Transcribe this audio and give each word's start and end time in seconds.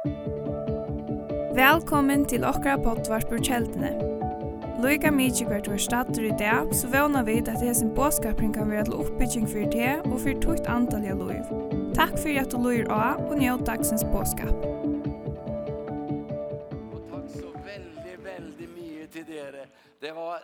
Velkommen 0.00 2.22
til 2.24 2.40
okra 2.48 2.78
pottvarpur 2.80 3.36
kjeldene. 3.44 3.90
Loika 4.80 5.12
mykje 5.12 5.44
hvert 5.50 5.68
var 5.68 5.82
stater 5.84 6.24
i 6.24 6.32
dag, 6.40 6.72
så 6.72 6.88
vana 6.88 7.20
vi 7.26 7.34
at 7.42 7.60
hesen 7.60 7.90
båskapring 7.92 8.54
kan 8.56 8.72
være 8.72 8.86
til 8.88 8.96
oppbygging 8.96 9.44
for 9.44 9.68
det 9.74 10.00
og 10.06 10.16
for 10.22 10.32
tukt 10.40 10.64
antall 10.72 11.04
av 11.04 11.20
loiv. 11.20 11.44
Takk 11.98 12.16
for 12.16 12.32
at 12.32 12.48
du 12.48 12.56
loir 12.64 12.88
av 12.88 13.20
og 13.26 13.36
njød 13.42 13.66
dagsens 13.68 14.00
båskap. 14.08 14.56
Og 16.96 17.04
takk 17.12 17.28
så 17.36 17.52
veldig, 17.68 18.16
veldig 18.24 18.72
mye 18.72 19.04
til 19.12 19.28
dere. 19.28 19.68
Det 20.00 20.16
var, 20.16 20.40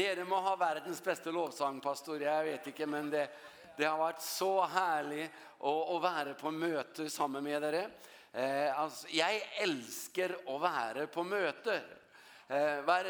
dere 0.00 0.24
må 0.24 0.40
ha 0.48 0.56
verdens 0.56 1.04
beste 1.04 1.28
lovsangpastor, 1.28 2.24
jeg 2.24 2.40
vet 2.54 2.72
ikke, 2.72 2.88
men 2.88 3.12
det, 3.12 3.28
det 3.76 3.84
har 3.84 4.00
vært 4.00 4.24
så 4.24 4.64
herlig 4.64 5.28
å, 5.60 5.76
å 5.92 6.00
være 6.00 6.40
på 6.40 6.48
møte 6.56 7.12
sammen 7.12 7.44
med 7.44 7.68
dere. 7.68 7.90
Eh, 8.32 8.80
altså, 8.80 9.08
jeg 9.12 9.40
elsker 9.64 10.34
å 10.52 10.58
være 10.60 11.06
på 11.12 11.24
møter. 11.24 11.84
Eh, 12.48 12.80
hver 12.84 13.08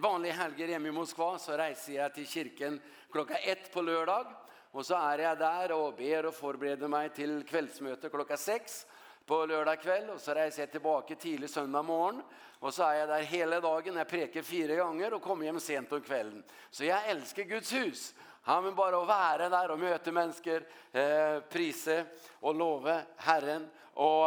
vanlige 0.00 0.36
helger 0.36 0.74
hjemme 0.74 0.90
i 0.90 0.94
Moskva 0.94 1.34
så 1.40 1.56
reiser 1.60 1.96
jeg 1.96 2.14
til 2.16 2.28
kirken 2.28 2.78
klokka 3.12 3.40
ett 3.40 3.70
på 3.72 3.84
lørdag. 3.84 4.28
Og 4.70 4.84
så 4.86 5.00
er 5.10 5.24
jeg 5.24 5.40
der 5.40 5.72
og 5.74 5.96
ber 5.98 6.28
og 6.28 6.36
forbereder 6.36 6.90
meg 6.90 7.10
til 7.16 7.40
kveldsmøte 7.48 8.12
klokka 8.12 8.36
seks 8.38 8.84
på 9.26 9.40
lørdag 9.50 9.80
kveld. 9.82 10.12
Og 10.14 10.20
så 10.22 10.36
reiser 10.36 10.66
jeg 10.66 10.74
tilbake 10.76 11.18
tidlig 11.18 11.50
søndag 11.50 11.84
morgen. 11.88 12.22
Og 12.60 12.74
så 12.76 12.84
er 12.86 13.00
jeg 13.00 13.10
der 13.10 13.28
hele 13.32 13.60
dagen. 13.64 13.98
Jeg 13.98 14.12
preker 14.12 14.46
fire 14.46 14.76
ganger 14.78 15.16
og 15.16 15.24
kommer 15.24 15.48
hjem 15.48 15.60
sent 15.64 15.92
om 15.96 16.04
kvelden. 16.04 16.44
Så 16.70 16.84
jeg 16.86 17.14
elsker 17.16 17.48
Guds 17.50 17.72
hus. 17.72 18.10
Ja, 18.46 18.60
men 18.64 18.76
bare 18.76 19.00
å 19.00 19.08
være 19.08 19.50
der 19.52 19.72
og 19.72 19.80
møte 19.80 20.12
mennesker, 20.16 20.64
eh, 20.92 21.40
prise 21.52 22.04
og 22.40 22.56
love 22.56 22.94
Herren 23.26 23.66
och 23.94 24.26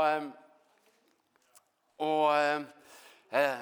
och 1.97 2.35
eh 2.35 2.61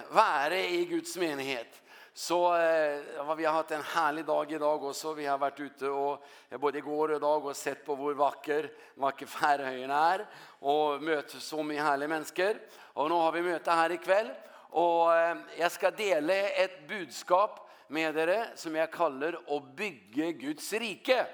vara 0.09 0.55
i 0.55 0.85
Guds 0.85 1.17
menighet. 1.17 1.81
Så 2.13 2.55
eh, 2.55 3.35
vi 3.37 3.45
har 3.45 3.53
haft 3.53 3.71
en 3.71 3.81
härlig 3.81 4.25
dag 4.25 4.51
idag 4.51 4.83
också. 4.83 5.13
Vi 5.13 5.25
har 5.25 5.37
varit 5.37 5.59
ute 5.59 5.87
och 5.87 6.23
både 6.59 6.77
igår 6.77 7.09
och 7.09 7.15
idag 7.15 7.45
och 7.45 7.55
sett 7.55 7.85
på 7.85 7.95
hur 7.95 8.13
vacker, 8.13 8.71
vacker 8.95 9.25
Färöarna 9.25 10.13
är 10.13 10.25
och 10.59 11.03
mött 11.03 11.29
så 11.29 11.63
många 11.63 11.83
härliga 11.83 12.09
människor. 12.09 12.57
Och 12.93 13.09
nu 13.09 13.15
har 13.15 13.31
vi 13.31 13.41
möte 13.41 13.71
här 13.71 13.91
ikväll 13.91 14.31
och 14.53 15.15
eh, 15.15 15.37
jag 15.57 15.71
ska 15.71 15.91
dela 15.91 16.33
ett 16.33 16.87
budskap 16.87 17.69
med 17.87 18.17
er 18.17 18.47
som 18.55 18.75
jag 18.75 18.91
kallar 18.91 19.39
att 19.47 19.63
bygga 19.75 20.31
Guds 20.31 20.73
rike. 20.73 21.25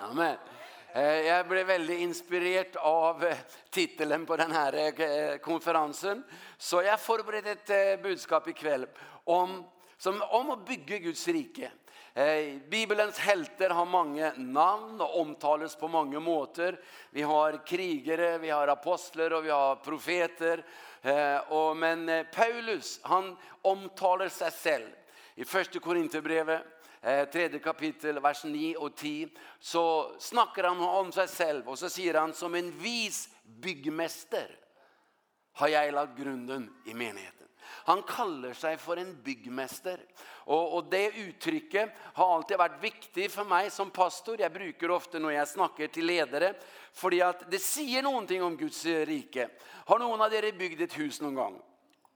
Amen. 0.00 0.36
Jag 0.94 1.48
blev 1.48 1.66
väldigt 1.66 1.98
inspirerad 1.98 2.76
av 2.76 3.24
titeln 3.70 4.26
på 4.26 4.36
den 4.36 4.52
här 4.52 5.38
konferensen. 5.38 6.24
Så 6.58 6.82
jag 6.82 7.00
förberedde 7.00 7.50
ett 7.50 8.02
budskap 8.02 8.48
ikväll 8.48 8.86
om, 9.24 9.64
som, 9.98 10.22
om 10.22 10.50
att 10.50 10.66
bygga 10.66 10.98
Guds 10.98 11.28
rike. 11.28 11.70
Bibelens 12.68 13.18
helter 13.18 13.70
har 13.70 13.86
många 13.86 14.32
namn 14.36 15.00
och 15.00 15.20
omtalas 15.20 15.76
på 15.76 15.88
många 15.88 16.20
måter. 16.20 16.80
Vi 17.10 17.22
har 17.22 17.66
krigare, 17.66 18.38
vi 18.38 18.50
har 18.50 18.68
apostler 18.68 19.32
och 19.32 19.44
vi 19.44 19.50
har 19.50 19.76
profeter. 19.76 20.64
Men 21.74 22.26
Paulus, 22.34 23.00
han 23.02 23.36
omtalar 23.62 24.28
sig 24.28 24.50
själv. 24.50 24.88
I 25.34 25.44
första 25.44 25.78
Korinthierbrevet 25.78 26.62
eh, 27.02 27.28
tredje 27.28 27.58
kapitel, 27.58 28.20
vers 28.20 28.44
9 28.44 28.76
och 28.76 28.96
10, 28.96 29.28
så 29.60 30.14
snackar 30.18 30.64
han 30.64 30.80
om 30.80 31.12
sig 31.12 31.28
själv 31.28 31.68
och 31.68 31.78
så 31.78 31.90
säger 31.90 32.14
han 32.14 32.32
som 32.32 32.54
en 32.54 32.78
vis 32.78 33.28
byggmester 33.42 34.58
har 35.52 35.68
jag 35.68 35.94
lagt 35.94 36.18
grunden 36.18 36.74
i 36.86 36.94
menigheten. 36.94 37.38
Han 37.62 38.02
kallar 38.02 38.52
sig 38.52 38.76
för 38.76 38.96
en 38.96 39.22
byggmästare. 39.22 40.00
Och 40.20 40.76
och 40.76 40.84
det 40.84 41.16
uttrycket 41.16 41.90
har 41.98 42.34
alltid 42.34 42.58
varit 42.58 42.82
viktigt 42.84 43.32
för 43.32 43.44
mig 43.44 43.70
som 43.70 43.90
pastor. 43.90 44.40
Jag 44.40 44.52
brukar 44.52 44.90
ofta 44.90 45.18
när 45.18 45.30
jag 45.30 45.48
snackar 45.48 45.86
till 45.86 46.06
ledare 46.06 46.54
för 46.92 47.24
att 47.24 47.50
det 47.50 47.58
säger 47.58 48.02
någonting 48.02 48.42
om 48.42 48.56
Guds 48.56 48.84
rike. 48.84 49.48
Har 49.64 49.98
någon 49.98 50.20
av 50.20 50.34
er 50.34 50.52
byggt 50.52 50.80
ett 50.80 50.98
hus 50.98 51.20
någon 51.20 51.34
gång? 51.34 51.62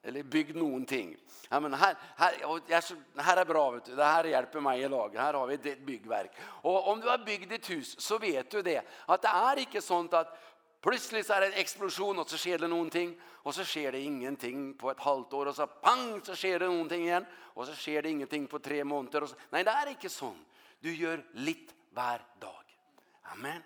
Eller 0.03 0.23
byggt 0.23 0.57
någonting. 0.57 1.17
Ja, 1.49 1.61
men 1.61 1.75
här, 1.75 1.97
här, 2.17 2.45
och 2.45 2.61
jag, 2.67 2.83
här 3.17 3.37
är 3.37 3.45
bra, 3.45 3.71
vet 3.71 3.85
du. 3.85 3.95
det 3.95 4.05
här 4.05 4.25
hjälper 4.25 4.61
mig 4.61 4.81
i 4.81 4.89
lag. 4.89 5.17
Här 5.17 5.35
har 5.35 5.47
vi 5.47 5.55
ett 5.55 5.87
byggverk. 5.87 6.31
Och 6.43 6.89
om 6.89 7.01
du 7.01 7.09
har 7.09 7.19
byggt 7.19 7.53
ett 7.53 7.71
hus 7.71 8.01
så 8.01 8.19
vet 8.19 8.51
du 8.51 8.63
det. 8.63 8.83
Att 9.07 9.23
det 9.23 9.29
är 9.29 9.59
inte 9.59 9.81
sånt 9.81 10.15
att 10.15 10.39
plötsligt 10.81 11.27
så 11.27 11.33
är 11.33 11.41
det 11.41 11.47
en 11.47 11.53
explosion 11.53 12.19
och 12.19 12.31
så 12.31 12.37
sker 12.37 12.59
det 12.59 12.69
någonting. 12.69 13.21
Och 13.25 13.55
så 13.55 13.65
sker 13.65 13.93
det 13.93 14.01
ingenting 14.01 14.75
på 14.75 14.91
ett 14.91 15.01
halvt 15.01 15.33
år 15.33 15.47
och 15.47 15.57
så 15.57 15.67
pang 15.67 16.21
så 16.25 16.34
sker 16.34 16.59
det 16.59 16.67
någonting 16.67 17.03
igen. 17.03 17.27
Och 17.34 17.67
så 17.67 17.75
sker 17.75 18.03
det 18.03 18.11
ingenting 18.11 18.47
på 18.47 18.59
tre 18.59 18.84
månader. 18.84 19.23
Och 19.23 19.29
så. 19.29 19.37
Nej, 19.51 19.65
det 19.65 19.71
är 19.71 19.89
inte 19.89 20.09
sånt. 20.09 20.47
Du 20.81 20.95
gör 20.95 21.25
lite 21.33 21.75
var 21.95 22.21
dag. 22.41 22.65
Amen. 23.23 23.63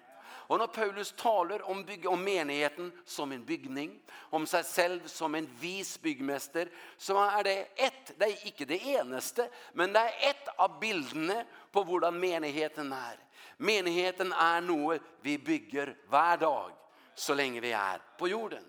Och 0.48 0.58
när 0.58 0.66
Paulus 0.66 1.12
talar 1.12 1.70
om, 1.70 1.84
bygg, 1.84 2.08
om 2.08 2.24
menigheten 2.24 2.92
som 3.04 3.32
en 3.32 3.44
byggning, 3.44 4.00
om 4.12 4.46
sig 4.46 4.62
själv 4.62 5.06
som 5.06 5.34
en 5.34 5.48
vis 5.60 6.00
byggmästare, 6.00 6.68
så 6.96 7.24
är 7.24 7.44
det 7.44 7.60
ett, 7.74 8.12
det 8.16 8.24
är 8.24 8.46
inte 8.46 8.64
det 8.64 8.86
enaste, 8.86 9.48
men 9.72 9.92
det 9.92 9.98
är 9.98 10.30
ett 10.30 10.48
av 10.56 10.80
bilderna 10.80 11.44
på 11.72 11.82
hur 11.82 12.10
menigheten 12.10 12.92
är. 12.92 13.18
Menigheten 13.56 14.32
är 14.32 14.60
något 14.60 15.00
vi 15.20 15.38
bygger 15.38 15.96
varje 16.08 16.36
dag, 16.36 16.70
så 17.14 17.34
länge 17.34 17.60
vi 17.60 17.72
är 17.72 18.00
på 18.18 18.28
jorden. 18.28 18.64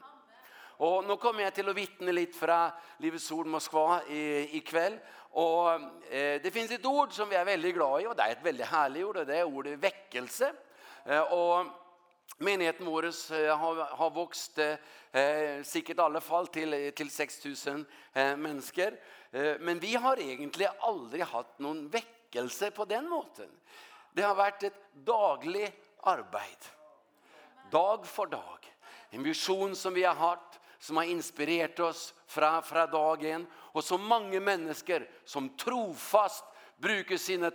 Och 0.80 1.06
nu 1.06 1.16
kommer 1.16 1.44
jag 1.44 1.54
till 1.54 1.70
att 1.70 1.76
vittna 1.76 2.12
lite 2.12 2.40
från 2.40 2.70
Livets 2.98 3.32
Ord 3.32 3.48
Moskva 3.48 4.04
i, 4.04 4.58
i 4.58 4.60
kväll. 4.60 5.00
Och 5.30 5.72
eh, 6.14 6.42
det 6.42 6.54
finns 6.54 6.72
ett 6.72 6.86
ord 6.86 7.14
som 7.14 7.30
vi 7.30 7.36
är 7.36 7.46
väldigt 7.46 7.76
glada 7.76 8.02
i 8.02 8.08
och 8.08 8.16
det 8.16 8.24
är 8.24 8.32
ett 8.32 8.46
väldigt 8.46 8.66
härligt 8.66 9.06
ord 9.06 9.18
och 9.18 9.26
det 9.26 9.38
är 9.38 9.44
ordet 9.44 9.80
väckelse 9.80 10.54
och 11.30 11.66
Menigheten 12.40 12.86
vår 12.86 13.04
har, 13.56 13.76
har 13.76 14.10
vokst 14.10 14.58
eh, 14.58 15.64
sikkert 15.64 15.98
i 15.98 16.02
alle 16.02 16.22
fall 16.22 16.48
til, 16.54 16.76
til 16.94 17.10
6000 17.10 17.86
eh, 18.14 18.36
mennesker. 18.38 18.98
Eh, 19.32 19.56
men 19.60 19.80
vi 19.82 19.96
har 19.96 20.22
egentlig 20.22 20.68
aldri 20.86 21.26
hatt 21.26 21.56
noen 21.64 21.88
vekkelse 21.90 22.70
på 22.78 22.86
den 22.86 23.10
måten. 23.10 23.50
Det 24.14 24.26
har 24.26 24.38
vært 24.38 24.68
et 24.70 24.78
daglig 25.08 25.66
arbeid. 26.06 26.70
Dag 27.74 28.06
for 28.06 28.30
dag. 28.30 28.70
En 29.10 29.26
visjon 29.26 29.74
som 29.76 29.98
vi 29.98 30.06
har 30.06 30.20
hatt, 30.22 30.60
som 30.78 31.02
har 31.02 31.10
inspirert 31.10 31.80
oss 31.82 32.12
fra, 32.30 32.60
fra 32.62 32.86
dagen. 32.86 33.48
Og 33.74 33.82
så 33.82 33.98
mange 33.98 34.38
mennesker 34.44 35.10
som 35.26 35.50
trofast 35.58 36.46
bruker 36.78 37.18
sina 37.18 37.52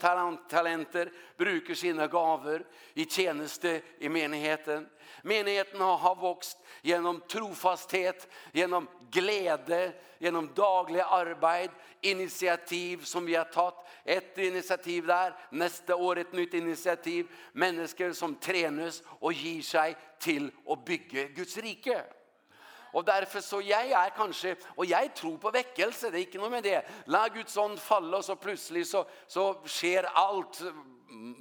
talenter, 0.49 1.12
bruker 1.37 1.75
sina 1.75 2.06
gaver 2.06 2.65
i 2.94 3.05
tjeneste 3.05 3.81
i 3.99 4.09
menigheten. 4.09 4.88
Menigheten 5.22 5.81
har, 5.81 5.97
har 5.97 6.16
vuxit 6.16 6.59
genom 6.83 7.21
trofasthet, 7.21 8.28
genom 8.53 8.88
glädje, 9.11 9.93
genom 10.19 10.50
dagliga 10.55 11.05
arbeid, 11.05 11.71
initiativ 12.00 13.05
som 13.05 13.27
vi 13.27 13.34
har 13.34 13.44
tagit. 13.44 13.78
Ett 14.05 14.38
initiativ 14.38 15.06
där, 15.06 15.34
nästa 15.50 15.97
år 15.97 16.19
ett 16.19 16.32
nytt 16.32 16.55
initiativ. 16.55 17.27
Människor 17.53 18.12
som 18.12 18.34
tränas 18.34 19.03
och 19.06 19.32
ger 19.32 19.62
sig 19.62 19.97
till 20.19 20.50
att 20.66 20.84
bygga 20.84 21.22
Guds 21.22 21.56
rike. 21.56 22.03
Og 22.92 23.06
derfor 23.06 23.41
så 23.41 23.60
jeg 23.64 23.91
er 23.97 24.10
kanskje, 24.16 24.56
og 24.76 24.88
jeg 24.88 25.10
tror 25.16 25.36
på 25.41 25.50
vekkelse, 25.50 26.10
det 26.12 26.19
er 26.20 26.26
ikke 26.26 26.41
noe 26.42 26.50
med 26.53 26.66
det. 26.66 26.82
La 27.06 27.26
Guds 27.32 27.56
ånd 27.56 27.78
falle, 27.80 28.19
og 28.19 28.25
så 28.25 28.36
plutselig 28.36 28.86
så, 28.91 29.06
så 29.26 29.47
skjer 29.64 30.10
alt 30.12 30.60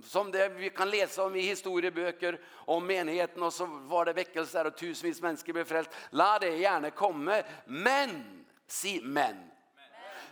som 0.03 0.31
det 0.31 0.49
vi 0.49 0.69
kan 0.69 0.89
läsa 0.89 1.23
om 1.23 1.35
i 1.35 1.41
historieböcker 1.41 2.39
om 2.53 2.87
menigheten 2.87 3.43
och 3.43 3.53
så 3.53 3.65
var 3.65 4.05
det 4.05 4.13
väckelser 4.13 4.67
och 4.67 4.77
tusentals 4.77 5.21
människor 5.21 5.53
blev 5.53 5.65
frälst. 5.65 5.91
La 6.09 6.39
det 6.39 6.57
gärna 6.57 6.89
komma, 6.89 7.43
men 7.65 8.45
si 8.67 9.01
men. 9.03 9.35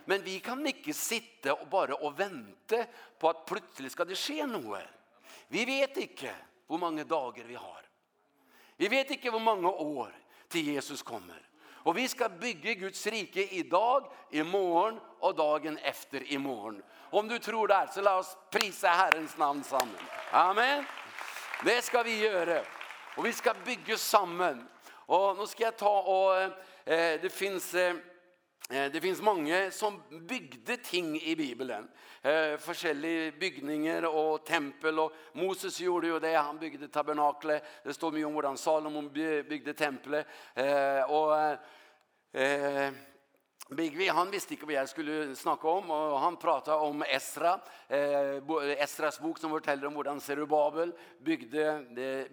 Men 0.06 0.22
vi 0.22 0.40
kan 0.40 0.68
inte 0.68 0.94
sitta 0.94 1.54
och 1.54 1.68
bara 1.68 1.96
och 1.96 2.20
vänta 2.20 2.86
på 3.20 3.30
att 3.30 3.46
plötsligt 3.46 3.92
ska 3.92 4.06
det 4.06 4.16
ske 4.16 4.46
något. 4.46 4.80
Vi 5.48 5.66
vet 5.66 5.98
inte 5.98 6.32
hur 6.68 6.78
många 6.78 7.04
dagar 7.04 7.44
vi 7.44 7.56
har. 7.56 7.86
Vi 8.78 8.88
vet 8.88 9.12
inte 9.12 9.32
hur 9.32 9.40
många 9.40 9.70
år 9.70 10.16
till 10.50 10.68
Jesus 10.68 11.02
kommer. 11.02 11.42
Och 11.70 11.98
vi 11.98 12.08
ska 12.08 12.30
bygga 12.30 12.74
Guds 12.74 13.08
rike 13.08 13.42
idag, 13.42 14.12
imorgon 14.32 15.00
och 15.20 15.36
dagen 15.36 15.78
efter 15.78 16.32
imorgon. 16.32 16.84
Om 16.98 17.28
du 17.28 17.40
tror 17.40 17.68
det 17.68 17.88
så 17.94 18.02
låt 18.02 18.26
oss 18.26 18.38
prisa 18.50 18.88
Herrens 18.88 19.38
namn 19.38 19.64
sammen. 19.64 19.96
Amen. 20.32 20.86
Det 21.66 21.82
ska 21.82 22.04
vi 22.04 22.20
göra. 22.20 22.62
Och 23.18 23.26
vi 23.26 23.34
ska 23.34 23.54
bygga 23.66 23.98
sammen. 23.98 24.68
Och 24.92 25.38
nu 25.38 25.48
ska 25.48 25.64
jag 25.64 25.78
ta 25.78 26.02
och 26.02 26.42
eh, 26.94 27.22
det 27.22 27.34
finns... 27.34 27.74
Eh, 27.74 27.96
Det 28.68 29.02
finns 29.02 29.22
många 29.22 29.72
som 29.72 30.02
byggde 30.28 30.78
ting 30.78 31.22
i 31.22 31.36
Bibeln. 31.36 31.88
Eh 32.22 32.60
olika 32.68 33.38
bygninger 33.40 34.06
och 34.06 34.46
tempel 34.46 35.00
och 35.00 35.14
Moses 35.34 35.80
gjorde 35.80 36.08
ju 36.08 36.20
det 36.20 36.34
han 36.36 36.60
byggde 36.60 36.88
tabernaklet. 36.88 37.64
Det 37.84 37.94
står 37.94 38.12
mye 38.12 38.26
om 38.26 38.34
hvordan 38.34 38.58
Salomon 38.58 39.10
byggde 39.14 39.74
tempelet. 39.74 40.28
eh 40.56 41.04
och 41.04 41.36
eh 42.34 42.92
han 44.16 44.32
visste 44.34 44.56
ikke 44.56 44.68
hva 44.70 44.78
jeg 44.80 44.92
skulle 44.92 45.18
snakke 45.38 45.70
om, 45.70 45.92
og 45.94 46.16
han 46.24 46.38
pratet 46.40 46.74
om 46.74 47.04
Esra, 47.08 47.56
eh, 47.88 48.40
Esras 48.80 49.20
bok 49.22 49.40
som 49.42 49.54
forteller 49.54 49.90
om 49.90 49.98
hvordan 49.98 50.22
Zerubabel 50.24 50.94
bygde, 51.20 51.68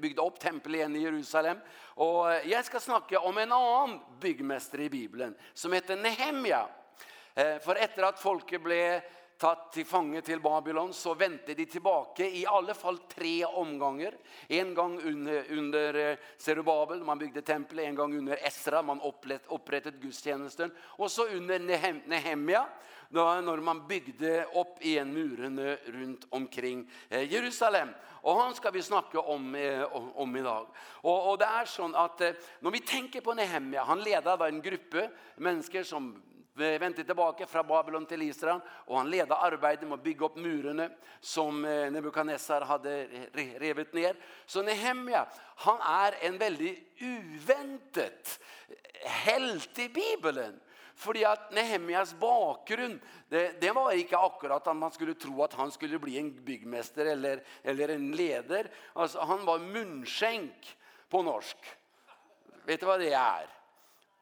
bygde 0.00 0.25
opp 0.25 0.40
tempelet 0.43 0.82
igjen 0.82 0.96
i 0.96 1.05
Jerusalem. 1.05 1.61
Og 2.02 2.49
jeg 2.49 2.64
skal 2.69 2.84
snakke 2.84 3.20
om 3.20 3.38
en 3.38 3.55
annen 3.56 4.00
byggmester 4.20 4.84
i 4.87 4.90
Bibelen, 4.93 5.37
som 5.55 5.73
heter 5.73 5.96
Nehemja. 6.00 6.67
Eh, 7.37 7.58
for 7.61 7.76
etter 7.76 8.06
at 8.08 8.20
folket 8.20 8.62
ble 8.64 8.81
tatt 9.41 9.69
til 9.75 9.85
fange 9.88 10.23
til 10.25 10.41
Babylon, 10.41 10.93
så 10.97 11.15
vendte 11.19 11.55
de 11.56 11.67
tilbake 11.69 12.29
i 12.38 12.44
alle 12.49 12.75
fall 12.77 13.03
tre 13.11 13.44
omganger. 13.47 14.17
En 14.49 14.73
gang 14.75 14.97
under, 14.99 15.50
under 15.59 16.00
Zerubabel, 16.41 17.05
man 17.05 17.21
bygde 17.21 17.44
tempelet, 17.44 17.87
en 17.87 18.00
gang 18.00 18.17
under 18.17 18.41
Esra, 18.49 18.83
man 18.83 19.03
opprettet, 19.05 19.50
opprettet 19.53 20.00
gudstjenesten, 20.00 20.73
og 20.97 21.11
så 21.12 21.29
under 21.37 21.61
Nehemia, 22.09 22.65
da, 23.09 23.41
når 23.41 23.62
man 23.62 23.85
bygde 23.88 24.41
opp 24.59 24.81
igjen 24.85 25.12
murene 25.15 25.77
rundt 25.94 26.27
omkring 26.35 26.85
eh, 27.09 27.27
Jerusalem. 27.33 27.93
Og 28.27 28.41
han 28.41 28.56
skal 28.59 28.75
vi 28.75 28.83
snakke 28.83 29.21
om, 29.23 29.55
eh, 29.55 29.85
om 29.93 30.37
i 30.37 30.43
dag. 30.43 30.67
Og, 31.05 31.29
og 31.31 31.37
det 31.38 31.50
er 31.61 31.71
sånn 31.71 31.94
at 31.99 32.25
eh, 32.27 32.49
når 32.67 32.75
vi 32.75 32.87
tenker 32.88 33.23
på 33.23 33.37
Nehemia, 33.38 33.87
han 33.87 34.03
leder 34.03 34.41
da 34.41 34.49
en 34.50 34.62
gruppe 34.65 35.06
mennesker 35.38 35.87
som 35.87 36.11
vände 36.56 37.05
tillbaka 37.05 37.47
från 37.47 37.67
Babylon 37.67 38.06
till 38.06 38.23
Israel 38.23 38.61
och 38.69 38.97
han 38.97 39.11
ledde 39.11 39.35
arbetet 39.35 39.88
med 39.88 39.94
att 39.94 40.05
bygga 40.05 40.26
upp 40.26 40.37
murarna 40.37 40.88
som 41.20 41.62
Nebukadnessar 41.62 42.61
hade 42.61 43.06
revet 43.58 43.93
ner. 43.93 44.17
Så 44.47 44.62
Nehemja, 44.62 45.26
han 45.56 45.81
är 45.81 46.14
en 46.20 46.38
väldigt 46.38 46.88
uventet 46.99 48.41
helt 49.05 49.79
i 49.79 49.88
Bibeln. 49.88 50.61
Fordi 50.97 51.26
at 51.29 51.50
Nehemjas 51.53 52.14
bakgrunn, 52.17 52.97
det, 53.29 53.61
det 53.61 53.73
var 53.76 53.93
ikke 53.93 54.17
akkurat 54.17 54.64
at 54.64 54.76
man 54.76 54.93
skulle 54.94 55.14
tro 55.14 55.43
at 55.44 55.52
han 55.59 55.70
skulle 55.70 56.00
bli 56.00 56.17
en 56.17 56.31
byggmester 56.44 57.11
eller, 57.12 57.43
eller 57.62 57.93
en 57.93 58.06
leder. 58.17 58.70
Altså, 58.94 59.20
han 59.20 59.44
var 59.44 59.61
munnskjenk 59.61 60.70
på 61.12 61.20
norsk. 61.26 61.69
Vet 62.64 62.81
du 62.81 62.88
hva 62.88 62.97
det 62.99 63.12
er? 63.12 63.52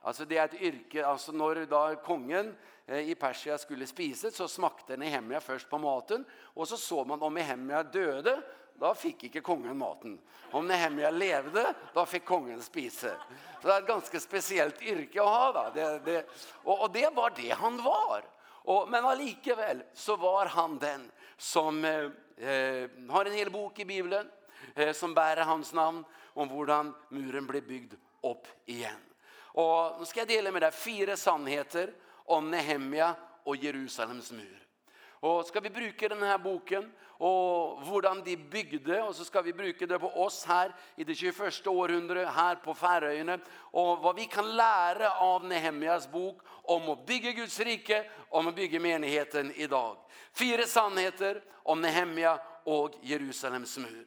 Alltså 0.05 0.25
det 0.25 0.39
är 0.39 0.45
ett 0.45 0.61
yrke 0.61 1.06
alltså 1.06 1.33
när 1.33 1.67
då 1.67 1.97
kungen 2.05 2.56
eh, 2.87 3.11
i 3.11 3.15
Persia 3.15 3.59
skulle 3.59 3.87
spise, 3.87 4.31
så 4.31 4.49
smakte 4.49 4.97
Nehemia 4.97 5.41
först 5.41 5.71
på 5.71 5.79
maten 5.79 6.25
och 6.41 6.69
så 6.69 6.77
såg 6.77 7.06
man 7.06 7.23
om 7.23 7.35
Nehemia 7.35 7.83
döde 7.83 8.43
då 8.75 8.95
fick 8.95 9.25
inte 9.25 9.41
kungen 9.41 9.79
maten. 9.79 10.19
Om 10.51 10.67
Nehemia 10.67 11.11
levde 11.11 11.75
då 11.95 12.06
fick 12.06 12.25
kungen 12.25 12.62
spise. 12.62 13.17
Så 13.62 13.69
det 13.69 13.75
är 13.75 13.81
ett 13.81 13.87
ganska 13.87 14.21
speciellt 14.21 14.83
yrke 14.83 15.23
att 15.23 15.29
ha 15.29 15.53
då. 15.53 15.71
Det 15.75 16.01
det 16.05 16.31
och, 16.53 16.83
och 16.83 16.93
det 16.93 17.15
var 17.15 17.33
det 17.37 17.51
han 17.51 17.83
var. 17.83 18.25
Och 18.47 18.89
men 18.89 19.05
allikevel 19.05 19.83
så 19.93 20.17
var 20.17 20.47
han 20.47 20.79
den 20.79 21.11
som 21.37 21.85
eh, 21.85 22.11
har 23.11 23.25
en 23.25 23.33
hel 23.33 23.51
bok 23.51 23.79
i 23.79 23.85
Bibeln 23.85 24.31
eh, 24.75 24.93
som 24.93 25.15
bär 25.15 25.37
hans 25.37 25.73
namn 25.73 26.05
om 26.23 26.49
hur 26.49 26.93
muren 27.15 27.47
blev 27.47 27.67
byggd 27.67 27.95
upp 28.23 28.47
igen. 28.65 29.01
Og 29.55 30.01
nå 30.01 30.09
skal 30.09 30.25
jeg 30.25 30.37
dele 30.37 30.51
med 30.55 30.65
deg 30.65 30.75
fire 30.75 31.17
sannheter 31.19 31.93
om 32.35 32.51
Nehemia 32.51 33.12
og 33.47 33.65
Jerusalems 33.65 34.33
mur. 34.35 34.61
Og 35.25 35.45
skal 35.49 35.62
vi 35.65 35.73
bruke 35.73 36.09
denne 36.11 36.35
boken 36.43 36.89
og 37.25 37.79
hvordan 37.87 38.21
de 38.27 38.35
bygde, 38.37 38.99
og 39.03 39.15
så 39.15 39.25
skal 39.25 39.45
vi 39.47 39.55
bruke 39.56 39.87
det 39.87 40.01
på 40.01 40.11
oss 40.21 40.43
her 40.45 40.73
i 40.97 41.05
det 41.06 41.15
21. 41.17 41.71
århundret 41.71 42.33
her 42.35 42.59
på 42.65 42.75
Færøyene, 42.75 43.39
og 43.73 44.03
hva 44.03 44.12
vi 44.17 44.27
kan 44.29 44.51
lære 44.59 45.12
av 45.23 45.47
Nehemjas 45.47 46.09
bok 46.11 46.43
om 46.69 46.91
å 46.91 46.99
bygge 47.06 47.37
Guds 47.39 47.61
rike, 47.65 48.03
om 48.35 48.51
å 48.51 48.56
bygge 48.56 48.83
menigheten 48.83 49.53
i 49.56 49.71
dag. 49.71 49.97
Fire 50.35 50.67
sannheter 50.67 51.41
om 51.62 51.81
Nehemja 51.81 52.35
og 52.67 52.99
Jerusalems 53.06 53.79
mur. 53.79 54.05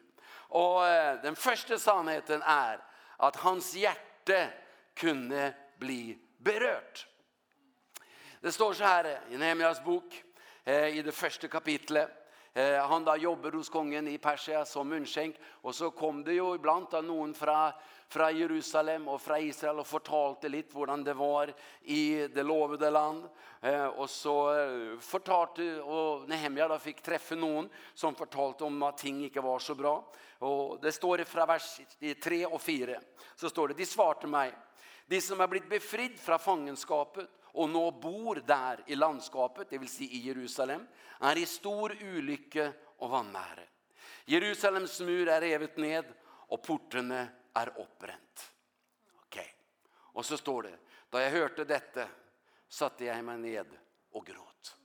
Og 0.59 0.83
den 1.23 1.35
første 1.35 1.79
sannheten 1.79 2.43
er 2.43 2.83
at 3.23 3.41
hans 3.41 3.71
hjerte 3.75 4.43
kunde 4.97 5.53
bli 5.77 6.17
berört. 6.37 7.07
Det 8.41 8.51
står 8.51 8.73
så 8.73 8.83
här 8.83 9.19
i 9.31 9.37
Nehemias 9.37 9.83
bok 9.83 10.23
eh, 10.63 10.87
i 10.87 11.01
det 11.01 11.11
första 11.11 11.47
kapitlet. 11.47 12.09
Eh, 12.53 12.87
han 12.87 13.03
da 13.03 13.17
jobber 13.17 13.51
hos 13.51 13.69
kongen 13.69 14.07
i 14.07 14.17
Persia 14.17 14.65
som 14.65 14.89
munnskjenk, 14.89 15.35
og 15.61 15.75
så 15.75 15.91
kom 15.91 16.23
det 16.23 16.39
jo 16.39 16.55
iblant 16.55 16.93
av 16.97 17.03
noen 17.05 17.35
fra, 17.37 17.71
fra 18.09 18.31
Jerusalem 18.33 19.05
og 19.13 19.21
fra 19.21 19.37
Israel 19.39 19.83
og 19.83 19.85
fortalte 19.85 20.49
litt 20.49 20.73
hvordan 20.73 21.03
det 21.05 21.13
var 21.17 21.51
i 21.81 22.27
det 22.33 22.45
lovede 22.45 22.89
land. 22.89 23.27
Eh, 23.61 23.85
og 23.85 24.09
så 24.09 24.37
fortalte, 25.01 25.67
og 25.81 26.25
Nehemia 26.29 26.65
da 26.71 26.79
fikk 26.81 27.03
treffe 27.05 27.37
noen 27.37 27.69
som 27.93 28.17
fortalte 28.17 28.65
om 28.65 28.81
at 28.89 28.97
ting 29.05 29.21
ikke 29.27 29.45
var 29.45 29.61
så 29.61 29.77
bra. 29.77 29.93
Og 30.47 30.77
det 30.81 30.93
står 30.97 31.25
fra 31.29 31.45
vers 31.49 31.75
3 31.99 32.41
og 32.49 32.61
4, 32.61 32.97
så 33.35 33.49
står 33.49 33.73
det, 33.73 33.81
de 33.83 33.89
svarte 33.89 34.29
meg, 34.29 34.53
De 35.07 35.21
som 35.21 35.39
har 35.39 35.47
blitt 35.47 35.69
befridd 35.69 36.19
från 36.19 36.39
fångenskapet 36.39 37.29
och 37.43 37.69
nå 37.69 37.91
bor 37.91 38.43
där 38.47 38.83
i 38.87 38.95
landskapet, 38.95 39.69
det 39.69 39.77
vill 39.77 39.89
säga 39.89 40.11
i 40.11 40.17
Jerusalem, 40.17 40.87
är 41.19 41.37
i 41.37 41.45
stor 41.45 41.97
ulykke 42.01 42.73
och 42.97 43.09
vanmäre. 43.09 43.67
Jerusalems 44.25 45.01
mur 45.01 45.27
är 45.27 45.41
revet 45.41 45.77
ned 45.77 46.05
och 46.23 46.63
portarna 46.63 47.27
är 47.53 47.79
uppbränt. 47.79 48.53
Okej. 49.15 49.55
Og 50.13 50.17
Och 50.17 50.25
så 50.25 50.37
står 50.37 50.63
det, 50.63 50.77
da 51.09 51.21
jag 51.21 51.31
hörte 51.31 51.63
detta 51.63 52.07
satte 52.67 53.05
jag 53.05 53.25
mig 53.25 53.37
ned 53.37 53.67
och 54.11 54.25
gråt. 54.25 54.77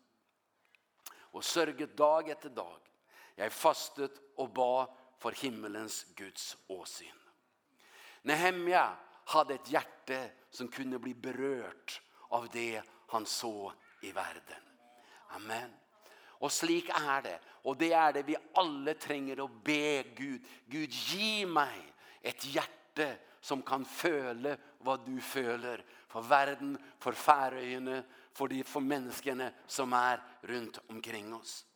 Och 1.15 1.45
sørget 1.45 1.97
dag 1.97 2.31
efter 2.31 2.49
dag. 2.49 2.81
Jag 3.35 3.53
fastet 3.53 4.13
och 4.37 4.51
bad 4.53 4.97
för 5.19 5.33
himmelens 5.33 6.05
Guds 6.15 6.57
åsyn. 6.67 7.19
Nehemja 8.23 8.97
hade 9.33 9.55
ett 9.55 9.71
hjärte 9.71 10.31
som 10.51 10.69
kunde 10.69 10.99
bli 10.99 11.15
berört 11.15 12.01
av 12.29 12.49
det 12.53 12.83
han 13.07 13.27
så 13.27 13.73
i 14.01 14.13
världen. 14.13 14.63
Amen. 15.29 15.71
Och 16.43 16.53
slik 16.53 16.89
är 16.89 17.23
det. 17.23 17.39
Och 17.47 17.77
det 17.77 17.93
är 17.93 18.13
det 18.13 18.23
vi 18.23 18.37
alla 18.55 18.95
trenger 18.95 19.45
att 19.45 19.65
be 19.65 20.03
Gud. 20.03 20.47
Gud 20.67 20.93
ge 20.93 21.47
mig 21.47 21.95
ett 22.21 22.45
hjärte 22.45 23.17
som 23.41 23.63
kan 23.63 23.85
føle 23.85 24.57
vad 24.79 25.07
du 25.07 25.21
føler 25.21 25.85
för 26.09 26.21
världen, 26.21 26.79
för 26.99 27.13
færøyene, 27.13 28.03
för 28.33 28.49
de 28.49 28.65
för 28.65 28.81
menneskene 28.81 29.53
som 29.67 29.93
er 29.93 30.23
runt 30.43 30.79
omkring 30.89 31.35
oss. 31.35 31.67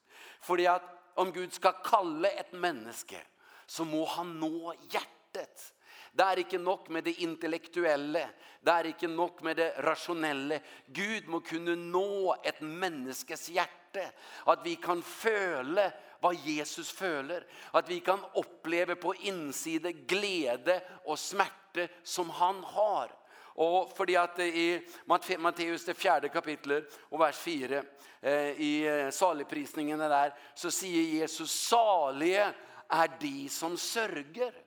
För 0.41 0.69
att 0.69 0.83
om 1.15 1.33
Gud 1.33 1.53
ska 1.53 1.73
kalle 1.73 2.29
ett 2.29 2.53
menneske, 2.53 3.23
så 3.67 3.85
må 3.85 4.05
han 4.05 4.41
nå 4.41 4.75
hjertet. 4.91 5.75
Det 6.17 6.25
er 6.25 6.41
ikke 6.41 6.59
nok 6.63 6.89
med 6.95 7.05
det 7.05 7.19
intellektuelle. 7.27 8.23
Det 8.65 8.73
er 8.73 8.89
ikke 8.89 9.09
nok 9.13 9.43
med 9.45 9.59
det 9.61 9.69
rasjonelle. 9.85 10.61
Gud 10.89 11.29
må 11.29 11.43
kunne 11.45 11.75
nå 11.77 12.37
et 12.41 12.63
menneskes 12.65 13.51
hjerte. 13.53 14.07
At 14.49 14.65
vi 14.65 14.79
kan 14.81 15.03
føle 15.05 15.85
hva 16.23 16.33
Jesus 16.41 16.89
føler. 16.97 17.45
At 17.77 17.89
vi 17.89 18.01
kan 18.01 18.25
oppleve 18.41 18.97
på 18.97 19.13
innside 19.29 19.93
glede 20.09 20.81
og 21.05 21.21
smerte 21.21 21.91
som 22.03 22.33
han 22.41 22.65
har. 22.73 23.13
Og 23.61 23.93
fordi 23.97 24.17
at 24.21 24.41
i 24.41 24.81
Matteus 25.09 25.85
det 25.85 25.97
fjerde 25.97 26.33
kapitlet 26.33 26.97
og 27.11 27.21
vers 27.21 27.39
4 27.41 27.83
eh, 28.21 28.51
i 28.61 28.73
saligprisningene 29.13 30.09
der, 30.13 30.33
så 30.57 30.73
sier 30.73 31.21
Jesus, 31.23 31.53
salige 31.69 32.51
er 32.93 33.19
de 33.21 33.49
som 33.53 33.77
sørger. 33.81 34.66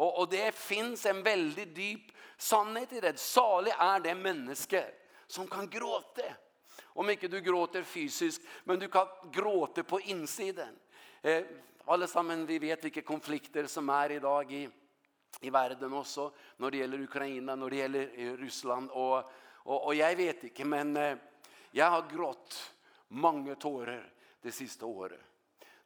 Och, 0.00 0.18
och 0.18 0.28
det 0.28 0.54
finns 0.54 1.06
en 1.06 1.22
väldigt 1.22 1.74
dyp 1.74 2.00
sannhet 2.36 2.92
i 2.92 3.00
det. 3.00 3.18
Salig 3.18 3.72
är 3.78 4.00
det 4.00 4.14
människa 4.14 4.84
som 5.26 5.46
kan 5.46 5.70
gråta. 5.70 6.22
Om 6.82 7.10
inte 7.10 7.28
du 7.28 7.40
gråter 7.40 7.82
fysiskt, 7.82 8.42
men 8.64 8.78
du 8.78 8.88
kan 8.88 9.06
gråta 9.32 9.82
på 9.82 10.00
insidan. 10.00 10.78
Eh, 11.22 11.44
allesammen 11.84 12.46
vi 12.46 12.58
vet 12.58 12.84
vilka 12.84 13.02
konflikter 13.02 13.66
som 13.66 13.88
är 13.88 14.10
idag 14.10 14.52
i, 14.52 14.68
i 15.40 15.50
världen 15.50 15.92
också. 15.92 16.32
När 16.56 16.70
det 16.70 16.76
gäller 16.76 17.00
Ukraina, 17.00 17.56
när 17.56 17.70
det 17.70 17.76
gäller 17.76 18.36
Ryssland. 18.36 18.90
Och, 18.90 19.30
och, 19.46 19.86
och 19.86 19.94
jag 19.94 20.16
vet 20.16 20.44
inte, 20.44 20.64
men 20.64 20.96
eh, 20.96 21.16
jag 21.70 21.90
har 21.90 22.04
grått 22.16 22.72
många 23.08 23.54
tårar 23.54 24.12
det 24.42 24.52
sista 24.52 24.86
året. 24.86 25.20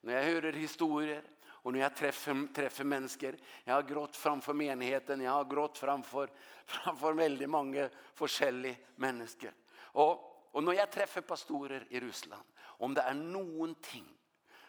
När 0.01 0.15
jag 0.15 0.25
hör 0.25 0.53
historier 0.53 1.23
Och 1.65 1.73
när 1.73 1.81
jag 1.81 1.97
träffar, 1.97 2.55
träffar 2.55 2.85
människor, 2.85 3.37
jag 3.65 3.75
har 3.75 3.83
grått 3.83 4.17
framför 4.17 4.53
menigheten, 4.53 5.21
jag 5.21 5.33
har 5.33 5.45
grått 5.45 5.79
framför, 5.79 6.31
framför 6.67 7.13
väldigt 7.13 7.51
många 7.51 7.91
forskjellige 8.15 8.77
människor. 8.97 9.53
Och, 9.77 10.49
och 10.51 10.65
när 10.65 10.73
jag 10.73 10.93
träffar 10.93 11.21
pastorer 11.21 11.87
i 11.91 12.01
Ryssland, 12.01 12.43
om 12.61 12.95
det 12.95 13.01
är 13.01 13.15
någonting 13.15 14.05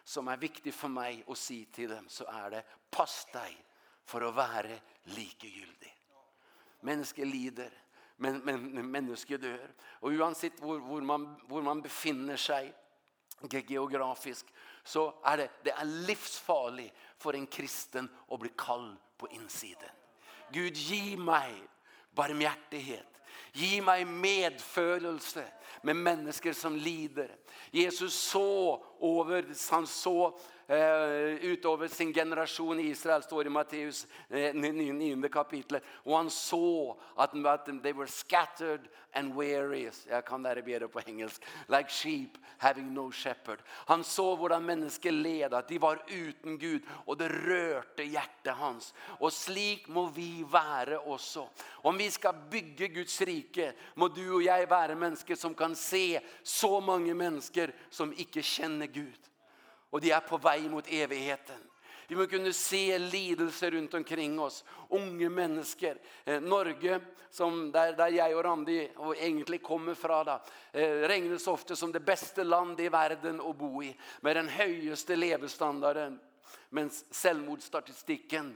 som 0.03 0.27
är 0.27 0.37
viktigt 0.37 0.75
för 0.75 0.87
mig 0.87 1.23
att 1.27 1.37
säga 1.37 1.65
till 1.71 1.89
dem 1.89 2.05
så 2.07 2.25
är 2.25 2.49
det 2.49 2.63
pass 2.89 3.27
dig 3.33 3.65
för 4.03 4.21
att 4.21 4.35
vara 4.35 4.77
likegyldig. 5.03 5.95
Människor 6.79 7.25
lider, 7.25 7.71
men, 8.15 8.37
men, 8.37 8.91
människor 8.91 9.37
dör. 9.37 9.73
Och 9.81 10.11
oavsett 10.11 10.59
var, 10.59 10.79
var, 10.79 11.01
man, 11.01 11.41
hvor 11.47 11.61
man 11.61 11.81
befinner 11.81 12.37
sig 12.37 12.73
geografisk 13.41 14.45
så 14.83 15.13
är 15.23 15.37
det 15.37 15.49
det 15.63 15.71
är 15.71 15.85
livsfarligt 15.85 16.95
för 17.17 17.33
en 17.33 17.47
kristen 17.47 18.09
att 18.29 18.39
bli 18.39 18.51
kall 18.57 18.95
på 19.17 19.29
insidan. 19.29 19.89
Gud 20.51 20.77
ge 20.77 21.17
mig 21.17 21.63
barmhärtighet. 22.11 23.07
Ge 23.51 23.81
mig 23.81 24.05
medfølelse 24.05 25.45
med 25.81 25.95
människor 25.95 26.53
som 26.53 26.75
lider. 26.75 27.35
Jesus 27.71 28.13
så 28.13 28.85
över 29.01 29.71
han 29.71 29.87
så 29.87 30.39
eh, 30.67 31.45
utover 31.45 31.87
sin 31.87 32.13
generation 32.13 32.79
i 32.79 32.83
Israel, 32.83 33.23
står 33.23 33.47
i 33.47 33.49
Matteus 33.49 34.07
eh, 34.29 34.53
9 34.53 35.29
kapitlet. 35.29 35.83
Och 35.87 36.17
han 36.17 36.29
så 36.29 36.97
att, 37.15 37.45
att 37.45 37.65
they 37.83 37.93
were 37.93 38.07
scattered 38.07 38.81
and 39.13 39.35
weary. 39.35 39.89
Jag 40.09 40.25
kan 40.25 40.43
det 40.43 40.49
här 40.49 40.61
bättre 40.61 40.87
på 40.87 41.01
engelsk. 41.05 41.45
Like 41.67 41.89
sheep 41.89 42.29
having 42.57 42.93
no 42.93 43.11
shepherd. 43.11 43.59
Han 43.67 44.03
så 44.03 44.35
våra 44.35 44.59
människor 44.59 45.11
led, 45.11 45.53
att 45.53 45.67
de 45.67 45.77
var 45.79 46.03
utan 46.07 46.57
Gud. 46.57 46.81
Och 47.05 47.17
det 47.17 47.29
rörte 47.29 48.03
hjärtat 48.03 48.57
hans. 48.57 48.93
Och 48.99 49.33
slik 49.33 49.87
må 49.87 50.05
vi 50.05 50.43
vara 50.43 50.99
också. 50.99 51.49
Om 51.67 51.97
vi 51.97 52.11
ska 52.11 52.33
bygga 52.33 52.87
Guds 52.87 53.21
rike, 53.21 53.73
må 53.93 54.07
du 54.07 54.33
och 54.33 54.43
jag 54.43 54.67
vara 54.67 54.95
människor 54.95 55.35
som 55.35 55.53
kan 55.53 55.75
se 55.75 56.21
så 56.43 56.81
många 56.81 57.13
människor 57.13 57.71
som 57.89 58.13
inte 58.13 58.41
känner 58.41 58.85
Gud 58.87 59.19
Och 59.95 60.01
de 60.01 60.11
är 60.11 60.19
på 60.19 60.37
väg 60.37 60.71
mot 60.71 60.87
evigheten. 60.87 61.59
Vi 62.07 62.15
må 62.15 62.27
kunne 62.27 62.53
se 62.53 62.97
lidelse 62.99 63.69
rundt 63.69 63.93
omkring 63.93 64.39
oss. 64.39 64.63
Unge 64.89 65.29
mennesker. 65.29 65.97
Eh, 66.25 66.41
Norge, 66.41 66.99
som 67.29 67.71
der, 67.71 67.93
der 67.95 68.11
jeg 68.11 68.35
og 68.35 68.43
Randi 68.43 68.75
og 68.95 69.15
egentlig 69.15 69.61
kommer 69.63 69.95
fra, 69.95 70.17
da, 70.27 70.35
eh, 70.73 71.07
regnes 71.07 71.47
ofte 71.47 71.75
som 71.79 71.93
det 71.95 72.03
beste 72.03 72.43
land 72.43 72.79
i 72.79 72.89
verden 72.91 73.39
å 73.39 73.53
bo 73.55 73.83
i, 73.83 73.93
med 74.19 74.35
den 74.35 74.51
høyeste 74.51 75.15
levestandarden, 75.15 76.19
mens 76.75 77.05
selvmordsstatistikken 77.15 78.51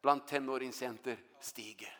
blant 0.00 0.28
tenåringsjenter 0.32 1.20
stiger. 1.40 1.92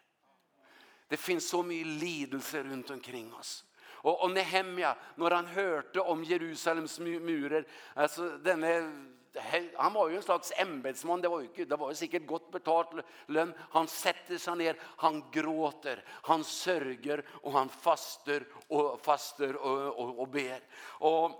Det 1.08 1.20
finns 1.20 1.52
så 1.52 1.60
mye 1.62 1.84
lidelse 1.84 2.62
rundt 2.62 2.96
omkring 2.96 3.28
oss. 3.34 3.58
Och, 4.02 4.22
och 4.22 4.30
Nehemja, 4.30 4.96
när 5.14 5.30
han 5.30 5.46
hörte 5.46 6.00
om 6.00 6.24
Jerusalems 6.24 6.98
murer, 7.00 7.66
alltså 7.94 8.28
denne 8.28 8.92
han 9.76 9.92
var 9.92 10.08
ju 10.08 10.16
en 10.16 10.22
slags 10.22 10.52
ämbetsman, 10.56 11.20
det 11.20 11.28
var 11.28 11.40
ju 11.40 11.46
inte, 11.46 11.64
det 11.64 11.76
var 11.76 11.88
ju 11.88 11.94
säkert 11.94 12.26
gott 12.26 12.52
betalt 12.52 12.88
lön. 13.26 13.54
Han 13.70 13.86
sätter 13.86 14.38
sig 14.38 14.56
ner, 14.56 14.76
han 14.82 15.24
gråter, 15.32 16.04
han 16.08 16.44
sörjer 16.44 17.24
och 17.28 17.52
han 17.52 17.68
fastar 17.68 18.44
och 18.68 19.00
fastar 19.04 19.54
och, 19.54 19.98
och, 19.98 20.18
och 20.18 20.28
ber. 20.28 20.60
Och 20.82 21.30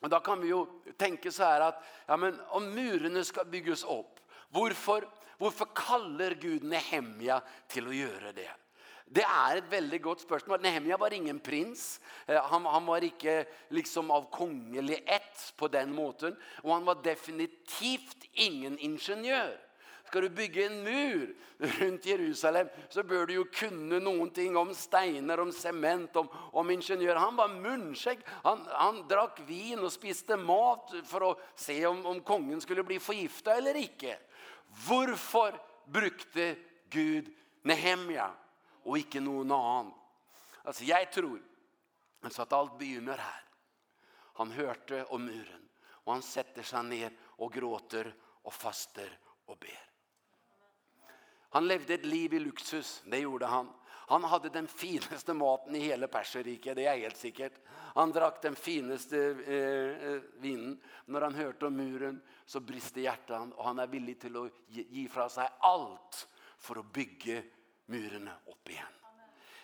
Men 0.00 0.10
då 0.10 0.20
kan 0.20 0.40
vi 0.40 0.48
ju 0.48 0.66
tänka 0.96 1.30
så 1.30 1.42
här 1.42 1.60
att 1.60 1.84
ja 2.06 2.16
men 2.16 2.40
om 2.48 2.74
murarna 2.74 3.24
ska 3.24 3.44
byggas 3.44 3.84
upp, 3.84 4.20
varför 4.48 5.08
varför 5.38 5.66
kallar 5.74 6.30
Gud 6.30 6.64
Nehemja 6.64 7.42
till 7.66 7.88
att 7.88 7.94
göra 7.94 8.32
det? 8.32 8.50
Det 9.08 9.24
er 9.24 9.58
et 9.58 9.70
veldig 9.70 10.00
godt 10.04 10.24
spørsmål. 10.26 10.60
Nehemia 10.62 10.98
var 11.00 11.14
ingen 11.16 11.40
prins. 11.40 12.00
Han, 12.28 12.66
han 12.68 12.86
var 12.86 13.04
ikke 13.06 13.40
liksom 13.72 14.10
av 14.12 14.28
kongelig 14.34 15.00
ett 15.06 15.46
på 15.56 15.70
den 15.72 15.94
måten. 15.96 16.36
Og 16.64 16.74
han 16.74 16.86
var 16.86 17.00
definitivt 17.04 18.28
ingen 18.34 18.78
ingeniør. 18.78 19.56
Skal 20.08 20.24
du 20.24 20.28
bygge 20.32 20.64
en 20.64 20.78
mur 20.84 21.26
rundt 21.80 22.06
Jerusalem, 22.06 22.68
så 22.88 23.02
bør 23.02 23.26
du 23.28 23.34
jo 23.34 23.44
kunne 23.52 23.98
noen 24.00 24.30
ting 24.32 24.56
om 24.56 24.70
steiner, 24.72 25.40
om 25.42 25.50
sement, 25.52 26.16
om, 26.16 26.30
om 26.56 26.70
ingeniør. 26.72 27.20
Han 27.20 27.36
var 27.36 27.52
munnskjegg. 27.52 28.22
Han, 28.46 28.62
han 28.72 29.02
drakk 29.10 29.42
vin 29.48 29.82
og 29.82 29.92
spiste 29.92 30.38
mat 30.40 30.94
for 31.10 31.26
å 31.26 31.34
se 31.58 31.76
om, 31.90 32.00
om 32.08 32.22
kongen 32.24 32.62
skulle 32.64 32.86
bli 32.88 32.96
forgiftet 33.02 33.52
eller 33.58 33.76
ikke. 33.82 34.16
Hvorfor 34.86 35.60
brukte 35.92 36.54
Gud 36.88 37.28
Nehemia? 37.68 38.30
og 38.88 38.98
ikke 38.98 39.20
noen 39.20 39.52
annen. 39.52 39.92
Altså, 40.64 40.84
jeg 40.88 41.10
tror 41.12 41.38
han 42.24 42.34
sa 42.34 42.44
at 42.44 42.56
alt 42.56 42.78
begynner 42.80 43.20
her. 43.20 43.44
Han 44.40 44.54
hørte 44.54 45.04
om 45.14 45.22
muren, 45.26 45.66
og 46.06 46.16
han 46.16 46.24
setter 46.24 46.66
seg 46.66 46.86
ned 46.88 47.24
og 47.38 47.52
gråter 47.54 48.10
og 48.44 48.54
faster 48.54 49.10
og 49.46 49.58
ber. 49.60 49.84
Han 51.56 51.66
levde 51.66 51.94
et 51.94 52.06
liv 52.06 52.34
i 52.36 52.40
luksus, 52.42 53.00
det 53.06 53.22
gjorde 53.22 53.48
han. 53.48 53.70
Han 54.08 54.24
hadde 54.24 54.50
den 54.52 54.66
fineste 54.68 55.34
maten 55.36 55.74
i 55.76 55.82
hele 55.84 56.08
Perserriket, 56.08 56.76
det 56.76 56.86
er 56.88 57.00
helt 57.00 57.16
sikkert. 57.16 57.58
Han 57.96 58.12
drakk 58.12 58.40
den 58.42 58.56
fineste 58.56 59.20
eh, 59.44 60.22
vinen. 60.40 60.78
Når 61.06 61.26
han 61.26 61.36
hørte 61.36 61.68
om 61.68 61.76
muren, 61.76 62.20
så 62.48 62.60
briste 62.64 63.02
hjertet 63.04 63.36
han, 63.36 63.52
og 63.56 63.66
han 63.68 63.82
er 63.82 63.90
villig 63.92 64.16
til 64.22 64.38
å 64.40 64.46
gi, 64.68 64.86
gi 64.96 65.04
fra 65.12 65.28
seg 65.32 65.60
alt 65.68 66.22
for 66.56 66.80
å 66.80 66.86
bygge 66.88 67.42
murene 67.88 68.32
opp 68.46 68.68
igjen. 68.68 68.94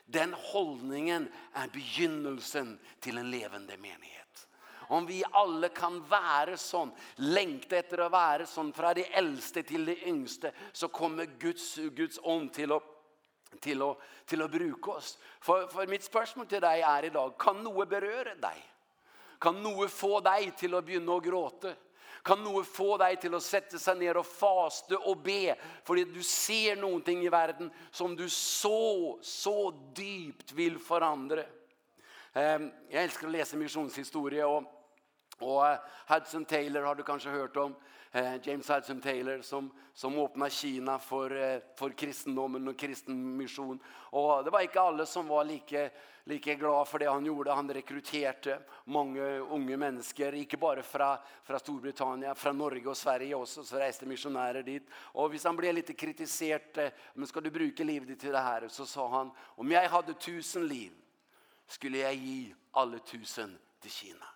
Den 0.06 0.34
hållningen 0.34 1.28
är 1.52 1.68
begynnelsen 1.68 2.78
till 3.00 3.18
en 3.18 3.30
levande 3.30 3.76
menighet. 3.76 4.48
Om 4.88 5.06
vi 5.06 5.24
alla 5.30 5.68
kan 5.68 6.08
vara 6.08 6.56
sån, 6.56 6.92
lengte 7.14 7.78
efter 7.78 7.98
att 7.98 8.12
vara 8.12 8.46
sån 8.46 8.72
från 8.72 8.94
det 8.94 9.14
äldste 9.14 9.62
till 9.62 9.84
det 9.84 10.06
yngste 10.08 10.52
så 10.72 10.88
kommer 10.88 11.24
Guds 11.24 11.76
Guds 11.76 12.18
ånd 12.22 12.52
till 12.52 12.72
å, 12.72 12.82
till 13.60 13.82
att 13.82 13.98
till 14.24 14.42
att 14.42 14.50
bruka 14.50 14.90
oss. 14.90 15.18
För 15.40 15.66
för 15.66 15.86
mitt 15.86 16.04
spörsmål 16.04 16.46
till 16.46 16.64
er 16.64 17.02
i 17.02 17.06
idag, 17.06 17.38
kan 17.38 17.62
noe 17.64 17.86
berøre 17.86 18.34
deg? 18.40 18.60
Kan 19.40 19.62
noe 19.62 19.88
få 19.88 20.20
dig 20.20 20.50
till 20.56 20.74
att 20.74 20.86
börja 20.86 21.20
gråta? 21.20 21.72
Kan 22.24 22.40
noe 22.40 22.62
få 22.64 22.94
deg 23.02 23.18
til 23.20 23.34
å 23.36 23.42
sette 23.44 23.76
seg 23.80 23.98
ned 24.00 24.16
og 24.16 24.24
faste 24.24 24.96
og 24.96 25.20
be, 25.26 25.52
fordi 25.84 26.06
du 26.08 26.22
ser 26.24 26.78
noen 26.80 27.02
ting 27.04 27.20
i 27.20 27.32
verden 27.32 27.68
som 27.92 28.14
du 28.16 28.24
så, 28.32 29.18
så 29.20 29.68
dypt 29.96 30.54
vil 30.56 30.78
forandre. 30.80 31.44
Jeg 32.34 33.02
elsker 33.02 33.28
å 33.28 33.34
lese 33.34 33.60
misjonshistorie, 33.60 34.46
og, 34.48 34.64
og 35.44 35.66
Hudson 36.08 36.48
Taylor 36.48 36.88
har 36.88 36.96
du 36.96 37.04
kanskje 37.06 37.34
hørt 37.36 37.60
om. 37.60 37.76
James 38.42 38.70
Hudson 38.70 39.00
Taylor 39.00 39.42
som, 39.42 39.70
som 39.94 40.18
öppnade 40.18 40.50
Kina 40.50 40.98
för, 40.98 41.60
för 41.78 41.90
kristendomen 41.90 42.68
och 42.68 42.78
kristen 42.78 43.36
mission. 43.36 43.78
Och 43.86 44.44
det 44.44 44.50
var 44.50 44.60
inte 44.60 44.80
alla 44.80 45.06
som 45.06 45.28
var 45.28 45.44
lika, 45.44 45.90
lika 46.24 46.54
glada 46.54 46.84
för 46.84 46.98
det 46.98 47.10
han 47.10 47.26
gjorde. 47.26 47.52
Han 47.52 47.70
rekryterade 47.70 48.60
många 48.84 49.22
unga 49.24 49.76
människor, 49.76 50.34
inte 50.34 50.56
bara 50.56 50.82
från, 50.82 51.16
från 51.44 51.58
Storbritannien, 51.58 52.34
från 52.34 52.58
Norge 52.58 52.86
och 52.86 52.96
Sverige 52.96 53.34
också, 53.34 53.64
så 53.64 53.76
reste 53.76 54.06
missionärer 54.06 54.62
dit. 54.62 54.88
Och 54.94 55.30
hvis 55.30 55.44
han 55.44 55.56
blev 55.56 55.74
lite 55.74 55.92
kritiserad, 55.92 56.92
men 57.14 57.26
ska 57.26 57.40
du 57.40 57.50
bruka 57.50 57.84
livet 57.84 58.20
till 58.20 58.32
det 58.32 58.38
här? 58.38 58.68
Så 58.68 58.86
sa 58.86 59.08
han, 59.08 59.30
om 59.38 59.70
jag 59.70 59.88
hade 59.88 60.14
tusen 60.14 60.66
liv 60.66 60.92
skulle 61.66 61.98
jag 61.98 62.14
ge 62.14 62.54
alla 62.70 62.98
tusen 62.98 63.58
till 63.80 63.90
Kina. 63.90 64.33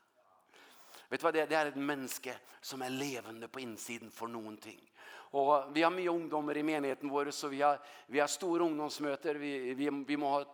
Vet 1.08 1.20
du 1.20 1.24
vad 1.24 1.34
det 1.34 1.40
är? 1.40 1.46
Det 1.46 1.54
är 1.54 1.66
ett 1.66 1.76
människa 1.76 2.34
som 2.60 2.82
är 2.82 2.90
levande 2.90 3.48
på 3.48 3.60
insidan 3.60 4.10
för 4.10 4.26
någonting. 4.26 4.92
Och 5.30 5.64
vi 5.72 5.82
har 5.82 5.90
mycket 5.90 6.12
ungdomar 6.12 6.56
i 6.56 6.62
menigheten 6.62 7.08
vår 7.08 7.30
så 7.30 7.48
vi 7.48 7.62
har, 7.62 7.78
vi 8.06 8.20
har 8.20 8.26
stora 8.26 8.64
ungdomsmöten. 8.64 9.40
Vi, 9.40 9.74
vi, 9.74 10.04
vi 10.06 10.16
må 10.16 10.28
ha 10.28 10.44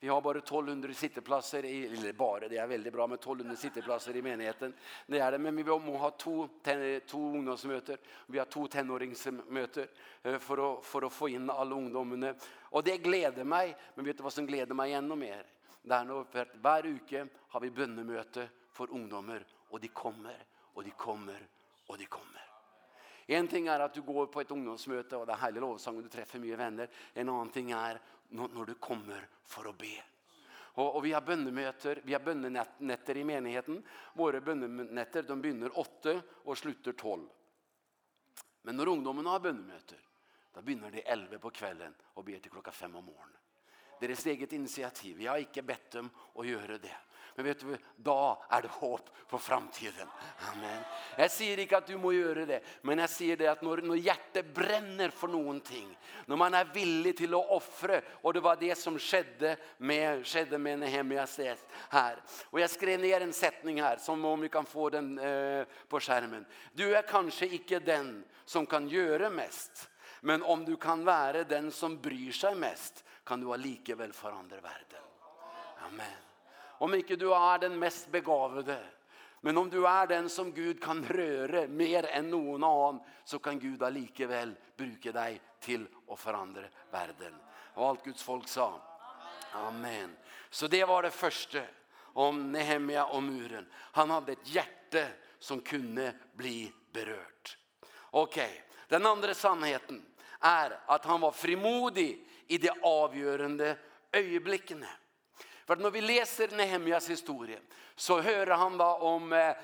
Vi 0.00 0.08
har 0.08 0.20
bara 0.20 0.38
1200 0.38 0.94
sitteplatser 0.94 1.64
i 1.64 1.86
eller 1.86 2.12
bara 2.12 2.48
det 2.48 2.56
är 2.56 2.66
väldigt 2.66 2.92
bra 2.92 3.06
med 3.06 3.14
1200 3.18 3.56
sitteplatser 3.56 4.16
i 4.16 4.22
menigheten. 4.22 4.74
Det 5.06 5.18
är 5.18 5.32
det 5.32 5.38
men 5.38 5.56
vi 5.56 5.64
måste 5.64 5.90
ha 5.90 6.10
två 6.10 6.48
ten, 6.62 7.00
två 7.00 7.18
ungdomsmöten. 7.18 7.96
Vi 8.26 8.38
har 8.38 8.46
två 8.46 8.66
tenåringsmöter 8.66 9.88
för 10.38 10.78
att 10.78 10.84
för 10.84 11.06
att 11.06 11.12
få 11.12 11.28
in 11.28 11.50
alla 11.50 11.74
ungdomarna. 11.74 12.34
Och 12.54 12.84
det 12.84 12.96
gläder 12.96 13.44
mig, 13.44 13.76
men 13.94 14.04
vet 14.04 14.16
du 14.16 14.22
vad 14.22 14.32
som 14.32 14.46
gläder 14.46 14.74
mig 14.74 14.92
ännu 14.92 15.16
mer? 15.16 15.46
Det 15.82 15.94
är 15.94 16.04
nog 16.04 16.26
för 16.26 16.42
att 16.42 16.48
varje 16.54 16.92
vecka 16.92 17.28
har 17.48 17.60
vi 17.60 17.70
bönemöte 17.70 18.48
för 18.72 18.90
ungdomar 18.90 19.46
och 19.68 19.80
de 19.80 19.88
kommer 19.88 20.44
och 20.56 20.84
de 20.84 20.90
kommer 20.90 21.48
och 21.86 21.98
de 21.98 22.06
kommer. 22.06 22.42
En 23.26 23.48
ting 23.48 23.66
är 23.66 23.80
att 23.80 23.94
du 23.94 24.02
går 24.02 24.26
på 24.26 24.40
ett 24.40 24.50
ungdomsmöte 24.50 25.16
och 25.16 25.26
det 25.26 25.32
är 25.32 25.36
härlig 25.36 25.60
lovsång 25.60 25.96
och 25.96 26.02
du 26.02 26.08
träffar 26.08 26.38
mycket 26.38 26.58
vänner. 26.58 26.90
En 27.14 27.28
annan 27.28 27.50
ting 27.50 27.70
är 27.70 28.00
när 28.28 28.64
du 28.64 28.74
kommer 28.74 29.28
för 29.44 29.68
att 29.68 29.78
be. 29.78 30.02
Och, 30.76 30.96
och 30.96 31.04
vi 31.04 31.12
har 31.12 31.20
bönemöter, 31.20 32.00
vi 32.04 32.12
har 32.12 32.20
bönenätter 32.20 33.16
i 33.16 33.24
menigheten. 33.24 33.82
Våra 34.14 34.40
bönenätter 34.40 35.22
de 35.22 35.42
börjar 35.42 35.78
8 35.78 36.22
och 36.28 36.58
slutar 36.58 36.92
tolv. 36.92 37.28
Men 38.62 38.76
när 38.76 38.88
ungdomarna 38.88 39.30
har 39.30 39.40
bönemöter, 39.40 39.98
då 40.52 40.62
börjar 40.62 40.90
de 40.90 41.02
elva 41.02 41.38
på 41.38 41.50
kvällen 41.50 41.94
och 42.02 42.24
ber 42.24 42.38
till 42.38 42.50
klockan 42.50 42.72
5 42.72 42.96
om 42.96 43.04
morgonen. 43.04 43.36
Deras 44.00 44.26
eget 44.26 44.52
initiativ. 44.52 45.22
Jag 45.22 45.32
har 45.32 45.38
inte 45.38 45.62
bett 45.62 45.90
dem 45.90 46.10
att 46.34 46.46
göra 46.46 46.78
det. 46.78 46.96
Men 47.36 47.44
vet 47.44 47.60
du, 47.60 47.72
da 48.00 48.36
er 48.50 48.64
det 48.64 48.72
håp 48.78 49.10
for 49.28 49.42
framtiden. 49.42 50.08
Amen. 50.48 50.84
Jeg 51.18 51.32
sier 51.34 51.60
ikke 51.60 51.80
at 51.82 51.90
du 51.90 51.98
må 52.00 52.14
gjøre 52.14 52.46
det, 52.48 52.60
men 52.86 53.02
jeg 53.04 53.12
sier 53.12 53.40
det 53.40 53.48
at 53.50 53.64
når, 53.66 53.82
når 53.84 54.00
hjertet 54.00 54.48
brenner 54.56 55.12
for 55.12 55.32
noen 55.32 55.58
ting, 55.66 55.90
når 56.30 56.40
man 56.40 56.56
er 56.56 56.70
villig 56.72 57.16
til 57.20 57.36
å 57.36 57.42
offre, 57.58 58.00
og 58.22 58.36
det 58.36 58.44
var 58.44 58.60
det 58.60 58.72
som 58.80 58.96
skjedde 58.96 59.52
med, 59.84 60.24
skjedde 60.24 60.60
med 60.62 60.80
Nehemias 60.84 61.36
her. 61.92 62.22
Og 62.52 62.62
jeg 62.62 62.72
skrev 62.72 63.02
ned 63.02 63.26
en 63.26 63.36
setning 63.36 63.82
her, 63.84 64.00
som 64.00 64.24
om 64.24 64.46
vi 64.46 64.52
kan 64.52 64.68
få 64.68 64.88
den 64.94 65.16
eh, 65.20 65.66
på 65.88 66.00
skjermen. 66.00 66.46
Du 66.72 66.86
er 66.88 67.04
kanskje 67.08 67.50
ikke 67.58 67.82
den 67.84 68.22
som 68.48 68.64
kan 68.70 68.88
gjøre 68.88 69.28
mest, 69.34 69.88
men 70.26 70.42
om 70.42 70.64
du 70.64 70.76
kan 70.80 71.04
være 71.06 71.44
den 71.44 71.68
som 71.74 71.98
bryr 72.02 72.32
seg 72.32 72.56
mest, 72.58 73.04
kan 73.26 73.42
du 73.42 73.50
allikevel 73.52 74.14
forandre 74.14 74.62
verden. 74.62 75.02
Amen 75.86 76.25
om 76.78 76.94
ikke 76.94 77.16
du 77.16 77.30
er 77.34 77.62
den 77.62 77.78
mest 77.78 78.10
begavede, 78.12 78.78
men 79.40 79.58
om 79.58 79.70
du 79.70 79.84
er 79.86 80.08
den 80.10 80.28
som 80.32 80.52
Gud 80.52 80.80
kan 80.82 81.04
røre 81.06 81.66
mer 81.68 82.08
enn 82.10 82.30
noen 82.32 82.64
annen, 82.66 83.00
så 83.24 83.38
kan 83.38 83.60
Gud 83.62 83.82
allikevel 83.82 84.56
bruke 84.76 85.12
deg 85.14 85.40
til 85.62 85.84
å 86.10 86.16
forandre 86.18 86.66
verden. 86.90 87.36
Og 87.76 87.84
alt 87.90 88.04
Guds 88.08 88.24
folk 88.26 88.48
sa. 88.50 88.72
Amen. 89.66 90.16
Så 90.50 90.66
det 90.66 90.82
var 90.88 91.06
det 91.06 91.14
første 91.14 91.62
om 92.16 92.40
Nehemia 92.52 93.04
og 93.12 93.22
muren. 93.22 93.66
Han 93.92 94.10
hadde 94.10 94.34
et 94.34 94.50
hjerte 94.50 95.04
som 95.38 95.60
kunne 95.60 96.10
bli 96.34 96.66
berørt. 96.92 97.56
Ok, 98.16 98.40
den 98.88 99.06
andre 99.06 99.34
sannheten 99.34 100.00
er 100.40 100.78
at 100.88 101.04
han 101.04 101.20
var 101.20 101.36
frimodig 101.36 102.10
i 102.48 102.58
de 102.58 102.70
avgjørende 102.82 103.74
øyeblikkene. 104.16 104.88
För 105.66 105.76
när 105.76 105.90
vi 105.90 106.00
läser 106.00 106.56
Nehemjas 106.56 107.10
historia 107.10 107.58
så 107.94 108.20
hör 108.20 108.46
han 108.46 108.76
va 108.76 108.94
om 108.94 109.32
eh, 109.32 109.56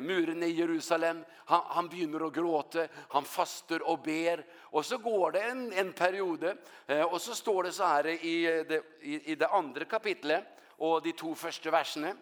muren 0.00 0.42
i 0.42 0.48
Jerusalem. 0.48 1.24
Han, 1.36 1.62
han 1.66 1.88
begynner 1.88 2.26
att 2.26 2.34
gråta, 2.34 2.86
han 3.08 3.24
faster 3.24 3.88
och 3.88 3.98
ber. 3.98 4.46
Och 4.54 4.86
så 4.86 4.98
går 4.98 5.32
det 5.32 5.42
en, 5.42 5.72
en 5.72 5.92
period 5.92 6.56
eh, 6.86 7.02
och 7.02 7.20
så 7.20 7.34
står 7.34 7.62
det 7.62 7.72
så 7.72 7.84
här 7.84 8.06
i 8.06 8.64
det, 8.68 8.82
i, 9.00 9.32
i 9.32 9.34
det 9.34 9.48
andra 9.48 9.84
kapitlet 9.84 10.44
och 10.66 11.02
de 11.02 11.12
två 11.12 11.34
första 11.34 11.70
verserna. 11.70 12.16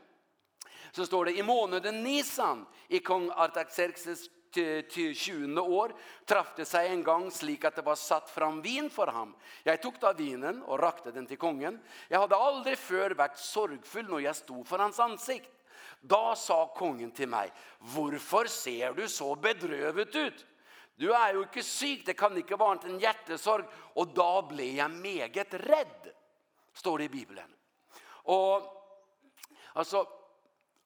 Så 0.92 1.06
står 1.06 1.24
det 1.24 1.38
i 1.38 1.42
månaden 1.42 2.02
Nisan 2.02 2.66
i 2.88 2.98
kung 2.98 3.30
Artaxerxes 3.30 4.26
til, 4.52 5.14
20. 5.14 5.60
år 5.60 5.94
traff 6.28 6.52
det 6.56 6.66
seg 6.68 6.90
en 6.90 7.04
gang 7.06 7.28
slik 7.32 7.64
at 7.68 7.78
det 7.78 7.84
var 7.86 7.98
satt 7.98 8.30
fram 8.30 8.60
vin 8.64 8.90
for 8.92 9.10
ham. 9.12 9.32
Jeg 9.64 9.80
tok 9.82 10.00
da 10.02 10.12
vinen 10.16 10.62
og 10.66 10.80
rakte 10.82 11.12
den 11.14 11.28
til 11.30 11.40
kongen. 11.40 11.78
Jeg 12.10 12.20
hadde 12.20 12.38
aldri 12.38 12.76
før 12.78 13.16
vært 13.18 13.40
sorgfull 13.40 14.08
når 14.10 14.26
jeg 14.26 14.40
sto 14.42 14.60
for 14.66 14.82
hans 14.82 15.00
ansikt. 15.02 15.50
Da 16.00 16.32
sa 16.38 16.64
kongen 16.76 17.10
til 17.12 17.28
meg, 17.28 17.52
«Hvorfor 17.92 18.48
ser 18.48 18.94
du 18.96 19.04
så 19.08 19.34
bedrøvet 19.36 20.16
ut? 20.16 20.46
Du 21.00 21.10
er 21.12 21.34
jo 21.36 21.44
ikke 21.44 21.64
syk, 21.64 22.06
det 22.06 22.16
kan 22.16 22.36
ikke 22.36 22.58
være 22.60 22.88
en 22.88 23.00
hjertesorg.» 23.00 23.68
Og 24.00 24.14
da 24.16 24.40
ble 24.48 24.70
jeg 24.78 24.96
meget 24.96 25.56
redd, 25.60 26.08
står 26.72 27.02
det 27.02 27.10
i 27.10 27.14
Bibelen. 27.18 27.52
Og 28.32 28.64
altså, 29.74 30.06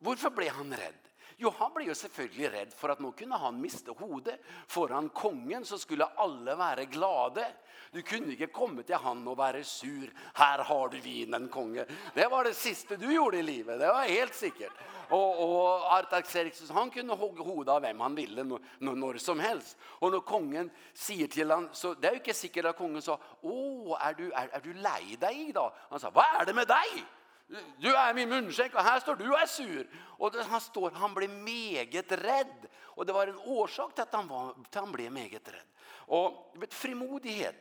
hvorfor 0.03 0.35
ble 0.35 0.51
han 0.51 0.75
redd? 0.75 1.04
Jo, 1.41 1.51
han 1.59 1.73
ble 1.75 1.89
jo 1.89 1.97
selvfølgelig 1.99 2.51
redd 2.53 2.75
for 2.77 2.95
at 2.95 3.01
nå 3.03 3.11
kunne 3.19 3.39
han 3.41 3.61
miste 3.61 3.95
hodet. 3.99 4.37
Foran 4.71 5.11
kongen 5.15 5.67
så 5.67 5.79
skulle 5.81 6.07
alle 6.23 6.55
være 6.59 6.87
glade. 6.93 7.47
Du 7.95 8.01
kunne 8.03 8.35
ikke 8.35 8.51
komme 8.55 8.83
til 8.87 8.99
han 8.99 9.23
og 9.29 9.39
være 9.39 9.65
sur. 9.67 10.11
Her 10.39 10.63
har 10.67 10.89
du 10.91 10.99
vinen, 11.03 11.49
konge. 11.49 11.87
Det 12.15 12.27
var 12.31 12.47
det 12.49 12.57
siste 12.59 12.99
du 12.99 13.07
gjorde 13.11 13.39
i 13.39 13.47
livet, 13.47 13.81
det 13.81 13.91
var 13.91 14.11
helt 14.11 14.35
sikkert. 14.35 14.85
Og, 15.13 15.41
og 15.45 15.95
Artaxerxes, 15.95 16.71
han 16.75 16.91
kunne 16.91 17.17
hogge 17.19 17.45
hodet 17.45 17.75
av 17.75 17.83
hvem 17.85 18.01
han 18.03 18.17
ville 18.17 18.45
når, 18.47 18.63
når 18.81 19.19
som 19.23 19.43
helst. 19.43 19.77
Og 20.01 20.15
når 20.15 20.25
kongen 20.27 20.71
sier 20.91 21.31
til 21.31 21.53
han, 21.53 21.69
så 21.73 21.93
det 21.95 22.09
er 22.09 22.17
jo 22.17 22.23
ikke 22.23 22.37
sikkert 22.37 22.73
at 22.73 22.79
kongen 22.79 23.05
sa, 23.05 23.19
«Å, 23.19 23.59
er 24.01 24.17
du, 24.19 24.25
er, 24.31 24.49
er 24.49 24.65
du 24.65 24.73
lei 24.81 25.19
deg 25.21 25.53
da?» 25.55 25.69
Han 25.93 26.03
sa, 26.03 26.11
«Hva 26.15 26.25
er 26.41 26.49
det 26.49 26.57
med 26.57 26.71
deg?» 26.71 27.05
Du 27.77 27.97
är 27.97 28.15
min 28.15 28.29
munnskjekk, 28.29 28.75
och 28.75 28.81
här 28.81 29.01
står 29.01 29.17
du 29.17 29.31
og 29.31 29.41
är 29.41 29.47
sur. 29.47 29.91
Och 30.19 30.33
det, 30.33 30.43
han 30.43 30.61
står, 30.61 30.91
han 30.91 31.15
blir 31.15 31.29
meget 31.29 32.13
rädd. 32.13 32.67
Och 32.83 33.07
det 33.07 33.13
var 33.13 33.27
en 33.27 33.39
orsak 33.39 33.95
til 33.95 34.03
att 34.03 34.15
han, 34.15 34.29
var, 34.29 34.55
til 34.71 34.81
han 34.81 34.93
ble 34.93 35.11
meget 35.11 35.49
rädd. 35.49 35.69
Och 36.07 36.55
vet, 36.55 36.75
frimodighet 36.75 37.57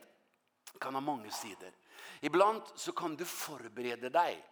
kan 0.80 0.94
ha 0.94 1.00
mange 1.00 1.30
sidor. 1.30 1.72
Ibland 2.20 2.62
så 2.74 2.92
kan 2.92 3.16
du 3.16 3.24
förbereda 3.24 4.10
dig 4.10 4.44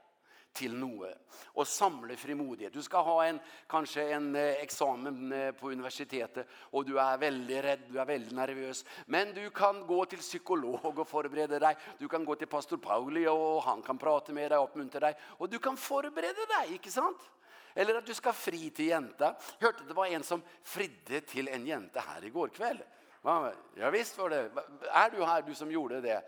til 0.55 0.75
noe. 0.77 1.11
Og 1.59 1.67
samle 1.69 2.17
frimodighet. 2.17 2.73
Du 2.73 2.83
skal 2.85 3.05
ha 3.07 3.17
en, 3.27 3.41
kanskje 3.69 4.05
en 4.17 4.31
eksamen 4.37 5.35
på 5.59 5.73
universitetet, 5.73 6.49
og 6.73 6.87
du 6.89 6.95
er 7.01 7.21
veldig 7.21 7.59
redd, 7.67 7.85
du 7.91 7.99
er 8.01 8.09
veldig 8.09 8.37
nervøs. 8.37 8.85
Men 9.13 9.35
du 9.37 9.45
kan 9.55 9.83
gå 9.89 10.01
til 10.13 10.23
psykolog 10.23 10.93
og 10.93 11.05
forberede 11.09 11.61
deg. 11.61 11.85
Du 12.01 12.09
kan 12.09 12.25
gå 12.25 12.37
til 12.41 12.51
pastor 12.53 12.81
Pauli, 12.83 13.27
og 13.29 13.63
han 13.67 13.85
kan 13.85 14.01
prate 14.01 14.33
med 14.37 14.51
deg, 14.53 14.61
oppmuntre 14.61 15.07
deg. 15.09 15.29
Og 15.41 15.51
du 15.53 15.59
kan 15.63 15.77
forberede 15.77 16.49
deg, 16.57 16.77
ikke 16.79 16.93
sant? 16.93 17.21
Eller 17.75 18.01
at 18.01 18.09
du 18.09 18.13
skal 18.15 18.37
fri 18.37 18.69
til 18.75 18.91
jenta. 18.93 19.33
Hørte 19.61 19.87
det 19.89 19.97
var 19.97 20.13
en 20.13 20.25
som 20.27 20.43
fridde 20.65 21.23
til 21.29 21.49
en 21.49 21.65
jente 21.67 22.05
her 22.05 22.25
i 22.25 22.33
går 22.33 22.53
kveld. 22.53 22.83
Ja 23.79 23.91
visst 23.95 24.19
var 24.19 24.33
det. 24.33 24.43
Er 24.91 25.13
du 25.13 25.23
her, 25.25 25.45
du 25.47 25.55
som 25.55 25.71
gjorde 25.71 26.03
det? 26.05 26.19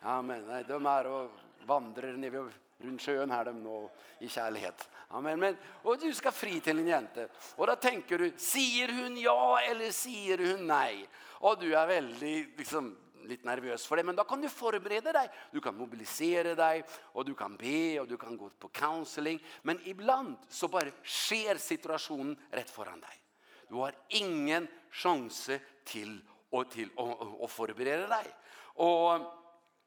Ja, 0.00 0.16
men 0.24 0.46
nei, 0.48 0.62
de 0.64 0.78
er 0.80 1.08
og 1.12 1.34
vandrer 1.68 2.16
ned 2.16 2.32
ved 2.32 2.48
runt 2.80 3.02
sjön 3.02 3.30
här 3.30 3.44
dem 3.44 3.62
nå 3.62 3.90
i 4.18 4.28
kärlighet. 4.28 4.88
Amen. 5.08 5.40
Men 5.40 5.56
och 5.82 5.98
du 5.98 6.14
ska 6.14 6.30
fri 6.30 6.60
till 6.60 6.78
en 6.78 6.86
jente. 6.86 7.28
Och 7.56 7.66
då 7.66 7.76
tänker 7.76 8.18
du, 8.18 8.32
säger 8.36 9.02
hon 9.02 9.16
ja 9.16 9.60
eller 9.60 9.90
säger 9.90 10.38
hon 10.38 10.66
nej? 10.66 11.08
Och 11.22 11.58
du 11.60 11.74
är 11.74 11.86
väldigt 11.86 12.58
liksom 12.58 12.96
lite 13.24 13.46
nervös 13.46 13.86
för 13.86 13.96
det, 13.96 14.04
men 14.04 14.16
då 14.16 14.24
kan 14.24 14.40
du 14.40 14.48
förbereda 14.48 15.12
dig. 15.12 15.30
Du 15.50 15.60
kan 15.60 15.76
mobilisera 15.76 16.54
dig 16.54 16.84
och 17.00 17.24
du 17.24 17.34
kan 17.34 17.56
be 17.56 18.00
och 18.00 18.08
du 18.08 18.16
kan 18.16 18.36
gå 18.36 18.50
på 18.50 18.68
counseling, 18.68 19.44
men 19.62 19.80
ibland 19.84 20.36
så 20.48 20.68
bara 20.68 20.90
sker 21.04 21.56
situationen 21.56 22.38
rätt 22.50 22.70
föran 22.70 23.00
dig. 23.00 23.22
Du 23.68 23.74
har 23.74 23.94
ingen 24.08 24.68
chans 24.90 25.50
till 25.84 26.20
och 26.50 26.70
till 26.70 26.90
och, 26.96 27.20
och, 27.20 27.42
och 27.42 27.50
förbereda 27.50 28.08
dig. 28.08 28.26
Och 28.60 29.39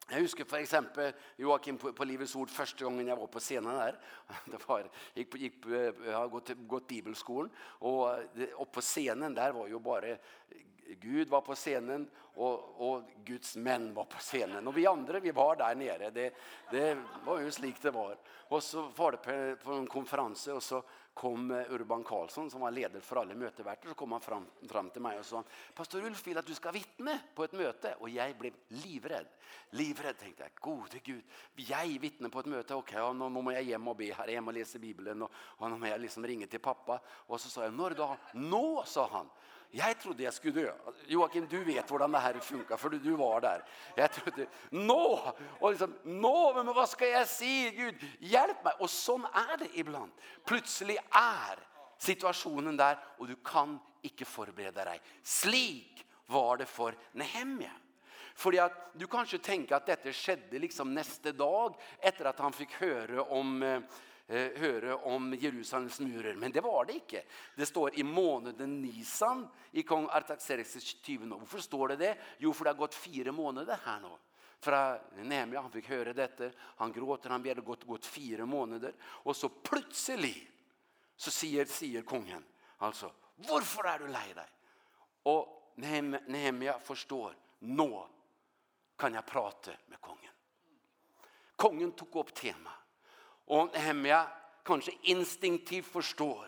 Jag 0.10 0.20
husker 0.20 0.44
for 0.44 0.58
exempel 0.58 1.14
Joakim 1.38 1.78
på, 1.78 1.94
på 1.94 2.04
Livets 2.04 2.36
ord 2.36 2.50
första 2.50 2.86
gången 2.86 3.08
jag 3.08 3.18
var 3.18 3.28
på 3.28 3.40
scenen 3.40 3.76
där. 3.76 4.00
Det 4.46 4.68
var 4.68 4.90
gick 5.14 5.36
gikk, 5.36 5.42
gick 5.42 5.66
jag 6.06 6.18
har 6.18 6.28
gått 6.28 6.50
gått 6.68 6.88
bibelskolan 6.88 7.50
och 7.58 8.20
det, 8.36 8.54
og 8.54 8.72
på 8.72 8.82
scenen 8.82 9.34
där 9.34 9.52
var 9.52 9.68
ju 9.68 9.80
bara 9.80 10.18
Gud 10.88 11.30
var 11.30 11.42
på 11.42 11.56
scenen 11.56 12.10
och 12.36 12.92
och 12.92 13.04
Guds 13.26 13.56
män 13.56 13.94
var 13.94 14.04
på 14.04 14.18
scenen 14.18 14.68
och 14.68 14.78
vi 14.78 14.88
andra 14.88 15.20
vi 15.20 15.32
var 15.32 15.56
där 15.56 15.76
nere. 15.76 16.10
Det 16.10 16.34
det 16.72 16.98
var 17.26 17.40
ju 17.40 17.52
slik 17.52 17.82
det 17.82 17.92
var. 17.92 18.18
Och 18.48 18.64
så 18.64 18.82
var 18.96 19.12
det 19.12 19.18
på, 19.18 19.64
på 19.64 19.72
en 19.72 19.88
konferens 19.88 20.48
och 20.48 20.64
så 20.64 20.84
kom 21.14 21.52
Urban 21.52 22.04
Karlsson 22.04 22.52
som 22.52 22.62
var 22.62 22.72
ledare 22.72 23.02
för 23.02 23.16
alla 23.16 23.34
mötevärter 23.34 23.88
så 23.88 23.94
kom 23.94 24.12
han 24.12 24.22
fram 24.22 24.46
fram 24.70 24.90
till 24.90 25.02
mig 25.02 25.20
och 25.20 25.26
sa 25.26 25.44
Pastor 25.74 26.06
Ulf 26.06 26.28
vill 26.28 26.38
att 26.38 26.46
du 26.46 26.54
ska 26.54 26.72
vittne 26.72 27.20
på 27.36 27.44
ett 27.44 27.52
möte 27.52 27.96
och 28.00 28.10
jag 28.10 28.38
blev 28.38 28.54
livrädd. 28.68 29.26
Livrädd 29.70 30.18
tänkte 30.18 30.44
jag, 30.44 30.52
gode 30.56 31.00
Gud, 31.04 31.24
jag 31.56 32.00
vittne 32.00 32.30
på 32.30 32.40
ett 32.40 32.46
möte 32.46 32.76
okej, 32.76 33.02
okay, 33.02 33.14
nu 33.14 33.30
måste 33.30 33.54
jag 33.54 33.64
hem 33.64 33.88
och 33.88 33.96
be 33.96 34.14
här 34.14 34.28
hem 34.28 34.48
och 34.48 34.54
läsa 34.54 34.80
bibeln 34.80 35.22
och 35.22 35.32
han 35.60 35.72
har 35.72 35.80
måste 35.80 36.02
liksom 36.02 36.28
ringa 36.28 36.48
till 36.48 36.60
pappa 36.60 37.00
och 37.08 37.42
så 37.42 37.50
sa 37.50 37.64
jag, 37.64 37.74
"När 37.74 37.90
då?" 37.90 38.18
"Nå", 38.34 38.84
sa 38.86 39.10
han 39.12 39.30
jag 39.76 40.00
trodde 40.00 40.24
jeg 40.24 40.34
skulle 40.34 40.62
dø. 40.62 40.72
Joakim, 41.10 41.48
du 41.50 41.64
vet 41.64 41.92
hur 41.92 42.00
det 42.00 42.18
här 42.18 42.40
funkar 42.40 42.78
för 42.78 42.90
du 42.90 43.12
var 43.12 43.42
där. 43.42 43.66
Jag 43.96 44.12
trodde, 44.12 44.48
nå! 44.70 45.34
Och 45.60 45.70
liksom, 45.70 45.96
nå, 46.04 46.54
men 46.54 46.66
vad 46.66 46.90
ska 46.90 47.08
jag 47.08 47.28
säga? 47.28 47.72
Gud, 47.72 47.96
hjälp 48.20 48.64
mig! 48.64 48.74
Och 48.80 48.90
sån 48.90 49.26
är 49.26 49.58
det 49.58 49.68
ibland. 49.74 50.12
Plötsligt 50.46 51.00
är 51.10 51.60
situationen 51.98 52.78
där 52.78 52.98
och 53.18 53.28
du 53.28 53.36
kan 53.36 53.80
inte 54.02 54.26
förbereda 54.26 54.86
dig. 54.86 55.02
Slik 55.24 56.06
var 56.26 56.58
det 56.58 56.66
för 56.66 56.96
Nehemja. 57.12 57.72
Fordi 58.36 58.60
at 58.60 58.94
du 58.94 59.06
kanskje 59.08 59.38
tenker 59.40 59.76
at 59.76 59.86
dette 59.86 60.14
skjedde 60.14 60.60
liksom 60.60 60.94
neste 60.94 61.32
dag 61.32 61.76
etter 62.02 62.26
at 62.26 62.40
han 62.42 62.54
fikk 62.54 62.74
høre 62.82 63.22
om 63.22 63.62
eh, 63.64 63.82
eh, 64.28 64.52
høre 64.60 64.96
om 65.10 65.34
Jerusalems 65.34 66.00
murer, 66.00 66.36
men 66.36 66.52
det 66.52 66.64
var 66.64 66.86
det 66.86 67.00
ikke. 67.02 67.24
Det 67.56 67.66
står 67.66 68.00
i 68.00 68.04
måneden 68.04 68.80
Nisan 68.82 69.46
i 69.72 69.84
kong 69.84 70.08
Artaxerxes 70.12 70.84
20 70.96 71.34
år. 71.34 71.40
Hvorfor 71.44 71.66
står 71.66 71.94
det 71.94 71.98
det? 72.04 72.14
Jo, 72.40 72.54
for 72.54 72.64
det 72.64 72.74
har 72.74 72.84
gått 72.84 72.98
fire 72.98 73.32
måneder 73.36 73.82
her 73.86 74.00
nå. 74.04 74.14
Fra 74.64 74.96
Nehemia, 75.20 75.62
han 75.62 75.72
fikk 75.74 75.90
høre 75.92 76.14
dette, 76.16 76.54
han 76.80 76.94
gråter, 76.96 77.34
han 77.34 77.44
ber, 77.44 77.60
det 77.60 77.68
gått, 77.68 77.84
gått 77.84 78.08
fire 78.08 78.46
måneder. 78.48 78.94
Og 79.28 79.36
så 79.36 79.50
plutselig, 79.52 80.38
så 81.20 81.32
sier, 81.32 81.68
sier 81.68 82.06
kongen, 82.08 82.46
altså, 82.80 83.12
hvorfor 83.44 83.90
er 83.92 84.00
du 84.00 84.08
lei 84.14 84.30
deg? 84.38 84.54
Og 85.28 85.76
Nehemia 85.84 86.78
forstår, 86.80 87.36
nå 87.76 87.92
kan 89.00 89.18
jeg 89.18 89.28
prate 89.28 89.76
med 89.92 90.00
kongen. 90.00 90.32
Kongen 91.60 91.92
tok 91.98 92.16
opp 92.22 92.34
temaet. 92.36 92.83
Och 93.54 93.74
Nehemia 93.74 94.28
kanske 94.64 94.92
instinktivt 95.02 95.86
förstår 95.86 96.48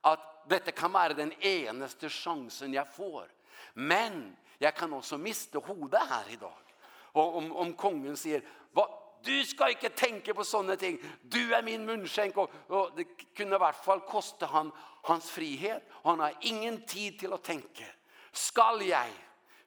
att 0.00 0.48
detta 0.48 0.70
kan 0.70 0.92
vara 0.92 1.14
den 1.14 1.32
enaste 1.32 2.08
chansen 2.08 2.72
jag 2.72 2.94
får. 2.94 3.28
Men 3.72 4.36
jag 4.58 4.76
kan 4.76 4.92
också 4.92 5.18
miste 5.18 5.58
hodet 5.58 6.02
här 6.10 6.24
idag. 6.30 6.62
Och 6.88 7.36
om, 7.36 7.52
om 7.52 7.72
kungen 7.72 8.16
sier 8.16 8.42
vad, 8.72 8.88
du 9.22 9.44
ska 9.44 9.68
inte 9.68 9.88
tenke 9.88 10.34
på 10.34 10.44
sånne 10.44 10.76
ting. 10.76 10.98
Du 11.22 11.54
är 11.54 11.62
min 11.62 11.84
munnskjenk. 11.84 12.36
Och, 12.36 12.50
og 12.68 12.90
det 12.96 13.04
kunde 13.34 13.54
i 13.54 13.58
alla 13.58 13.72
fall 13.72 14.00
koste 14.00 14.46
han 14.46 14.72
hans 15.02 15.30
frihet. 15.30 15.82
Han 16.02 16.20
har 16.20 16.34
ingen 16.40 16.86
tid 16.86 17.18
till 17.18 17.32
att 17.32 17.42
tenke. 17.42 17.86
Skall 18.32 18.82
jag 18.82 19.06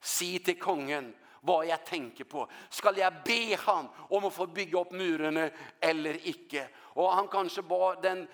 si 0.02 0.40
till 0.40 0.60
kungen 0.60 1.16
vad 1.48 1.68
jag 1.68 1.86
tänker 1.86 2.24
på. 2.24 2.50
Skall 2.70 2.98
jag 2.98 3.14
be 3.26 3.58
han 3.60 3.88
om 4.10 4.26
att 4.26 4.34
få 4.34 4.48
bygga 4.48 4.80
upp 4.80 4.92
murarna 4.92 5.50
eller 5.80 6.28
inte? 6.28 6.68
Och 6.78 7.14
han 7.14 7.28
kanske 7.28 7.62
var 7.62 8.02
den 8.02 8.28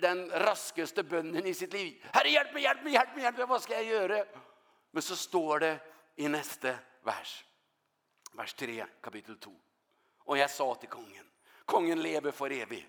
den 0.00 0.30
raskaste 0.30 1.02
bönnen 1.02 1.46
i 1.46 1.54
sitt 1.54 1.72
liv. 1.72 2.04
Herre 2.12 2.28
hjälp 2.28 2.54
mig, 2.54 2.62
hjälp 2.62 2.84
mig, 2.84 2.92
hjälp 2.92 3.14
mig, 3.14 3.24
hjälp 3.24 3.36
mig, 3.36 3.46
vad 3.46 3.62
ska 3.62 3.74
jag 3.74 3.84
göra? 3.84 4.24
Men 4.90 5.02
så 5.02 5.16
står 5.16 5.58
det 5.58 5.78
i 6.16 6.28
nästa 6.28 6.74
vers. 7.02 7.44
Vers 8.32 8.54
3, 8.54 8.86
kapitel 9.00 9.38
2. 9.38 9.50
Och 10.18 10.38
jag 10.38 10.50
sa 10.50 10.74
till 10.74 10.88
kungen, 10.88 11.26
kungen 11.66 12.02
lever 12.02 12.30
för 12.30 12.52
evigt. 12.52 12.86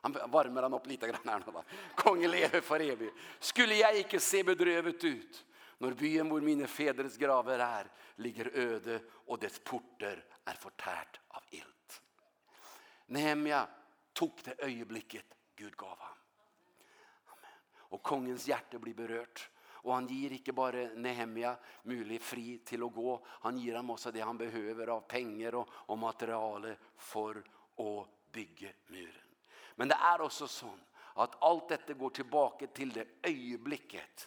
Han 0.00 0.12
varmer 0.12 0.62
han 0.62 0.74
upp 0.74 0.86
lite 0.86 1.06
grann 1.06 1.20
här 1.24 1.38
nu 1.38 1.52
då. 1.52 1.64
Kungen 1.96 2.30
lever 2.30 2.60
för 2.60 2.80
evigt. 2.80 3.14
Skulle 3.38 3.74
jag 3.74 3.98
inte 3.98 4.20
se 4.20 4.42
bedrövet 4.42 5.04
ut 5.04 5.44
Når 5.78 5.96
byen 5.98 6.30
hvor 6.30 6.44
mine 6.44 6.68
fedres 6.70 7.18
graver 7.20 7.60
er, 7.60 7.88
ligger 8.24 8.48
øde, 8.54 9.00
og 9.28 9.40
dets 9.40 9.60
porter 9.60 10.22
er 10.46 10.60
fortært 10.60 11.20
av 11.36 11.44
ilt. 11.52 11.98
Nehemia 13.12 13.66
tok 14.16 14.40
det 14.46 14.56
øyeblikket 14.64 15.36
Gud 15.56 15.76
gav 15.76 15.98
ham. 16.00 16.16
Amen. 17.34 17.60
Og 17.92 18.02
kongens 18.02 18.46
hjerte 18.48 18.80
blir 18.80 18.96
berørt. 18.96 19.44
Og 19.86 19.92
han 19.94 20.08
gir 20.10 20.32
ikke 20.34 20.54
bare 20.56 20.88
Nehemia 20.98 21.52
mulig 21.86 22.18
fri 22.24 22.56
til 22.66 22.82
å 22.82 22.90
gå, 22.90 23.12
han 23.44 23.58
gir 23.60 23.76
ham 23.78 23.92
også 23.94 24.10
det 24.10 24.24
han 24.24 24.38
behøver 24.40 24.90
av 24.96 25.04
penger 25.06 25.60
og, 25.60 25.70
og 25.86 26.00
materiale 26.02 26.72
for 26.98 27.38
å 27.84 27.92
bygge 28.34 28.72
muren. 28.90 29.28
Men 29.76 29.92
det 29.92 29.98
er 30.08 30.24
også 30.24 30.48
sånn 30.50 30.80
at 31.22 31.36
alt 31.46 31.68
dette 31.70 31.94
går 31.94 32.16
tilbake 32.18 32.72
til 32.74 32.90
det 32.96 33.06
øyeblikket 33.28 34.26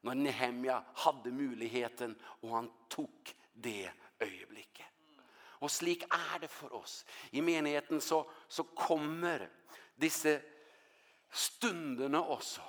när 0.00 0.14
Nehemja 0.14 0.84
hade 0.94 1.32
möjligheten 1.32 2.18
och 2.22 2.50
han 2.50 2.70
tog 2.88 3.34
det 3.52 3.90
ögonblicket. 4.18 4.86
Och 5.60 5.70
slik 5.70 6.02
är 6.02 6.38
det 6.38 6.48
för 6.48 6.72
oss. 6.72 7.06
I 7.30 7.42
menigheten 7.42 8.00
så, 8.00 8.30
så 8.48 8.64
kommer 8.64 9.48
dessa 9.94 10.38
stunderna 11.30 12.24
också. 12.24 12.60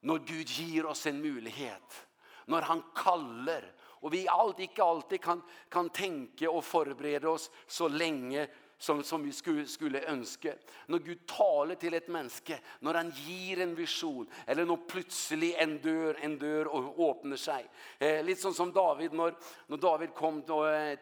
När 0.00 0.18
Gud 0.18 0.48
ger 0.48 0.86
oss 0.86 1.06
en 1.06 1.20
möjlighet. 1.20 2.06
När 2.44 2.62
han 2.62 2.82
kallar. 2.94 3.74
Och 3.80 4.14
vi 4.14 4.28
allt, 4.28 4.58
inte 4.58 4.82
alltid 4.82 5.20
kan, 5.20 5.42
kan 5.68 5.90
tänka 5.90 6.50
och 6.50 6.64
förbereda 6.64 7.30
oss 7.30 7.50
så 7.66 7.88
länge 7.88 8.48
som, 8.82 9.02
som 9.04 9.22
vi 9.22 9.32
skulle, 9.32 9.66
skulle 9.70 10.00
ønske. 10.10 10.56
Når 10.90 10.98
Gud 11.06 11.20
taler 11.30 11.78
til 11.78 11.94
et 11.94 12.08
menneske, 12.10 12.56
når 12.82 12.98
han 12.98 13.12
gir 13.14 13.62
en 13.62 13.76
visjon, 13.78 14.26
eller 14.46 14.66
når 14.66 14.80
plutselig 14.90 15.52
en 15.62 15.76
dør, 15.84 16.18
en 16.26 16.34
dør 16.40 16.70
åpner 16.74 17.38
seg. 17.38 17.68
Eh, 18.02 18.18
litt 18.26 18.42
sånn 18.42 18.56
som 18.56 18.72
David, 18.74 19.14
når, 19.14 19.36
når 19.70 19.82
David 19.86 20.14
kom 20.18 20.42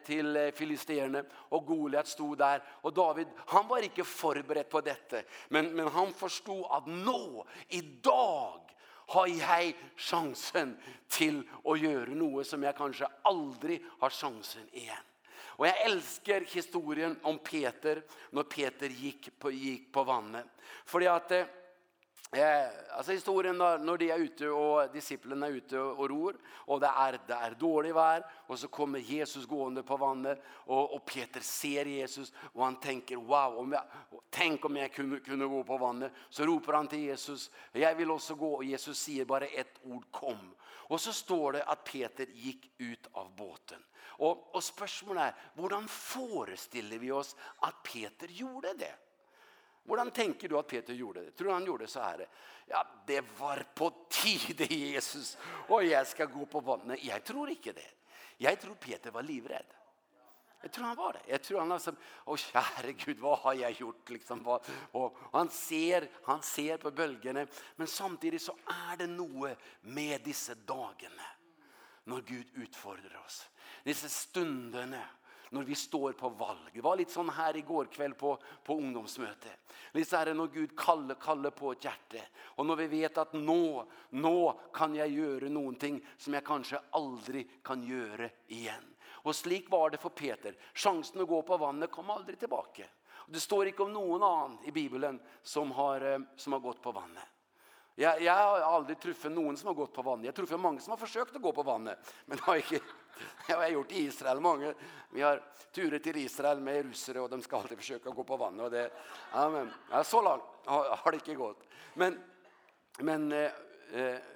til 0.05 0.37
filisterne, 0.53 1.25
og 1.57 1.65
Goliat 1.71 2.11
sto 2.11 2.35
der, 2.37 2.61
og 2.85 2.93
David, 2.93 3.33
han 3.55 3.65
var 3.71 3.89
ikke 3.89 4.05
forberedt 4.05 4.69
på 4.69 4.83
dette, 4.85 5.25
men, 5.49 5.73
men 5.73 5.89
han 5.89 6.13
forstod 6.13 6.67
at 6.77 6.91
nå, 6.91 7.47
i 7.73 7.81
dag, 8.05 8.67
har 9.11 9.27
jeg 9.27 9.73
sjansen 9.99 10.77
til 11.11 11.41
å 11.67 11.73
gjøre 11.75 12.13
noe 12.15 12.45
som 12.47 12.61
jeg 12.63 12.77
kanskje 12.77 13.09
aldri 13.27 13.81
har 13.99 14.13
sjansen 14.15 14.69
igjen. 14.71 15.10
Och 15.57 15.67
jag 15.67 15.81
älskar 15.81 16.41
historien 16.41 17.19
om 17.21 17.37
Peter 17.37 18.03
när 18.29 18.43
Peter 18.43 18.89
gick 18.89 19.39
på 19.39 19.51
gick 19.51 19.93
på 19.93 20.03
vannet. 20.03 20.45
För 20.85 21.01
att 21.01 21.31
Eh, 22.35 22.97
alltså 22.97 23.11
historien 23.11 23.57
när 23.57 23.77
när 23.77 23.97
de 23.97 24.11
är 24.11 24.17
ute 24.17 24.49
och 24.49 24.91
disiplene 24.93 25.47
är 25.47 25.51
ute 25.51 25.79
och 25.79 26.09
ror 26.09 26.35
och 26.47 26.79
det 26.79 26.87
är 26.87 27.19
det 27.27 27.33
är 27.33 27.51
dåligt 27.51 27.95
vær, 27.95 28.25
och 28.47 28.59
så 28.59 28.67
kommer 28.67 28.99
Jesus 28.99 29.45
gående 29.45 29.83
på 29.83 29.97
vannet, 29.97 30.43
och 30.47 30.95
och 30.95 31.05
Peter 31.05 31.39
ser 31.39 31.85
Jesus 31.85 32.33
och 32.53 32.63
han 32.63 32.79
tänker 32.79 33.15
wow 33.15 33.57
om 33.57 33.71
jag 33.71 33.83
tänk 34.29 34.65
om 34.65 34.75
jag 34.75 34.93
kunde 34.93 35.19
kunde 35.19 35.47
gå 35.47 35.63
på 35.63 35.77
vannet. 35.77 36.11
så 36.29 36.45
ropar 36.45 36.73
han 36.73 36.87
till 36.87 36.99
Jesus 36.99 37.51
jag 37.71 37.95
vill 37.95 38.11
också 38.11 38.35
gå 38.35 38.53
och 38.53 38.63
Jesus 38.63 38.99
säger 38.99 39.25
bara 39.25 39.45
ett 39.45 39.79
ord 39.83 40.11
kom 40.11 40.55
och 40.63 41.01
så 41.01 41.13
står 41.13 41.51
det 41.51 41.63
att 41.63 41.83
Peter 41.83 42.25
gick 42.33 42.71
ut 42.77 43.07
av 43.11 43.35
båten 43.35 43.83
Og, 44.21 44.51
og 44.55 44.63
spørsmålet 44.63 45.23
er, 45.23 45.45
hvordan 45.57 45.87
forestiller 45.89 47.01
vi 47.01 47.09
oss 47.11 47.33
at 47.65 47.81
Peter 47.83 48.29
gjorde 48.29 48.75
det? 48.77 48.93
Hvordan 49.83 50.11
tenker 50.13 50.49
du 50.49 50.59
at 50.59 50.67
Peter 50.69 50.93
gjorde 50.93 51.25
det? 51.25 51.33
Tror 51.35 51.47
du 51.47 51.53
han 51.53 51.65
gjorde 51.65 51.87
det 51.87 51.91
så 51.91 52.03
her? 52.05 52.25
Ja, 52.69 52.83
det 53.07 53.23
var 53.39 53.63
på 53.75 53.89
tide, 54.09 54.67
Jesus, 54.69 55.37
og 55.69 55.87
jeg 55.87 56.07
skal 56.07 56.29
gå 56.29 56.45
på 56.45 56.61
vannet. 56.61 57.01
Jeg 57.03 57.23
tror 57.25 57.49
ikke 57.49 57.73
det. 57.73 57.89
Jeg 58.41 58.59
tror 58.61 58.77
Peter 58.77 59.11
var 59.11 59.25
livredd. 59.25 59.73
Jag 60.61 60.71
tror 60.71 60.85
han 60.85 60.95
var 60.95 61.13
det. 61.13 61.21
Jag 61.31 61.43
tror 61.43 61.59
han 61.59 61.69
liksom, 61.69 61.95
åh 62.25 62.37
käre 62.37 62.91
Gud, 62.93 63.19
vad 63.19 63.39
har 63.39 63.53
jag 63.53 63.71
gjort 63.71 64.09
liksom? 64.09 64.43
Vad, 64.43 64.61
och, 64.91 65.17
han 65.31 65.49
ser, 65.49 66.09
han 66.23 66.41
ser 66.41 66.77
på 66.77 66.91
bølgene, 66.91 67.47
men 67.75 67.87
samtidigt 67.87 68.41
så 68.41 68.57
är 68.65 68.97
det 68.97 69.07
noe 69.07 69.55
med 69.81 70.21
dessa 70.23 70.55
dagarna 70.55 71.23
när 72.03 72.21
Gud 72.21 72.47
utfordrer 72.53 73.17
oss 73.25 73.49
disse 73.85 74.09
stundene 74.11 75.01
når 75.51 75.63
vi 75.67 75.75
står 75.75 76.13
på 76.15 76.29
valg. 76.39 76.69
Det 76.73 76.83
var 76.83 76.95
litt 76.95 77.11
sånn 77.11 77.29
her 77.35 77.57
i 77.59 77.63
går 77.67 77.89
kveld 77.91 78.15
på, 78.17 78.37
på 78.63 78.77
ungdomsmøtet. 78.79 79.73
Disse 79.91 80.15
herre 80.15 80.35
når 80.37 80.53
Gud 80.53 80.75
kaller, 80.79 81.17
kaller 81.19 81.51
på 81.51 81.73
et 81.73 81.87
hjerte. 81.89 82.21
Og 82.55 82.69
når 82.69 82.79
vi 82.79 82.87
vet 82.93 83.19
at 83.19 83.35
nå, 83.35 83.83
nå 84.15 84.37
kan 84.71 84.95
jeg 84.95 85.17
gjøre 85.17 85.51
noen 85.51 85.75
ting 85.75 85.99
som 86.15 86.37
jeg 86.37 86.47
kanskje 86.47 86.79
aldri 86.95 87.43
kan 87.67 87.83
gjøre 87.83 88.29
igjen. 88.55 88.87
Og 89.27 89.35
slik 89.35 89.67
var 89.69 89.91
det 89.91 89.99
for 90.01 90.15
Peter. 90.15 90.55
Sjansen 90.73 91.21
å 91.21 91.27
gå 91.29 91.41
på 91.43 91.59
vannet 91.59 91.91
kom 91.91 92.09
aldri 92.15 92.39
tilbake. 92.39 92.87
Det 93.27 93.43
står 93.43 93.69
ikke 93.69 93.85
om 93.85 93.93
noen 93.93 94.23
annen 94.23 94.57
i 94.67 94.73
Bibelen 94.75 95.19
som 95.43 95.75
har, 95.75 96.07
som 96.39 96.55
har 96.55 96.63
gått 96.63 96.81
på 96.81 96.95
vannet. 96.95 97.27
Jeg, 97.99 98.23
jeg 98.23 98.33
har 98.33 98.63
aldri 98.65 98.95
truffet 98.95 99.31
noen 99.35 99.57
som 99.59 99.69
har 99.69 99.77
gått 99.77 99.93
på 99.93 100.03
vannet. 100.05 100.29
Jeg 100.29 100.33
har 100.33 100.39
truffet 100.39 100.63
mange 100.63 100.81
som 100.81 100.95
har 100.95 100.99
forsøkt 100.99 101.35
å 101.37 101.43
gå 101.43 101.51
på 101.53 101.65
vannet, 101.67 102.13
men 102.31 102.39
har 102.47 102.63
ikke, 102.63 102.79
Jag 103.47 103.57
har 103.57 103.67
gjort 103.67 103.91
i 103.91 104.03
Israel 104.03 104.39
många. 104.39 104.73
Vi 105.09 105.21
har 105.21 105.43
turer 105.71 105.99
till 105.99 106.17
Israel 106.17 106.59
med 106.59 106.85
russare 106.85 107.19
och 107.19 107.29
de 107.29 107.41
ska 107.41 107.57
alltid 107.57 107.77
försöka 107.77 108.09
gå 108.09 108.23
på 108.23 108.37
vatten 108.37 108.59
och 108.59 108.71
det 108.71 108.91
ja 109.33 109.49
men 109.49 109.73
ja, 109.91 110.03
så 110.03 110.21
långt 110.21 110.43
har, 110.65 110.95
har 110.95 111.11
det 111.11 111.15
inte 111.15 111.35
gått. 111.35 111.67
Men 111.93 112.23
men 112.97 113.31
eh, 113.31 113.51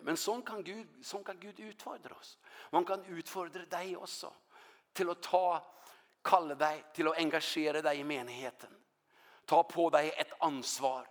men 0.01 0.17
sån 0.17 0.41
kan 0.41 0.63
Gud 0.63 0.87
sån 1.01 1.23
kan 1.23 1.39
Gud 1.39 1.59
utfordra 1.59 2.15
oss. 2.15 2.37
Man 2.69 2.85
kan 2.85 3.05
utfordra 3.05 3.65
dig 3.65 3.97
också 3.97 4.33
till 4.93 5.09
att 5.09 5.21
ta 5.21 5.75
kalla 6.21 6.55
dig 6.55 6.83
till 6.93 7.07
att 7.07 7.17
engagera 7.17 7.81
dig 7.81 7.99
i 7.99 8.03
menigheten. 8.03 8.69
Ta 9.45 9.63
på 9.63 9.89
dig 9.89 10.13
ett 10.17 10.31
ansvar 10.39 11.07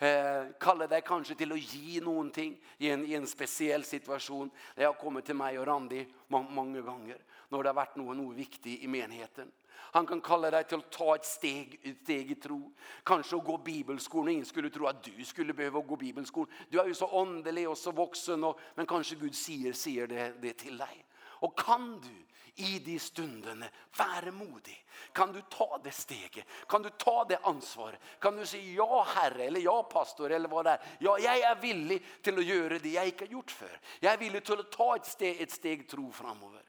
eh, 0.00 0.50
kalle 0.60 0.88
deg 0.90 1.04
kanskje 1.06 1.36
til 1.38 1.54
å 1.54 1.60
gi 1.60 2.00
noen 2.04 2.32
ting 2.34 2.56
i 2.80 2.90
en, 2.90 3.04
i 3.06 3.16
en 3.18 3.28
spesiell 3.28 3.84
situasjon. 3.86 4.50
Det 4.76 4.88
har 4.88 4.98
kommet 5.00 5.28
til 5.28 5.38
meg 5.38 5.60
og 5.60 5.68
Randi 5.68 6.04
mange 6.32 6.82
ganger 6.82 7.20
når 7.50 7.62
det 7.62 7.70
har 7.72 7.80
vært 7.80 7.98
noe, 7.98 8.14
noe 8.14 8.36
viktig 8.36 8.78
i 8.84 8.90
menigheten. 8.90 9.50
Han 9.92 10.06
kan 10.06 10.20
kalle 10.22 10.52
deg 10.54 10.68
til 10.70 10.78
å 10.78 10.90
ta 10.92 11.14
et 11.16 11.26
steg, 11.26 11.72
et 11.82 11.98
steg 12.04 12.30
i 12.30 12.38
tro. 12.38 12.60
Kanskje 13.06 13.40
å 13.40 13.44
gå 13.44 13.56
bibelskolen. 13.66 14.36
Ingen 14.36 14.46
skulle 14.46 14.70
tro 14.70 14.86
at 14.86 15.00
du 15.02 15.24
skulle 15.26 15.56
behøve 15.56 15.80
å 15.80 15.86
gå 15.88 15.98
bibelskolen. 15.98 16.52
Du 16.70 16.78
er 16.78 16.90
jo 16.90 16.98
så 16.98 17.08
åndelig 17.18 17.66
og 17.72 17.78
så 17.78 17.94
voksen, 17.96 18.44
og, 18.46 18.60
men 18.76 18.88
kanskje 18.90 19.18
Gud 19.18 19.34
sier, 19.34 19.74
sier 19.74 20.10
det, 20.10 20.28
det 20.42 20.54
til 20.62 20.78
deg. 20.78 21.00
Og 21.42 21.56
kan 21.58 21.96
du 22.04 22.12
i 22.60 22.78
de 22.84 22.98
stundene. 23.00 23.70
Vær 23.96 24.30
modig. 24.34 24.76
Kan 25.12 25.32
du 25.32 25.40
ta 25.50 25.78
det 25.84 25.92
steget? 25.96 26.44
Kan 26.68 26.82
du 26.82 26.90
ta 26.90 27.24
det 27.24 27.38
ansvaret? 27.48 28.00
Kan 28.18 28.36
du 28.36 28.46
si 28.46 28.60
ja, 28.74 29.04
herre, 29.14 29.44
eller 29.44 29.60
ja, 29.60 29.76
pastor, 29.82 30.30
eller 30.30 30.48
hva 30.48 30.64
det 30.66 30.74
er? 30.76 30.90
Ja, 31.06 31.16
jeg 31.18 31.44
er 31.46 31.62
villig 31.62 32.00
til 32.22 32.38
å 32.38 32.44
gjøre 32.44 32.80
det 32.82 32.94
jeg 32.94 33.14
ikke 33.14 33.26
har 33.26 33.38
gjort 33.38 33.54
før. 33.62 33.78
Jeg 34.00 34.12
er 34.12 34.20
villig 34.20 34.42
til 34.46 34.60
å 34.60 34.68
ta 34.76 34.90
et 34.96 35.08
steg, 35.08 35.40
et 35.40 35.54
steg 35.54 35.86
tro 35.90 36.10
fremover. 36.14 36.66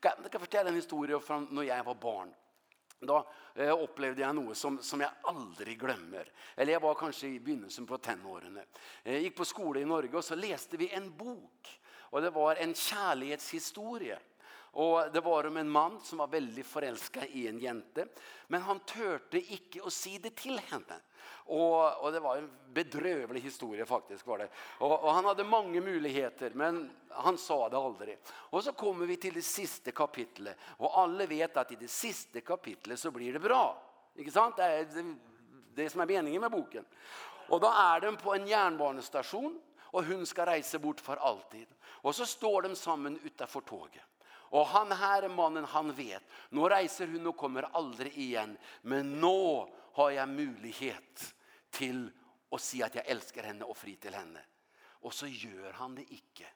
Jeg 0.00 0.30
kan 0.32 0.40
fortelle 0.40 0.72
en 0.72 0.78
historie 0.80 1.18
fra 1.20 1.42
når 1.42 1.68
jeg 1.68 1.86
var 1.90 2.00
barn. 2.00 2.32
Da 3.00 3.18
eh, 3.54 3.72
opplevde 3.72 4.22
jeg 4.22 4.36
noe 4.36 4.54
som, 4.56 4.76
som 4.84 5.00
jeg 5.00 5.24
aldri 5.32 5.74
glemmer. 5.80 6.28
Eller 6.56 6.76
jeg 6.76 6.84
var 6.84 6.98
kanskje 7.00 7.34
i 7.34 7.38
begynnelsen 7.40 7.88
på 7.88 7.98
tenårene. 8.04 8.64
Jeg 9.04 9.26
gikk 9.26 9.38
på 9.40 9.48
skole 9.48 9.80
i 9.80 9.88
Norge, 9.88 10.16
og 10.16 10.24
så 10.24 10.36
leste 10.36 10.80
vi 10.80 10.90
en 10.96 11.08
bok. 11.16 11.70
Og 12.10 12.24
det 12.24 12.32
var 12.34 12.60
en 12.60 12.74
kjærlighetshistorie 12.76 14.18
Og 14.72 15.12
det 15.12 15.20
var 15.24 15.46
om 15.46 15.56
en 15.56 15.70
mann 15.70 16.00
som 16.04 16.22
var 16.22 16.30
veldig 16.30 16.64
forelsket 16.66 17.32
i 17.34 17.46
en 17.50 17.58
jente, 17.58 18.06
men 18.46 18.62
han 18.62 18.82
tørte 18.86 19.40
ikke 19.40 19.82
å 19.82 19.90
si 19.90 20.18
det 20.22 20.36
til 20.38 20.60
henne. 20.70 21.00
Og, 21.50 22.04
og 22.04 22.12
det 22.14 22.20
var 22.22 22.38
en 22.38 22.50
bedrøvelig 22.74 23.42
historie 23.42 23.86
faktisk 23.86 24.28
var 24.30 24.44
det. 24.44 24.48
Og, 24.78 24.92
og 24.92 25.08
han 25.10 25.26
hadde 25.26 25.46
mange 25.48 25.82
muligheter, 25.82 26.54
men 26.54 26.84
han 27.10 27.38
sa 27.38 27.64
det 27.68 27.80
aldri. 27.80 28.14
Og 28.54 28.62
så 28.62 28.74
kommer 28.78 29.10
vi 29.10 29.18
til 29.18 29.34
det 29.34 29.46
siste 29.46 29.94
kapitlet, 29.96 30.58
og 30.78 30.94
alle 31.02 31.26
vet 31.30 31.58
at 31.58 31.72
i 31.74 31.80
det 31.80 31.90
siste 31.90 32.44
kapitlet 32.46 33.00
så 33.00 33.10
blir 33.14 33.34
det 33.34 33.42
bra. 33.42 33.64
Ikke 34.14 34.34
sant? 34.34 34.58
Det 34.60 34.68
er 34.68 34.86
det, 34.94 35.04
det 35.74 35.88
som 35.90 36.04
er 36.04 36.12
meningen 36.12 36.46
med 36.46 36.54
boken. 36.54 36.86
Og 37.50 37.58
da 37.62 37.72
er 37.96 38.06
de 38.06 38.14
på 38.20 38.36
en 38.36 38.46
jernbanestasjon, 38.46 39.58
og 39.90 40.06
hun 40.06 40.22
skal 40.28 40.52
reise 40.52 40.78
bort 40.78 41.02
for 41.02 41.18
alltid. 41.18 41.66
Og 42.06 42.14
så 42.14 42.26
står 42.26 42.68
de 42.68 42.76
sammen 42.78 43.18
utenfor 43.24 43.66
toget. 43.66 44.06
Og 44.50 44.66
han 44.66 44.92
her 44.98 45.28
mannen, 45.30 45.64
han 45.64 45.92
vet, 45.94 46.24
nå 46.50 46.66
reiser 46.68 47.10
hun 47.12 47.30
og 47.30 47.36
kommer 47.38 47.68
aldri 47.78 48.10
igjen, 48.24 48.56
men 48.82 49.12
nå 49.22 49.68
har 49.94 50.10
jeg 50.16 50.32
mulighet 50.32 51.26
til 51.70 52.08
å 52.50 52.58
si 52.58 52.80
at 52.82 52.96
jeg 52.98 53.06
elsker 53.14 53.46
henne 53.46 53.68
og 53.68 53.78
fri 53.78 53.94
til 54.02 54.16
henne. 54.18 54.42
Og 55.06 55.14
så 55.14 55.30
gjør 55.30 55.78
han 55.78 55.94
det 55.96 56.08
ikke. 56.12 56.48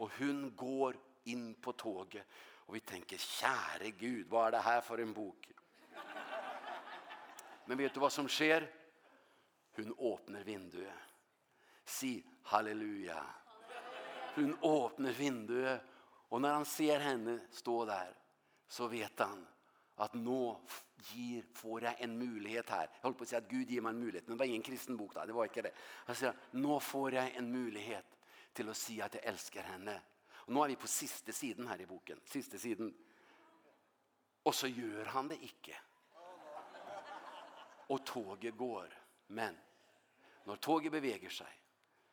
Og 0.00 0.10
hun 0.18 0.48
går 0.56 0.96
inn 1.32 1.50
på 1.60 1.72
toget, 1.76 2.24
og 2.66 2.74
vi 2.74 2.82
tenker, 2.82 3.20
kjære 3.20 3.92
Gud, 4.00 4.24
hva 4.30 4.46
er 4.46 4.56
det 4.56 4.64
her 4.66 4.80
for 4.84 5.00
en 5.02 5.12
bok? 5.14 5.50
Men 7.66 7.78
vet 7.78 7.94
du 7.94 8.00
hva 8.02 8.10
som 8.10 8.28
skjer? 8.30 8.66
Hun 9.76 9.92
åpner 9.98 10.46
vinduet. 10.46 11.14
Si 11.84 12.18
halleluja. 12.50 13.20
Hun 14.36 14.56
åpner 14.64 15.12
vinduet, 15.12 15.84
Och 16.28 16.40
när 16.40 16.52
han 16.52 16.64
ser 16.64 17.00
henne 17.00 17.40
stå 17.50 17.84
där 17.84 18.16
så 18.68 18.88
vet 18.88 19.18
han 19.18 19.46
att 19.94 20.14
nå 20.14 20.60
ger, 20.96 21.44
får 21.54 21.82
jag 21.82 22.00
en 22.00 22.18
möjlighet 22.18 22.70
här. 22.70 22.90
Jag 22.92 23.02
håller 23.02 23.16
på 23.16 23.22
att 23.22 23.28
säga 23.28 23.38
att 23.38 23.48
Gud 23.48 23.70
ger 23.70 23.80
mig 23.80 23.90
en 23.90 24.00
möjlighet. 24.00 24.28
Men 24.28 24.36
det 24.36 24.38
var 24.38 24.46
ingen 24.46 24.62
kristen 24.62 24.96
bok 24.96 25.14
där, 25.14 25.26
det 25.26 25.32
var 25.32 25.44
inte 25.44 25.62
det. 25.62 25.72
Han 25.78 26.16
säger, 26.16 26.34
nå 26.50 26.80
får 26.80 27.12
jag 27.12 27.34
en 27.34 27.52
möjlighet 27.52 28.18
till 28.52 28.68
att 28.68 28.76
säga 28.76 29.04
att 29.04 29.14
jag 29.14 29.24
älskar 29.24 29.62
henne. 29.62 30.00
Och 30.28 30.52
nu 30.52 30.60
är 30.60 30.68
vi 30.68 30.76
på 30.76 30.86
sista 30.86 31.32
sidan 31.32 31.66
här 31.66 31.80
i 31.80 31.86
boken. 31.86 32.20
Sista 32.24 32.58
sidan. 32.58 32.94
Och 34.42 34.54
så 34.54 34.66
gör 34.66 35.04
han 35.04 35.28
det 35.28 35.36
inte. 35.36 35.76
Och 37.86 38.06
tåget 38.06 38.56
går. 38.56 39.02
Men 39.26 39.56
när 40.44 40.56
tåget 40.56 40.92
beveger 40.92 41.30
sig 41.30 41.60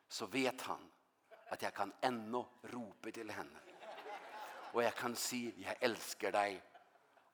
så 0.08 0.26
vet 0.26 0.62
han 0.62 0.92
att 1.48 1.62
jag 1.62 1.74
kan 1.74 1.94
ändå 2.02 2.50
ropa 2.62 3.12
till 3.12 3.30
henne 3.30 3.60
och 4.74 4.84
jag 4.84 4.96
kan 4.96 5.16
si, 5.16 5.54
jeg 5.58 5.76
älskar 5.80 6.32
dig 6.32 6.62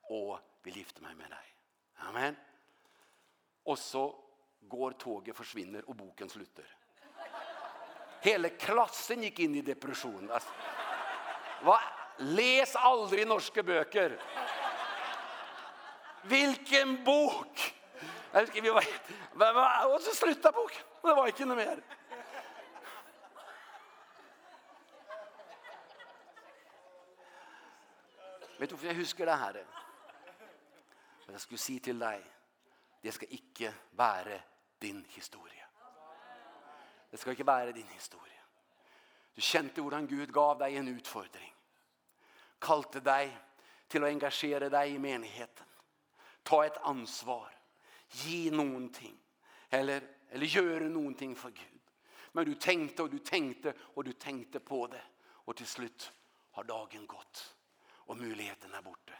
och 0.02 0.38
vil 0.62 0.76
gifte 0.76 1.02
meg 1.02 1.16
med 1.16 1.30
dig. 1.30 1.54
Amen. 1.96 2.36
Och 3.64 3.78
så 3.78 4.14
går 4.60 4.92
tåget 4.92 5.36
försvinner 5.36 5.88
och 5.88 5.96
boken 5.96 6.28
slutar. 6.28 6.64
Hela 8.20 8.48
klassen 8.48 9.22
gick 9.22 9.38
in 9.38 9.54
i 9.54 9.62
depression. 9.62 10.30
Alltså. 10.30 10.50
Va? 11.62 11.80
Läs 12.18 12.76
aldrig 12.76 13.26
norska 13.26 13.62
böcker. 13.62 14.20
Vilken 16.22 17.04
bok! 17.04 17.74
Jag 18.32 18.48
skrev, 18.48 18.74
vad, 19.32 19.54
vad, 19.54 19.94
og 19.94 20.00
så 20.00 20.14
slutta 20.14 20.52
boken. 20.52 20.82
Det 21.02 21.14
var 21.14 21.26
inte 21.26 21.44
noe 21.44 21.56
mer. 21.56 21.82
Vet 28.60 28.70
du 28.70 28.74
hvorfor 28.74 28.86
jeg 28.86 28.96
husker 28.96 29.24
det 29.24 29.38
her? 29.38 29.52
Men 31.26 31.32
jeg 31.32 31.40
skulle 31.40 31.58
si 31.58 31.78
til 31.78 32.00
deg, 32.00 32.24
det 33.02 33.14
skal 33.14 33.28
ikke 33.30 33.74
være 33.96 34.40
din 34.82 35.06
historie. 35.08 35.64
Det 37.10 37.18
skal 37.18 37.32
ikke 37.32 37.46
være 37.46 37.72
din 37.72 37.86
historie. 37.86 38.36
Du 39.36 39.40
kjente 39.40 39.80
hvordan 39.80 40.06
Gud 40.06 40.26
gav 40.26 40.58
deg 40.60 40.76
en 40.76 40.90
utfordring. 40.92 41.54
Kalte 42.60 43.00
deg 43.00 43.32
til 43.88 44.04
å 44.04 44.10
engasjere 44.10 44.68
deg 44.68 44.92
i 44.92 44.98
menigheten. 45.00 45.70
Ta 46.44 46.60
et 46.66 46.76
ansvar. 46.84 47.48
Gi 48.10 48.50
noen 48.50 48.90
ting. 48.92 49.16
Eller, 49.72 50.04
eller 50.30 50.46
gjøre 50.46 50.90
noen 50.92 51.14
ting 51.14 51.32
for 51.38 51.56
Gud. 51.56 51.80
Men 52.32 52.44
du 52.44 52.54
tenkte 52.60 53.06
og 53.06 53.10
du 53.10 53.18
tenkte 53.24 53.72
og 53.94 54.04
du 54.04 54.12
tenkte 54.12 54.60
på 54.60 54.84
det. 54.92 55.02
Og 55.46 55.56
til 55.56 55.66
slutt 55.66 56.10
har 56.58 56.68
dagen 56.68 57.08
gått 57.08 57.59
og 58.10 58.18
muligheten 58.18 58.74
er 58.74 58.82
borte. 58.82 59.16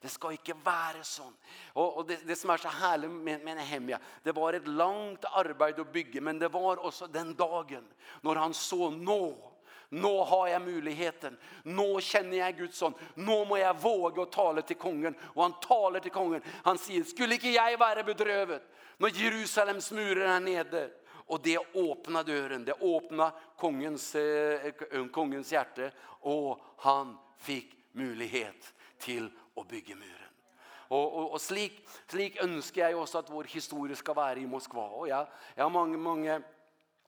Det 0.00 0.08
skal 0.08 0.36
ikke 0.36 0.56
være 0.64 1.02
sånn. 1.04 1.32
Og, 1.74 2.00
og 2.00 2.06
det, 2.08 2.22
det 2.28 2.36
som 2.40 2.52
er 2.52 2.62
så 2.62 2.72
herlig 2.72 3.10
med, 3.12 3.42
med 3.44 3.58
Nehemia, 3.58 3.98
det 4.24 4.32
var 4.36 4.56
et 4.56 4.68
langt 4.68 5.26
arbeid 5.36 5.80
å 5.80 5.88
bygge, 5.88 6.22
men 6.24 6.40
det 6.40 6.48
var 6.52 6.80
også 6.80 7.08
den 7.12 7.34
dagen 7.36 7.84
når 8.24 8.40
han 8.40 8.56
så 8.56 8.88
nå, 8.94 9.20
nå 9.90 10.12
har 10.30 10.46
jeg 10.52 10.62
muligheten, 10.64 11.36
nå 11.68 11.88
kjenner 12.04 12.38
jeg 12.38 12.56
Guds 12.60 12.80
sånn. 12.80 12.94
nå 13.18 13.40
må 13.48 13.58
jeg 13.60 13.80
våge 13.82 14.22
å 14.22 14.30
tale 14.30 14.62
til 14.64 14.78
kongen. 14.80 15.16
Og 15.34 15.42
han 15.42 15.56
taler 15.64 16.04
til 16.04 16.14
kongen, 16.14 16.44
han 16.64 16.80
sier, 16.80 17.04
skulle 17.04 17.36
ikke 17.36 17.56
jeg 17.56 17.80
være 17.80 18.06
bedrøvet 18.06 18.68
når 19.00 19.16
Jerusalems 19.16 19.90
murer 19.96 20.26
er 20.36 20.44
nede? 20.44 20.84
Og 21.30 21.42
det 21.44 21.58
åpna 21.78 22.24
døren, 22.26 22.64
det 22.66 22.74
åpna 22.82 23.28
kongens, 23.60 24.08
kongens 25.14 25.52
hjerte, 25.54 25.92
og 26.26 26.58
han 26.82 27.12
fikk 27.44 27.76
möjlighet 27.92 28.74
till 28.98 29.30
att 29.56 29.68
bygga 29.68 29.96
muren. 29.96 30.30
Och 30.88 31.18
och 31.18 31.32
og 31.32 31.40
slik 31.40 31.88
slik 32.08 32.36
önskar 32.36 32.90
jag 32.90 33.02
också 33.02 33.18
att 33.18 33.30
vår 33.30 33.44
historie 33.44 33.96
skal 33.96 34.14
vara 34.14 34.36
i 34.36 34.46
Moskva 34.46 34.82
Og 34.82 35.08
jeg, 35.08 35.26
jag 35.54 35.64
har 35.64 35.70
många 35.70 35.96
många 35.96 36.42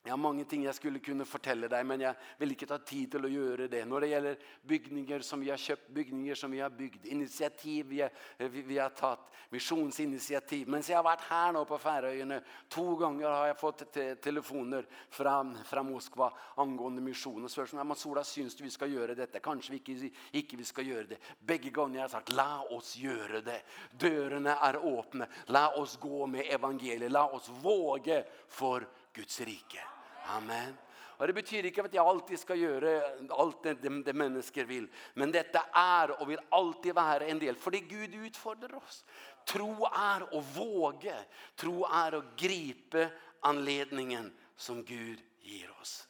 Jeg 0.03 0.11
har 0.11 0.19
mange 0.19 0.43
ting 0.43 0.65
jeg 0.65 0.75
skulle 0.75 0.99
kunne 0.99 1.23
fortelle 1.23 1.69
deg, 1.71 1.85
men 1.87 2.01
jeg 2.03 2.17
vil 2.41 2.51
ikke 2.51 2.67
ta 2.67 2.75
tid 2.83 3.13
til 3.13 3.23
å 3.23 3.29
gjøre 3.31 3.69
det. 3.71 3.85
Når 3.87 4.03
det 4.03 4.07
gjelder 4.09 4.41
bygninger 4.67 5.21
som 5.23 5.39
vi 5.39 5.47
har 5.47 5.61
kjøpt, 5.63 5.85
bygninger 5.95 6.35
som 6.35 6.51
vi 6.51 6.59
har 6.59 6.73
bygd, 6.75 7.05
initiativ 7.07 7.87
vi, 7.87 8.01
vi, 8.41 8.63
vi 8.67 8.79
har 8.81 8.91
tatt, 8.97 9.29
misjonsinitiativ. 9.53 10.67
Mens 10.73 10.89
jeg 10.91 10.97
har 10.97 11.05
vært 11.07 11.23
her 11.29 11.53
nå 11.55 11.61
på 11.69 11.79
Færøyene, 11.79 12.41
to 12.73 12.83
ganger 12.99 13.29
har 13.31 13.47
jeg 13.47 13.57
fått 13.61 13.85
te 13.95 14.03
telefoner 14.23 14.89
fra, 15.13 15.37
fra 15.69 15.83
Moskva 15.87 16.27
angående 16.59 17.03
misjon. 17.05 17.45
Og 17.47 17.53
spør 17.53 17.71
som, 17.71 17.79
ja, 17.79 17.85
men 17.87 17.99
Sola, 18.01 18.25
syns 18.27 18.59
du 18.59 18.65
vi 18.65 18.73
skal 18.75 18.91
gjøre 18.91 19.15
dette? 19.15 19.39
Kanskje 19.45 19.77
vi 19.77 19.79
ikke, 19.79 20.11
ikke 20.41 20.59
vi 20.59 20.67
skal 20.67 20.89
gjøre 20.89 21.13
det. 21.13 21.21
Begge 21.39 21.71
ganger 21.71 22.01
jeg 22.01 22.05
har 22.09 22.11
sagt, 22.17 22.33
la 22.35 22.49
oss 22.75 22.91
gjøre 22.99 23.39
det. 23.45 23.61
Dørene 24.03 24.57
er 24.67 24.81
åpne. 24.83 25.29
La 25.55 25.69
oss 25.79 25.95
gå 26.01 26.27
med 26.27 26.51
evangeliet. 26.51 27.13
La 27.13 27.23
oss 27.31 27.47
våge 27.63 28.19
for 28.51 28.83
Guds 29.13 29.41
rike. 29.41 29.79
Amen. 30.25 30.77
Och 31.23 31.27
det 31.27 31.33
betyder 31.33 31.69
inte 31.69 31.81
att 31.81 31.93
jag 31.93 32.07
alltid 32.07 32.39
ska 32.39 32.55
göra 32.55 33.01
allt 33.29 33.63
det, 33.63 33.73
det, 33.73 34.03
det 34.03 34.13
människor 34.13 34.63
vill. 34.63 34.87
Men 35.13 35.31
detta 35.31 35.65
är 35.73 36.21
och 36.21 36.29
vill 36.29 36.39
alltid 36.49 36.95
vara 36.95 37.25
en 37.25 37.39
del. 37.39 37.55
För 37.55 37.71
det 37.71 37.79
Gud 37.79 38.15
utfordrar 38.15 38.75
oss. 38.75 39.05
Tro 39.47 39.85
är 39.85 40.35
å 40.35 40.39
våge. 40.39 41.15
Tro 41.55 41.85
är 41.85 42.15
å 42.15 42.23
gripe 42.37 43.09
anledningen 43.39 44.33
som 44.55 44.83
Gud 44.83 45.19
ger 45.41 45.71
oss. 45.81 46.07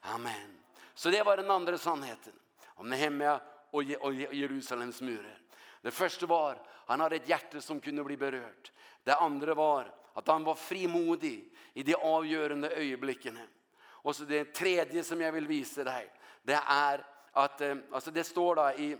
Amen. 0.00 0.58
Så 0.94 1.10
det 1.10 1.22
var 1.22 1.36
den 1.36 1.50
andra 1.50 1.78
sannheten. 1.78 2.32
Om 2.66 2.88
Nehemia 2.88 3.40
og 3.70 3.94
och 4.00 4.14
Jerusalems 4.14 5.00
murer. 5.00 5.38
Det 5.82 5.90
första 5.90 6.26
var, 6.26 6.58
han 6.86 7.00
hade 7.00 7.16
ett 7.16 7.28
hjärta 7.28 7.60
som 7.60 7.80
kunde 7.80 8.04
bli 8.04 8.16
berört. 8.16 8.72
Det 9.04 9.14
andra 9.14 9.54
var, 9.54 9.94
At 10.16 10.28
han 10.28 10.44
var 10.44 10.54
frimodig 10.54 11.52
i 11.74 11.82
de 11.82 11.94
avgörande 11.94 12.70
ögonblicken. 12.70 13.38
Och 13.78 14.16
så 14.16 14.24
det 14.24 14.44
tredje 14.44 15.04
som 15.04 15.20
jag 15.20 15.32
vill 15.32 15.46
visa 15.46 15.84
dig, 15.84 16.12
det 16.42 16.60
är 16.66 17.06
att 17.32 17.62
alltså 17.92 18.10
det 18.10 18.24
står 18.24 18.56
da 18.56 18.74
i 18.74 18.96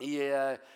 i 0.00 0.30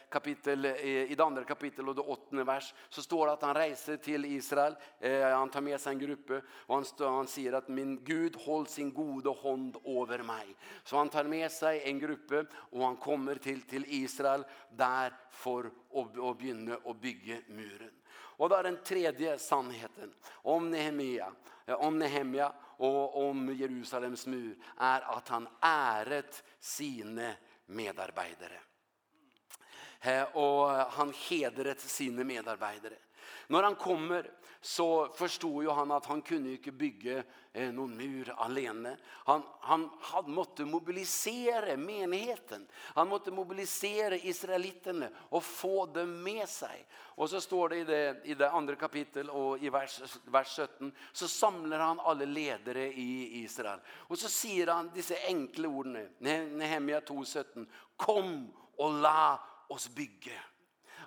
kapitel 0.09 0.67
i 0.67 1.15
det 1.15 1.25
andra 1.25 1.45
kapitel 1.45 1.89
och 1.89 1.95
det 1.95 2.01
åttonde 2.01 2.45
vers 2.45 2.75
så 2.89 3.03
står 3.03 3.27
det 3.27 3.33
att 3.33 3.43
han 3.43 3.55
reiser 3.55 3.97
till 3.97 4.25
Israel. 4.25 4.75
Eh, 5.01 5.29
han 5.29 5.51
tar 5.51 5.61
med 5.61 5.81
sig 5.81 5.93
en 5.93 5.99
grupp 5.99 6.31
och 6.47 6.75
han 6.75 6.85
står, 6.85 7.11
han 7.11 7.27
säger 7.27 7.53
att 7.53 7.69
min 7.69 8.05
Gud 8.05 8.37
hold 8.37 8.69
sin 8.69 8.95
gode 8.95 9.35
hand 9.43 9.77
över 9.85 10.23
mig. 10.23 10.57
Så 10.85 10.97
han 10.97 11.09
tar 11.09 11.25
med 11.25 11.53
sig 11.53 11.83
en 11.85 11.99
grupp 11.99 12.33
och 12.55 12.85
han 12.85 12.97
kommer 12.97 13.35
till 13.35 13.63
till 13.63 13.85
Israel 13.89 14.45
där 14.71 15.13
för 15.31 15.71
att 15.95 16.13
börja 16.13 16.95
bygga 17.01 17.37
muren. 17.49 17.91
Och 18.43 18.49
då 18.49 18.55
är 18.55 18.63
den 18.63 18.83
tredje 18.83 19.39
sannheten 19.39 20.15
om 20.33 20.71
Nehemia, 20.71 21.33
om 21.67 21.99
Nehemia 21.99 22.53
och 22.77 23.29
om 23.29 23.55
Jerusalems 23.55 24.27
mur 24.27 24.57
är 24.79 25.01
att 25.01 25.29
han 25.29 25.49
äret 25.61 26.45
sine 26.61 27.37
medarbetare. 27.67 28.61
Och 30.33 30.69
han 30.69 31.13
hedret 31.29 31.81
sine 31.81 32.25
medarbetare. 32.25 32.95
När 33.47 33.63
han 33.63 33.75
kommer 33.75 34.31
så 34.65 35.09
förstod 35.09 35.65
ju 35.65 35.71
han 35.71 35.91
att 35.91 36.07
han 36.07 36.23
kunde 36.23 36.51
inte 36.51 36.73
bygga 36.73 37.23
eh, 37.53 37.73
någon 37.73 37.97
mur 37.97 38.35
alene. 38.37 38.97
Han, 39.07 39.43
han, 39.61 39.91
han 40.01 40.31
måtte 40.31 40.65
mobilisera 40.65 41.77
menigheten. 41.77 42.67
Han 42.73 43.09
måtte 43.09 43.31
mobilisera 43.31 44.17
israeliterna 44.17 45.09
och 45.17 45.45
få 45.45 45.87
dem 45.87 46.23
med 46.23 46.49
sig. 46.49 46.87
Och 46.95 47.31
så 47.31 47.41
står 47.41 47.69
det 47.69 47.77
i 47.77 47.85
det, 47.85 48.21
i 48.25 48.35
det 48.35 48.51
andra 48.51 48.75
kapitel 48.75 49.31
och 49.31 49.59
i 49.59 49.71
vers, 49.71 50.19
vers 50.25 50.57
17 50.57 50.93
så 51.13 51.29
samlar 51.29 51.79
han 51.79 52.01
alla 52.01 52.25
ledare 52.25 52.87
i 52.87 53.43
Israel. 53.43 53.81
Och 53.89 54.19
så 54.19 54.29
säger 54.29 54.67
han 54.67 54.91
dessa 54.95 55.15
enkla 55.27 55.69
orden, 55.69 56.09
Nehemia 56.19 57.01
2.17 57.01 57.67
Kom 57.97 58.53
och 58.77 58.93
la 58.93 59.41
oss 59.69 59.89
bygga. 59.89 60.52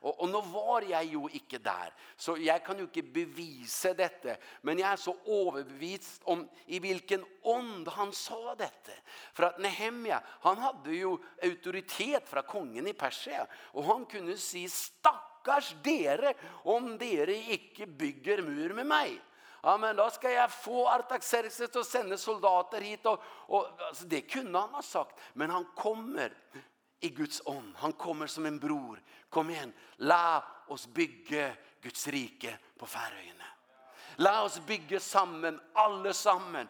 Och 0.02 0.26
och 0.26 0.30
nu 0.30 0.42
var 0.54 0.82
jag 0.82 1.04
ju 1.04 1.30
inte 1.32 1.58
där. 1.58 1.94
Så 2.16 2.38
jag 2.38 2.66
kan 2.66 2.78
ju 2.78 2.84
inte 2.84 3.02
bevisa 3.02 3.94
detta, 3.94 4.36
men 4.62 4.80
jag 4.80 4.90
är 4.90 4.96
så 4.96 5.18
overbevist 5.26 6.22
om 6.24 6.50
i 6.66 6.80
vilken 6.80 7.26
ond 7.42 7.88
han 7.88 8.12
sa 8.12 8.56
detta. 8.56 8.92
För 9.34 9.44
att 9.44 9.60
Nehemja, 9.60 10.24
han 10.28 10.58
hade 10.58 10.92
ju 10.92 11.18
autoritet 11.44 12.30
från 12.30 12.44
kungen 12.44 12.88
i 12.88 12.94
Persia 12.94 13.48
och 13.54 13.84
han 13.84 14.06
kunde 14.06 14.38
si, 14.38 14.70
stakkars 14.70 15.76
dere 15.84 16.34
om 16.64 16.98
dere 16.98 17.36
inte 17.36 17.86
bygger 17.86 18.42
mur 18.42 18.74
med 18.74 18.88
mig. 18.88 19.22
Ja, 19.64 19.78
men 19.78 19.96
då 19.96 20.10
ska 20.10 20.32
jag 20.32 20.52
få 20.52 20.88
Artaxerxes 20.88 21.76
att 21.76 21.86
sända 21.86 22.18
soldater 22.18 22.82
hit. 22.82 23.06
Och, 23.06 23.24
och, 23.26 23.82
alltså, 23.82 24.06
det 24.06 24.22
kunde 24.22 24.60
han 24.60 24.70
ha 24.70 24.82
sagt. 24.82 25.20
Men 25.34 25.50
han 25.50 25.66
kommer 25.76 26.34
i 27.00 27.10
Guds 27.10 27.42
ånd. 27.46 27.74
Han 27.76 27.94
kommer 27.94 28.28
som 28.28 28.46
en 28.46 28.60
bror. 28.60 29.02
Kom 29.30 29.50
igen, 29.50 29.74
la 29.98 30.44
oss 30.68 30.88
bygge 30.88 31.56
Guds 31.82 32.08
rike 32.08 32.58
på 32.78 32.86
Färöarna. 32.86 33.46
La 34.16 34.44
oss 34.44 34.62
bygge 34.66 35.00
sammen, 35.00 35.60
alle 35.74 36.14
sammen, 36.14 36.68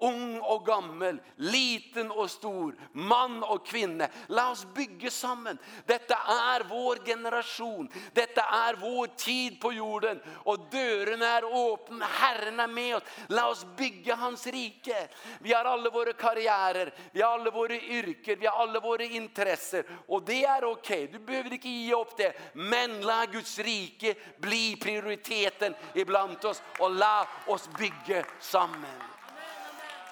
ung 0.00 0.40
og 0.40 0.64
gammel, 0.66 1.18
liten 1.36 2.10
og 2.12 2.30
stor, 2.30 2.72
mann 2.92 3.40
og 3.44 3.64
kvinne. 3.68 4.08
La 4.32 4.48
oss 4.52 4.64
bygge 4.74 5.10
sammen. 5.12 5.58
Dette 5.88 6.16
er 6.16 6.64
vår 6.68 7.02
generasjon. 7.04 7.88
Dette 8.16 8.40
er 8.42 8.78
vår 8.80 9.12
tid 9.20 9.58
på 9.60 9.72
jorden. 9.76 10.20
Og 10.48 10.68
dørene 10.72 11.28
er 11.38 11.44
åpne. 11.44 12.08
Herren 12.20 12.60
er 12.64 12.72
med 12.72 12.96
oss. 12.98 13.12
La 13.28 13.46
oss 13.50 13.66
bygge 13.76 14.16
hans 14.16 14.46
rike. 14.46 15.04
Vi 15.40 15.52
har 15.52 15.68
alle 15.68 15.92
våre 15.92 16.12
karriärer. 16.12 16.92
Vi 17.12 17.22
har 17.22 17.38
alle 17.38 17.50
våre 17.50 17.80
yrker. 17.80 18.36
Vi 18.36 18.46
har 18.46 18.62
alle 18.62 18.80
våre 18.80 19.04
interesser. 19.04 19.84
Og 20.08 20.24
det 20.26 20.42
er 20.44 20.64
ok. 20.64 20.90
Du 21.12 21.18
behøver 21.18 21.58
ikke 21.58 21.76
gi 21.76 21.94
opp 21.94 22.16
det. 22.18 22.32
Men 22.54 23.00
la 23.04 23.24
Guds 23.30 23.58
rike 23.58 24.16
bli 24.40 24.76
prioriteten 24.80 25.76
iblant 25.94 26.44
oss. 26.44 26.62
Og 26.80 26.96
la 26.96 27.26
oss 27.52 27.68
bygge 27.78 28.24
sammen. 28.40 29.10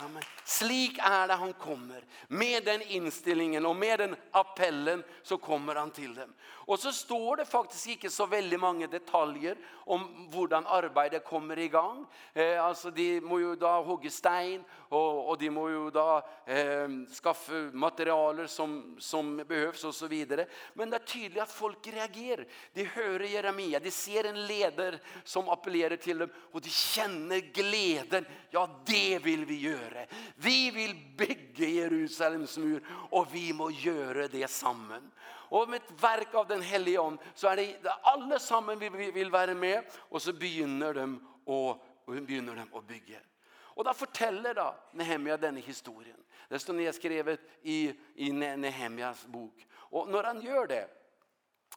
Amen. 0.00 0.37
Slik 0.48 0.98
är 0.98 1.28
det 1.28 1.34
han 1.34 1.52
kommer. 1.52 2.04
Med 2.28 2.64
den 2.64 2.82
inställningen 2.82 3.66
och 3.66 3.76
med 3.76 3.98
den 3.98 4.16
appellen 4.30 5.04
så 5.22 5.38
kommer 5.38 5.74
han 5.74 5.90
till 5.90 6.14
dem. 6.14 6.34
Och 6.68 6.78
så 6.78 6.92
står 6.92 7.36
det 7.36 7.44
faktiskt 7.44 7.86
inte 7.86 8.10
så 8.10 8.26
väldigt 8.26 8.60
många 8.60 8.86
detaljer 8.86 9.56
om 9.70 10.28
hvordan 10.30 10.66
arbeidet 10.66 11.24
kommer 11.24 11.58
i 11.58 11.68
gang. 11.68 12.06
Eh, 12.32 12.64
alltså 12.64 12.90
de 12.90 13.20
må 13.20 13.38
ju 13.38 13.56
då 13.56 13.82
hugga 13.82 14.10
stein 14.10 14.64
och, 14.70 15.28
och 15.28 15.38
de 15.38 15.50
må 15.50 15.68
ju 15.68 15.90
då 15.90 16.28
eh, 16.46 16.88
skaffa 17.22 17.52
materialer 17.72 18.46
som, 18.46 18.96
som 18.98 19.36
behövs 19.36 19.84
och 19.84 19.94
så 19.94 20.06
vidare. 20.06 20.46
Men 20.74 20.90
det 20.90 20.96
är 20.96 21.00
tydligt 21.00 21.42
att 21.42 21.52
folk 21.52 21.86
reagerar. 21.86 22.46
De 22.72 22.84
hører 22.84 23.26
Jeremia, 23.26 23.80
de 23.80 23.90
ser 23.90 24.24
en 24.24 24.46
leder 24.46 25.00
som 25.24 25.48
appellerar 25.48 25.96
till 25.96 26.18
dem 26.18 26.30
och 26.52 26.60
de 26.60 26.68
känner 26.68 27.38
gleden. 27.38 28.26
Ja, 28.50 28.82
det 28.86 29.18
vill 29.18 29.44
vi 29.44 29.58
göra. 29.60 30.06
Vi 30.40 30.70
vill 30.70 31.14
bygga 31.16 31.68
Jerusalems 31.68 32.58
mur 32.58 32.86
och 33.10 33.34
vi 33.34 33.52
må 33.52 33.70
göra 33.70 34.28
det 34.28 34.48
sammen. 34.48 35.10
Och 35.26 35.68
med 35.68 35.76
ett 35.76 36.02
verk 36.02 36.34
av 36.34 36.46
den 36.46 36.62
helige 36.62 36.98
ånd 36.98 37.18
så 37.34 37.48
är 37.48 37.56
det 37.56 37.90
alla 38.02 38.38
sammen 38.38 38.78
vi 38.78 39.10
vill 39.10 39.30
vara 39.30 39.54
med 39.54 39.84
och 39.94 40.22
så 40.22 40.32
begynner 40.32 40.94
de 40.94 41.28
och 41.44 41.84
begynner 42.06 42.54
de 42.54 42.78
att 42.78 42.86
bygga. 42.86 43.18
Och 43.50 43.84
då 43.84 43.94
fortäller 43.94 44.54
då 44.54 44.74
Nehemia 44.92 45.36
denna 45.36 45.60
historien. 45.60 46.24
Det 46.48 46.58
står 46.58 46.74
nedskrivet 46.74 47.40
i, 47.62 47.94
i 48.14 48.32
Nehemias 48.32 49.26
bok. 49.26 49.66
Och 49.72 50.08
när 50.08 50.24
han 50.24 50.40
gör 50.40 50.66
det 50.66 50.88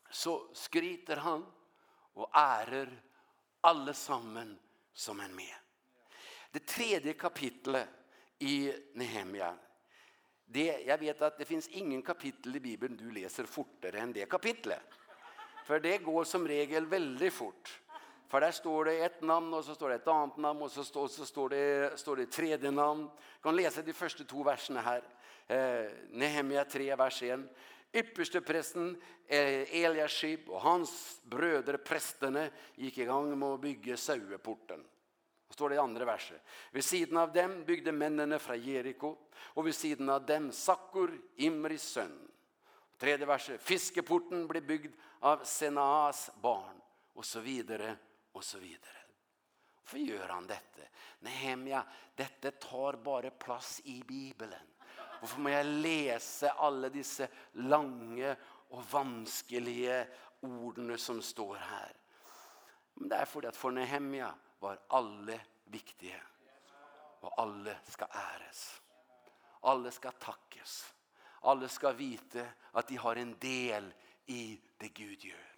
så 0.10 0.47
skryter 0.54 1.15
han 1.15 1.45
och 2.13 2.30
ärer 2.34 3.02
alla 3.62 3.93
sammen 3.93 4.60
som 4.93 5.19
är 5.19 5.30
med. 5.30 5.56
Det 6.52 6.65
tredje 6.65 7.13
kapitlet 7.13 7.88
i 8.41 8.73
Nehemia. 8.93 9.54
Det, 10.45 10.84
jag 10.86 10.97
vet 10.97 11.21
att 11.21 11.38
det 11.38 11.45
finns 11.45 11.67
ingen 11.67 12.01
kapitel 12.01 12.56
i 12.56 12.60
Bibeln 12.60 12.97
du 12.97 13.12
läser 13.12 13.43
fortare 13.43 13.99
än 13.99 14.13
det 14.13 14.30
kapitlet. 14.30 14.80
För 15.65 15.80
det 15.80 15.97
går 15.97 16.23
som 16.23 16.47
regel 16.47 16.86
väldigt 16.86 17.34
fort. 17.34 17.82
För 18.27 18.41
där 18.41 18.51
står 18.51 18.86
det 18.86 18.97
ett 18.97 19.21
namn 19.21 19.54
och 19.54 19.65
så 19.65 19.75
står 19.75 19.89
det 19.89 19.95
ett 19.95 20.08
annat 20.08 20.38
namn 20.38 20.62
och 20.62 20.71
så 20.71 20.84
står, 20.84 21.08
så 21.08 21.25
står, 21.25 21.49
det, 21.49 21.99
står 21.99 22.15
det 22.15 22.25
tredje 22.25 22.71
namn. 22.71 23.04
Du 23.04 23.43
kan 23.43 23.56
läsa 23.56 23.82
de 23.82 23.93
första 23.93 24.23
två 24.23 24.43
verserna 24.43 24.82
här. 24.82 25.04
Eh, 25.47 25.91
Nehemia 26.10 26.65
3, 26.65 26.95
vers 26.95 27.23
1. 27.23 27.39
Ypperste 27.93 28.41
presten 28.41 29.01
eh, 29.27 29.84
Eliashib 29.84 30.49
og 30.49 30.62
hans 30.63 31.19
brødre 31.27 31.77
prestene 31.77 32.45
gikk 32.80 33.01
i 33.04 33.08
gang 33.10 33.34
med 33.36 33.49
å 33.49 33.60
bygge 33.60 33.97
saueporten 33.99 34.86
står 35.62 35.69
det 35.69 35.76
i 35.76 35.80
andre 35.80 36.06
verset. 36.06 36.41
Ved 36.71 36.84
siden 36.84 37.17
av 37.17 37.34
dem 37.34 37.60
bygde 37.65 37.91
mennene 37.93 38.39
fra 38.41 38.56
Jericho, 38.58 39.12
og 39.54 39.65
ved 39.67 39.76
siden 39.78 40.10
av 40.10 40.26
dem 40.26 40.47
Sakkur, 40.52 41.13
Imris 41.38 41.86
sønn. 41.93 42.15
Tredje 42.97 43.28
verset, 43.30 43.62
fiskeporten 43.62 44.47
ble 44.50 44.63
bygd 44.65 44.95
av 45.30 45.45
Senaas 45.45 46.32
barn, 46.41 46.82
og 47.13 47.26
så 47.26 47.43
videre, 47.45 47.93
og 48.34 48.41
så 48.45 48.58
videre. 48.58 49.06
Hvorfor 49.78 50.02
gjør 50.02 50.34
han 50.34 50.50
dette? 50.50 50.89
Nehemia, 51.28 51.84
dette 52.17 52.56
tar 52.58 52.97
bare 53.06 53.30
plass 53.30 53.84
i 53.86 54.00
Bibelen. 54.02 54.69
Hvorfor 55.19 55.45
må 55.45 55.54
jeg 55.54 55.74
lese 55.86 56.58
alle 56.58 56.89
disse 56.89 57.30
lange 57.69 58.34
og 58.74 58.86
vanskelige 58.95 60.06
ordene 60.41 60.97
som 60.97 61.21
står 61.21 61.60
her? 61.69 61.97
Men 62.97 63.13
det 63.13 63.21
er 63.21 63.30
fordi 63.30 63.54
at 63.54 63.62
for 63.62 63.78
Nehemia 63.78 64.34
var 64.62 64.82
alle 64.93 65.39
viktige. 65.71 66.21
Och 67.19 67.39
alla 67.39 67.75
ska 67.84 68.05
äras. 68.05 68.81
Alla 69.62 69.91
ska 69.91 70.12
tackas. 70.12 70.93
Alla 71.41 71.67
ska 71.67 71.91
vite 71.91 72.47
att 72.71 72.88
de 72.88 72.95
har 72.95 73.15
en 73.15 73.36
del 73.39 73.93
i 74.25 74.62
det 74.77 74.88
Gud 74.88 75.23
gör. 75.23 75.51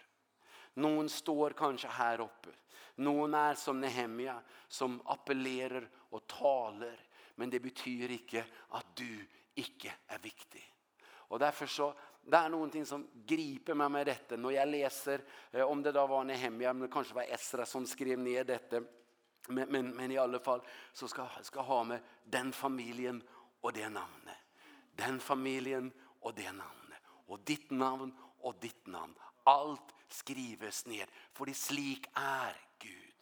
Någon 0.74 1.08
står 1.08 1.50
kanske 1.50 1.88
här 1.88 2.20
uppe. 2.20 2.48
Någon 2.94 3.34
är 3.34 3.54
som 3.54 3.80
Nehemia 3.80 4.42
som 4.68 5.02
appellerar 5.04 5.90
och 5.96 6.26
talar. 6.26 7.00
Men 7.34 7.50
det 7.50 7.60
betyder 7.60 8.10
inte 8.10 8.44
att 8.68 8.96
du 8.96 9.26
inte 9.54 9.92
är 10.06 10.18
viktig. 10.18 10.74
Och 11.06 11.38
därför 11.38 11.66
så 11.66 11.94
det 12.22 12.36
är 12.36 12.48
någonting 12.48 12.86
som 12.86 13.10
griper 13.14 13.74
mig 13.74 13.88
med 13.88 14.06
detta. 14.06 14.36
När 14.36 14.50
jag 14.50 14.68
läser 14.68 15.20
om 15.52 15.82
det 15.82 15.92
da 15.92 16.06
var 16.06 16.24
Nehemia 16.24 16.72
men 16.72 16.88
det 16.88 16.92
kanske 16.92 17.14
var 17.14 17.22
Esra 17.22 17.66
som 17.66 17.86
skrev 17.86 18.18
ner 18.18 18.44
detta 18.44 18.82
Men, 19.48 19.68
men, 19.68 19.90
men 19.90 20.10
i 20.10 20.18
alla 20.18 20.38
fall 20.38 20.60
så 20.92 21.08
ska, 21.08 21.28
ska 21.42 21.60
ha 21.60 21.84
med 21.84 22.00
den 22.24 22.52
familjen 22.52 23.22
och 23.60 23.72
det 23.72 23.88
namnet. 23.88 24.38
Den 24.96 25.20
familjen 25.20 25.92
och 26.20 26.34
det 26.34 26.52
namnet. 26.52 27.02
Och 27.26 27.40
ditt 27.40 27.70
namn 27.70 28.16
och 28.38 28.54
ditt 28.60 28.86
namn. 28.86 29.14
Allt 29.44 29.94
skrives 30.08 30.86
ner. 30.86 31.08
För 31.32 31.46
det 31.46 31.54
slik 31.54 32.06
är 32.14 32.56
Gud. 32.78 33.14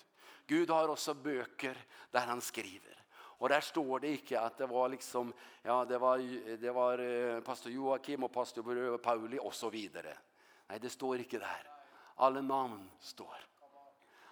Gud 0.47 0.71
har 0.71 0.89
också 0.89 1.15
böcker 1.15 1.79
där 2.11 2.27
han 2.27 2.41
skriver. 2.41 3.03
Och 3.15 3.49
där 3.49 3.61
står 3.61 4.01
det 4.01 4.09
inte 4.09 4.41
att 4.41 4.59
det 4.59 4.67
var 4.67 4.89
liksom 4.89 5.33
ja 5.63 5.85
det 5.85 5.99
var 5.99 6.19
det 6.57 6.73
var 6.73 7.41
pastor 7.41 7.73
Joakim 7.73 8.25
och 8.25 8.33
pastor 8.33 8.99
Pauli 8.99 9.39
och 9.39 9.55
så 9.55 9.71
vidare. 9.71 10.19
Nej, 10.67 10.79
det 10.81 10.91
står 10.91 11.19
inte 11.19 11.39
där. 11.39 11.67
Alla 12.15 12.41
namn 12.41 12.91
står. 12.99 13.37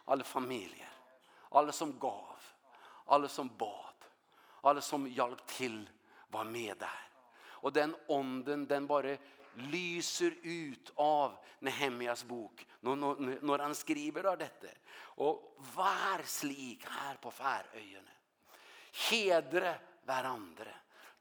Alla 0.05 0.25
familjer. 0.25 0.89
Alle 1.51 1.73
som 1.73 1.99
gav. 1.99 2.37
Alle 3.07 3.29
som 3.29 3.51
bad. 3.57 3.95
Alla 4.61 4.81
som 4.81 5.09
hjälpt 5.09 5.47
till 5.47 5.91
var 6.29 6.45
med 6.45 6.77
där. 6.79 7.09
Och 7.43 7.73
den 7.73 7.97
onden 8.07 8.67
den 8.67 8.87
bara 8.87 9.17
lyser 9.55 10.35
ut 10.43 10.93
av 10.95 11.37
Nehemjas 11.59 12.25
bok 12.25 12.67
när, 12.81 12.97
när, 13.43 13.59
han 13.59 13.75
skriver 13.75 14.25
av 14.25 14.39
detta. 14.39 14.67
Och 14.93 15.57
var 15.75 16.23
slik 16.25 16.85
här 16.89 17.15
på 17.15 17.31
Färöarna. 17.31 18.11
Hedre 19.11 19.79
hverandre. 20.05 20.75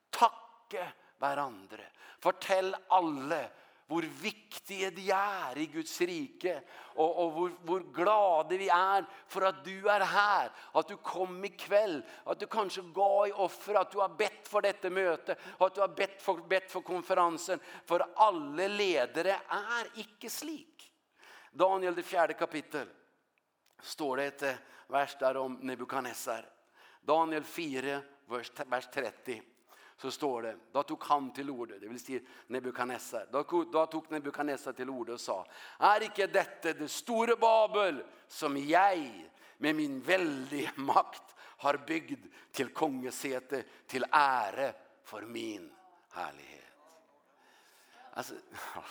Takke 0.10 0.92
hverandre. 1.18 1.86
Fortell 2.20 2.76
alle 2.88 3.50
hvor 3.90 4.06
viktige 4.22 4.92
de 4.94 5.08
er 5.10 5.58
i 5.58 5.66
Guds 5.74 5.96
rike, 6.06 6.54
og, 6.94 7.10
og 7.10 7.32
hvor, 7.34 7.54
hvor 7.66 7.86
glade 7.94 8.60
vi 8.62 8.68
er 8.70 9.08
for 9.28 9.48
at 9.48 9.64
du 9.66 9.88
er 9.90 10.06
her, 10.06 10.52
at 10.78 10.92
du 10.92 11.00
kom 11.02 11.40
i 11.46 11.50
kveld, 11.58 12.04
at 12.30 12.38
du 12.38 12.46
kanskje 12.46 12.86
ga 12.94 13.10
i 13.26 13.34
offer, 13.34 13.80
at 13.82 13.90
du 13.90 13.98
har 14.04 14.14
bedt 14.20 14.46
for 14.52 14.62
dette 14.62 14.94
møtet, 14.94 15.42
at 15.58 15.76
du 15.76 15.82
har 15.82 15.96
bedt 15.98 16.22
for, 16.22 16.46
bedt 16.46 16.70
for 16.70 16.86
konferansen, 16.86 17.62
for 17.90 18.06
alle 18.28 18.70
ledere 18.76 19.40
er 19.58 19.90
ikke 20.06 20.30
slik. 20.30 20.86
Daniel, 21.50 21.98
det 21.98 22.06
fjerde 22.06 22.38
kapittel, 22.38 22.86
står 23.82 24.22
det 24.22 24.32
et 24.34 24.50
vers 24.94 25.18
der 25.18 25.42
om 25.42 25.58
Nebuchadnezzar. 25.66 26.46
Daniel 27.02 27.44
4, 27.44 28.02
vers 28.30 28.54
30 28.94 29.42
så 30.02 30.12
står 30.12 30.42
det, 30.42 30.58
da 30.72 30.84
tog 30.84 31.04
han 31.04 31.34
till 31.34 31.50
ordet, 31.50 31.82
det 31.82 31.88
vill 31.88 32.00
säga 32.00 32.20
Nebukadnessar. 32.48 33.28
da, 33.32 33.44
da 33.72 33.86
tog 33.86 34.12
Nebukadnessar 34.12 34.74
till 34.74 34.90
ordet 34.90 35.14
och 35.14 35.20
sa, 35.20 35.48
är 35.80 36.04
ikke 36.04 36.28
detta 36.28 36.74
det 36.74 36.88
store 36.88 37.36
Babel 37.36 38.04
som 38.28 38.58
jag 38.58 39.30
med 39.58 39.76
min 39.76 40.02
väldiga 40.02 40.72
makt 40.76 41.36
har 41.38 41.78
bygd 41.78 42.26
till 42.52 42.74
kongesete 42.74 43.64
till 43.88 44.06
ära 44.12 44.74
för 45.04 45.22
min 45.22 45.72
härlighet. 46.10 46.66
Alltså, 48.14 48.34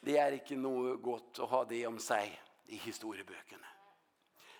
det 0.00 0.18
är 0.18 0.32
inte 0.32 0.56
något 0.56 1.02
gott 1.02 1.38
att 1.38 1.50
ha 1.50 1.64
det 1.64 1.86
om 1.86 1.98
sig 1.98 2.42
i 2.66 2.76
historieböckerna. 2.76 3.66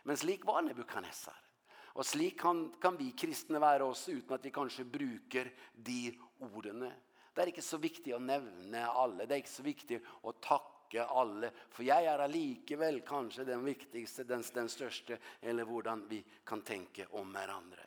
Men 0.03 0.16
slik 0.16 0.44
var 0.44 0.62
Nebukadnessar. 0.62 1.49
Og 1.99 2.07
slik 2.07 2.38
kan, 2.41 2.68
kan 2.80 2.97
vi 2.99 3.11
kristne 3.18 3.61
være 3.62 3.88
oss 3.91 4.07
uten 4.09 4.36
at 4.36 4.45
vi 4.45 4.53
kanskje 4.55 4.86
bruker 4.86 5.51
de 5.74 6.12
ordene. 6.47 6.91
Det 7.34 7.43
er 7.43 7.53
ikke 7.53 7.64
så 7.64 7.78
viktig 7.80 8.14
å 8.14 8.22
nevne 8.22 8.84
alle. 8.86 9.26
Det 9.26 9.36
er 9.36 9.43
ikke 9.43 9.53
så 9.53 9.66
viktig 9.66 9.99
å 10.26 10.34
takke 10.43 11.07
alle. 11.07 11.51
For 11.70 11.86
jeg 11.86 12.07
er 12.11 12.22
allikevel 12.22 13.01
kanskje 13.07 13.47
den 13.49 13.64
viktigste, 13.66 14.26
den, 14.28 14.45
den 14.55 14.70
største, 14.70 15.18
eller 15.43 15.66
hvordan 15.66 16.05
vi 16.11 16.20
kan 16.47 16.62
tenke 16.66 17.07
om 17.18 17.30
hverandre. 17.34 17.86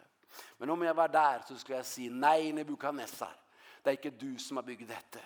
Men 0.58 0.74
om 0.74 0.84
jeg 0.84 0.98
var 0.98 1.12
der, 1.14 1.44
så 1.46 1.58
skulle 1.60 1.82
jeg 1.82 1.90
si, 1.92 2.10
nei, 2.10 2.52
Nebukadnessar, 2.56 3.36
det 3.84 3.92
er 3.92 4.00
ikke 4.00 4.16
du 4.18 4.32
som 4.42 4.60
har 4.60 4.68
bygd 4.68 4.88
dette. 4.90 5.24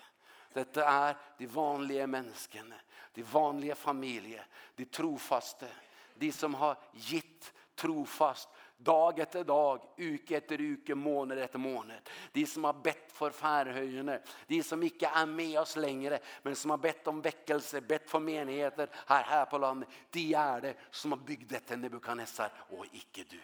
Dette 0.54 0.84
er 0.84 1.14
de 1.38 1.48
vanlige 1.52 2.08
menneskene, 2.10 2.80
de 3.14 3.24
vanlige 3.26 3.76
familier, 3.78 4.46
de 4.76 4.88
trofaste, 4.90 5.70
de 6.18 6.32
som 6.34 6.56
har 6.58 6.80
gitt 7.08 7.52
trofast 7.78 8.50
Dag 8.78 9.20
etter 9.20 9.44
dag, 9.44 9.82
uke 9.98 10.38
etter 10.38 10.62
uke, 10.62 10.96
måned 10.96 11.40
etter 11.42 11.60
måned. 11.60 12.10
De 12.34 12.46
som 12.46 12.64
har 12.70 12.78
bett 12.84 13.12
for 13.14 13.34
færhøyene, 13.34 14.20
de 14.48 14.62
som 14.64 14.84
ikke 14.86 15.10
er 15.10 15.26
med 15.26 15.58
oss 15.60 15.76
lenger, 15.82 16.20
men 16.44 16.56
som 16.56 16.76
har 16.76 16.82
bett 16.84 17.08
om 17.10 17.22
vekkelse, 17.26 17.82
bett 17.82 18.10
for 18.10 18.22
menigheter 18.22 18.92
her, 19.10 19.24
her 19.34 19.46
på 19.50 19.58
landet, 19.58 19.90
de 20.14 20.30
er 20.38 20.62
det 20.70 20.76
som 20.92 21.16
har 21.16 21.26
bygd 21.26 21.50
dette 21.58 21.80
Nebukadnessar, 21.82 22.54
og 22.78 22.86
ikke 22.94 23.26
du. 23.26 23.40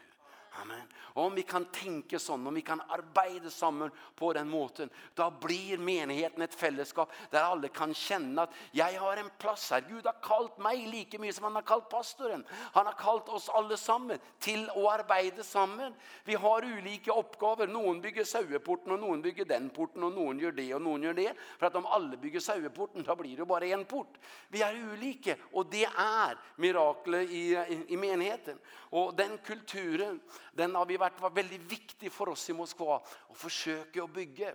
Amen. 0.61 0.87
Og 1.13 1.25
om 1.25 1.35
vi 1.35 1.41
kan 1.41 1.65
tänka 1.65 2.19
sånn, 2.21 2.45
om 2.47 2.53
vi 2.53 2.61
kan 2.61 2.81
arbeta 2.81 3.49
sammen 3.49 3.91
på 4.15 4.31
den 4.33 4.49
måten, 4.49 4.89
då 5.13 5.31
blir 5.41 5.77
menigheten 5.77 6.41
ett 6.41 6.53
fellesskap 6.55 7.11
där 7.29 7.43
alla 7.43 7.67
kan 7.67 7.93
känna 7.93 8.41
att 8.41 8.53
jag 8.71 8.99
har 8.99 9.17
en 9.17 9.29
plats 9.37 9.71
her. 9.71 9.83
Gud 9.89 10.05
har 10.05 10.15
kallat 10.21 10.57
mig 10.57 10.85
like 10.85 11.19
mye 11.19 11.33
som 11.33 11.43
han 11.43 11.55
har 11.55 11.61
kallat 11.61 11.89
pastoren. 11.89 12.45
Han 12.49 12.85
har 12.85 12.93
kallat 12.93 13.29
oss 13.29 13.49
alla 13.49 13.77
sammen 13.77 14.19
till 14.39 14.69
att 14.69 14.77
arbeta 14.77 15.43
sammen. 15.43 15.93
Vi 16.23 16.35
har 16.35 16.65
olika 16.77 17.13
uppgifter. 17.13 17.67
Någon 17.67 18.01
bygger 18.01 18.23
saueporten 18.23 18.91
och 18.91 18.99
någon 18.99 19.21
bygger 19.21 19.45
den 19.45 19.69
porten 19.69 20.03
och 20.03 20.13
någon 20.13 20.39
gör 20.39 20.51
det 20.51 20.73
och 20.73 20.81
någon 20.81 21.03
gör 21.03 21.13
det. 21.13 21.33
För 21.59 21.65
att 21.65 21.75
om 21.75 21.85
alla 21.85 22.17
bygger 22.17 22.39
saueporten 22.39 23.03
då 23.03 23.15
blir 23.15 23.37
det 23.37 23.45
bara 23.45 23.65
en 23.65 23.85
port. 23.85 24.17
Vi 24.47 24.61
är 24.61 24.93
olika 24.93 25.35
och 25.51 25.65
det 25.65 25.85
är 25.97 26.37
miraklet 26.55 27.29
i, 27.29 27.55
i, 27.55 27.85
i 27.87 27.97
menigheten. 27.97 28.57
Och 28.93 29.15
den 29.15 29.37
kulturen 29.37 30.19
Den 30.53 30.75
har 30.77 30.85
vi 30.85 30.99
vært, 31.01 31.21
var 31.21 31.33
veldig 31.33 31.59
viktig 31.69 32.11
for 32.13 32.33
oss 32.33 32.45
i 32.49 32.55
Moskva 32.57 32.99
å 32.99 33.37
forsøke 33.37 34.03
å 34.03 34.11
bygge. 34.11 34.53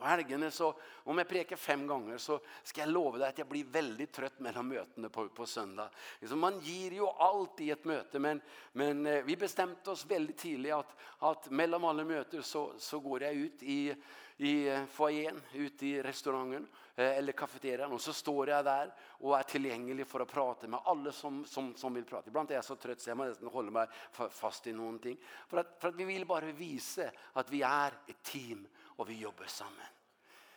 På 0.00 0.06
helgene 0.06 0.50
så, 0.50 0.74
om 0.94 1.18
jag 1.18 1.28
prekar 1.28 1.56
fem 1.56 1.86
gånger 1.86 2.18
så 2.18 2.40
ska 2.62 2.80
jag 2.80 2.88
lova 2.88 3.18
dig 3.18 3.28
att 3.28 3.38
jag 3.38 3.46
blir 3.46 3.64
väldigt 3.64 4.12
trött 4.12 4.38
mellan 4.38 4.68
mötena 4.68 5.08
på, 5.08 5.28
på 5.28 5.46
söndag. 5.46 5.90
Liksom 6.20 6.38
man 6.38 6.60
ger 6.60 6.90
ju 6.90 7.06
allt 7.06 7.60
i 7.60 7.70
ett 7.70 7.84
möte 7.84 8.18
men, 8.18 8.40
men 8.72 9.26
vi 9.26 9.36
bestämde 9.36 9.90
oss 9.90 10.06
väldigt 10.06 10.38
tidigt 10.38 10.72
att, 10.72 10.96
att 11.18 11.50
mellan 11.50 11.84
alla 11.84 12.04
möten 12.04 12.42
så, 12.42 12.72
så 12.78 13.00
går 13.00 13.22
jag 13.22 13.34
ut 13.34 13.62
i, 13.62 13.94
i 14.36 14.78
foajén, 14.90 15.42
ut 15.52 15.82
i 15.82 16.02
restaurangen 16.02 16.66
eller 16.96 17.32
kafeterian 17.32 17.92
och 17.92 18.00
så 18.00 18.12
står 18.12 18.48
jag 18.48 18.64
där 18.64 18.94
och 19.00 19.38
är 19.38 19.42
tillgänglig 19.42 20.06
för 20.06 20.20
att 20.20 20.32
prata 20.32 20.68
med 20.68 20.80
alla 20.84 21.12
som, 21.12 21.44
som, 21.44 21.76
som 21.76 21.94
vill 21.94 22.04
prata. 22.04 22.28
Ibland 22.28 22.50
är 22.50 22.54
jag 22.54 22.64
så 22.64 22.76
trött 22.76 23.00
så 23.00 23.10
jag 23.10 23.16
måste 23.16 23.46
hålla 23.46 23.70
mig 23.70 23.86
fast 24.30 24.66
i 24.66 24.72
någonting. 24.72 25.16
För 25.48 25.56
att, 25.56 25.76
för 25.80 25.88
att 25.88 25.94
vi 25.94 26.04
vill 26.04 26.26
bara 26.26 26.44
visa 26.44 27.10
att 27.32 27.50
vi 27.50 27.62
är 27.62 27.92
ett 28.06 28.22
team 28.22 28.66
och 29.00 29.10
vi 29.10 29.18
jobbar 29.18 29.44
samman. 29.46 29.86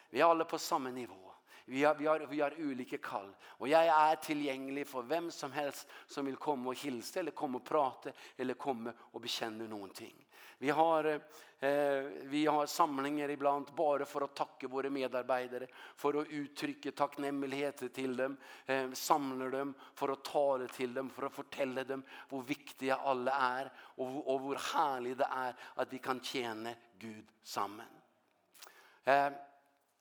Vi 0.09 0.21
är 0.21 0.43
på 0.43 0.57
samma 0.57 0.89
nivå. 0.89 1.33
Vi 1.65 1.83
har, 1.83 1.95
vi 1.95 2.05
har, 2.05 2.19
vi 2.19 2.41
har 2.41 2.53
olika 2.59 2.97
kall. 2.97 3.35
Och 3.43 3.67
jag 3.67 3.85
är 3.85 4.15
tillgänglig 4.15 4.87
för 4.87 5.01
vem 5.01 5.31
som 5.31 5.51
helst 5.51 5.87
som 6.07 6.25
vill 6.25 6.35
komma 6.35 6.69
och 6.69 6.79
hilsa 6.79 7.19
eller 7.19 7.31
komma 7.31 7.57
och 7.57 7.65
prata 7.65 8.11
eller 8.37 8.53
komma 8.53 8.93
och 8.99 9.21
bekänna 9.21 9.63
någonting. 9.63 10.27
Vi 10.57 10.69
har, 10.69 11.05
eh, 11.59 12.03
vi 12.23 12.45
har 12.45 12.65
samlingar 12.65 13.29
ibland 13.29 13.65
bara 13.75 14.05
för 14.05 14.21
att 14.21 14.35
tacka 14.35 14.67
våra 14.67 14.89
medarbetare, 14.89 15.67
för 15.95 16.21
att 16.21 16.27
uttrycka 16.27 16.91
tacknämligheter 16.91 17.87
till 17.87 18.17
dem, 18.17 18.37
eh, 18.65 18.91
samlar 18.91 19.49
dem, 19.49 19.73
för 19.93 20.09
att 20.09 20.23
tala 20.23 20.67
till 20.67 20.93
dem, 20.93 21.09
för 21.09 21.25
att 21.25 21.33
fortälla 21.33 21.83
dem 21.83 22.03
hur 22.29 22.41
viktiga 22.41 22.95
alla 22.95 23.31
är 23.31 23.71
och, 23.77 24.33
och 24.33 24.41
hur 24.41 24.73
härligt 24.73 25.17
det 25.17 25.27
är 25.31 25.55
att 25.75 25.93
vi 25.93 25.99
kan 25.99 26.19
tjäna 26.19 26.69
Gud 26.99 27.25
samman. 27.43 28.02
Eh, 29.05 29.29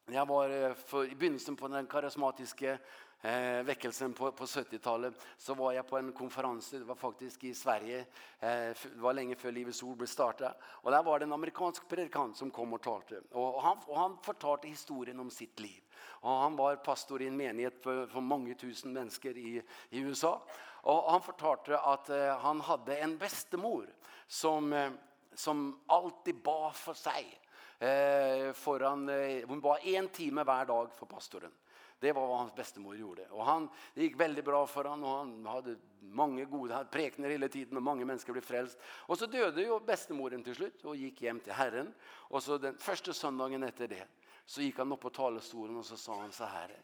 jag 0.07 0.26
var 0.26 0.74
för, 0.74 1.12
i 1.12 1.14
begynnelsen 1.14 1.57
på 1.57 1.68
den 1.68 1.86
karismatiska 1.86 2.78
eh, 3.20 3.62
väckelsen 3.62 4.12
på, 4.12 4.32
på 4.32 4.44
70-talet 4.44 5.26
så 5.38 5.55
var 5.55 5.72
jag 5.72 5.88
på 5.88 5.98
en 5.98 6.12
konferens, 6.12 6.70
det 6.70 6.84
var 6.84 6.94
faktiskt 6.94 7.44
i 7.44 7.55
Sverige, 7.55 7.98
eh, 8.40 8.48
det 8.48 8.76
var 8.94 9.12
länge 9.12 9.34
för 9.34 9.53
Livets 9.53 9.82
Ord 9.82 9.96
blev 9.96 10.07
starta 10.07 10.55
Och 10.62 10.90
där 10.90 11.03
var 11.03 11.18
det 11.18 11.24
en 11.24 11.32
amerikansk 11.32 11.88
predikant 11.88 12.36
som 12.36 12.50
kom 12.50 12.72
och 12.72 12.82
talade. 12.82 13.20
Och, 13.30 13.55
och, 13.55 13.62
han, 13.62 13.78
och 13.86 13.98
han 13.98 14.18
fortalte 14.22 14.68
historien 14.68 15.20
om 15.20 15.30
sitt 15.30 15.61
liv. 15.61 15.82
Och 15.94 16.30
han 16.30 16.57
var 16.57 16.76
pastor 16.76 17.22
i 17.22 17.26
en 17.26 17.36
menighet 17.36 17.82
för, 17.82 18.07
för 18.07 18.20
många 18.20 18.55
tusen 18.55 18.92
människor 18.92 19.36
i, 19.36 19.62
i 19.90 19.98
USA. 19.98 20.42
Och 20.62 21.11
han 21.11 21.20
fortalte 21.20 21.78
att 21.78 22.09
eh, 22.09 22.38
han 22.38 22.61
hade 22.61 22.96
en 22.96 23.18
bestemor 23.18 23.94
som, 24.26 24.72
eh, 24.72 24.90
som 25.34 25.80
alltid 25.86 26.42
ba 26.42 26.72
för 26.72 26.94
sig 26.94 27.41
eh, 27.83 28.53
foran, 28.53 29.09
eh, 29.09 29.47
bara 29.47 29.78
en 29.78 30.09
timme 30.09 30.45
hver 30.45 30.64
dag 30.64 30.93
for 30.93 31.07
pastoren. 31.07 31.53
Det 31.99 32.12
var 32.12 32.26
vad 32.26 32.39
hans 32.39 32.55
bestemor 32.55 32.97
gjorde. 32.97 33.26
Och 33.26 33.45
han 33.45 33.68
det 33.95 34.03
gick 34.03 34.20
väldigt 34.20 34.45
bra 34.45 34.66
för 34.66 34.85
han 34.85 35.05
och 35.05 35.11
han 35.11 35.47
hade 35.47 35.76
många 36.01 36.45
goda 36.45 36.74
han 36.74 36.87
prekner 36.87 37.30
hela 37.30 37.49
tiden 37.49 37.76
och 37.76 37.83
många 37.83 38.05
människor 38.05 38.33
blev 38.33 38.43
frälst. 38.43 38.78
Och 38.85 39.18
så 39.18 39.26
döde 39.26 39.62
ju 39.62 39.80
bestemoren 39.80 40.45
till 40.45 40.55
slut 40.55 40.85
och 40.85 40.97
gick 40.97 41.22
hem 41.22 41.41
till 41.41 41.53
Herren. 41.53 41.95
Och 42.05 42.43
så 42.43 42.59
den 42.59 42.78
första 42.78 43.12
söndagen 43.12 43.62
efter 43.62 43.89
det 43.89 44.07
så 44.45 44.62
gick 44.62 44.78
han 44.78 44.93
upp 44.93 45.01
på 45.01 45.11
talarstolen 45.11 45.76
och 45.76 45.87
så 45.87 45.97
sa 45.97 46.20
han 46.20 46.33
så 46.33 46.45
här. 46.45 46.83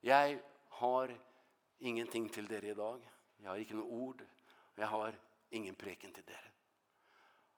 Jag 0.00 0.38
har 0.68 1.18
ingenting 1.78 2.28
till 2.28 2.52
er 2.52 2.64
idag. 2.64 3.10
Jag 3.36 3.50
har 3.50 3.56
inte 3.56 3.74
något 3.74 3.92
ord. 3.92 4.22
Jag 4.74 4.86
har 4.86 5.14
ingen 5.50 5.74
preken 5.74 6.12
till 6.12 6.24
dere. 6.26 6.50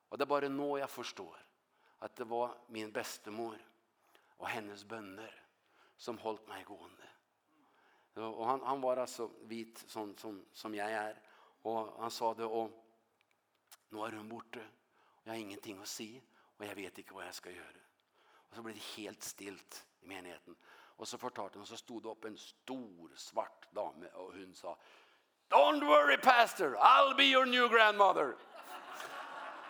Och 0.08 0.18
det 0.18 0.24
är 0.24 0.26
bara 0.26 0.48
nå 0.48 0.78
jag 0.78 0.90
förstår 0.90 1.45
att 1.98 2.16
det 2.16 2.24
var 2.24 2.58
min 2.66 2.92
bestemor 2.92 3.58
och 4.36 4.48
hennes 4.48 4.84
bönder 4.84 5.42
som 5.96 6.18
hållt 6.18 6.48
mig 6.48 6.64
gående. 6.64 7.08
Och 8.14 8.46
han 8.46 8.62
han 8.62 8.80
var 8.80 8.96
alltså 8.96 9.30
vit 9.42 9.84
sånn, 9.86 10.16
som 10.18 10.44
som 10.52 10.74
jag 10.74 10.92
är 10.92 11.22
och 11.62 12.02
han 12.02 12.10
sa 12.10 12.34
det 12.34 12.44
och 12.44 12.70
nu 13.88 13.98
är 13.98 14.22
borte. 14.22 14.60
Og 14.60 15.22
Jag 15.24 15.32
har 15.32 15.38
ingenting 15.38 15.78
att 15.78 15.88
se 15.88 16.20
och 16.56 16.64
jag 16.64 16.74
vet 16.74 16.98
inte 16.98 17.14
vad 17.14 17.26
jag 17.26 17.34
ska 17.34 17.50
göra. 17.50 17.82
Och 18.26 18.56
så 18.56 18.62
ble 18.62 18.72
det 18.72 19.02
helt 19.02 19.22
stilt 19.22 19.86
i 20.00 20.06
menigheten. 20.06 20.56
Och 20.96 21.08
så 21.08 21.18
fortalte 21.18 21.58
hon 21.58 21.66
så 21.66 21.76
stod 21.76 22.02
det 22.02 22.08
upp 22.08 22.24
en 22.24 22.38
stor 22.38 23.12
svart 23.16 23.72
dame 23.72 24.06
och 24.06 24.32
hon 24.32 24.54
sa 24.54 24.78
Don't 25.48 25.86
worry 25.86 26.16
pastor, 26.16 26.76
I'll 26.76 27.14
be 27.16 27.24
your 27.24 27.46
new 27.46 27.68
grandmother. 27.68 28.36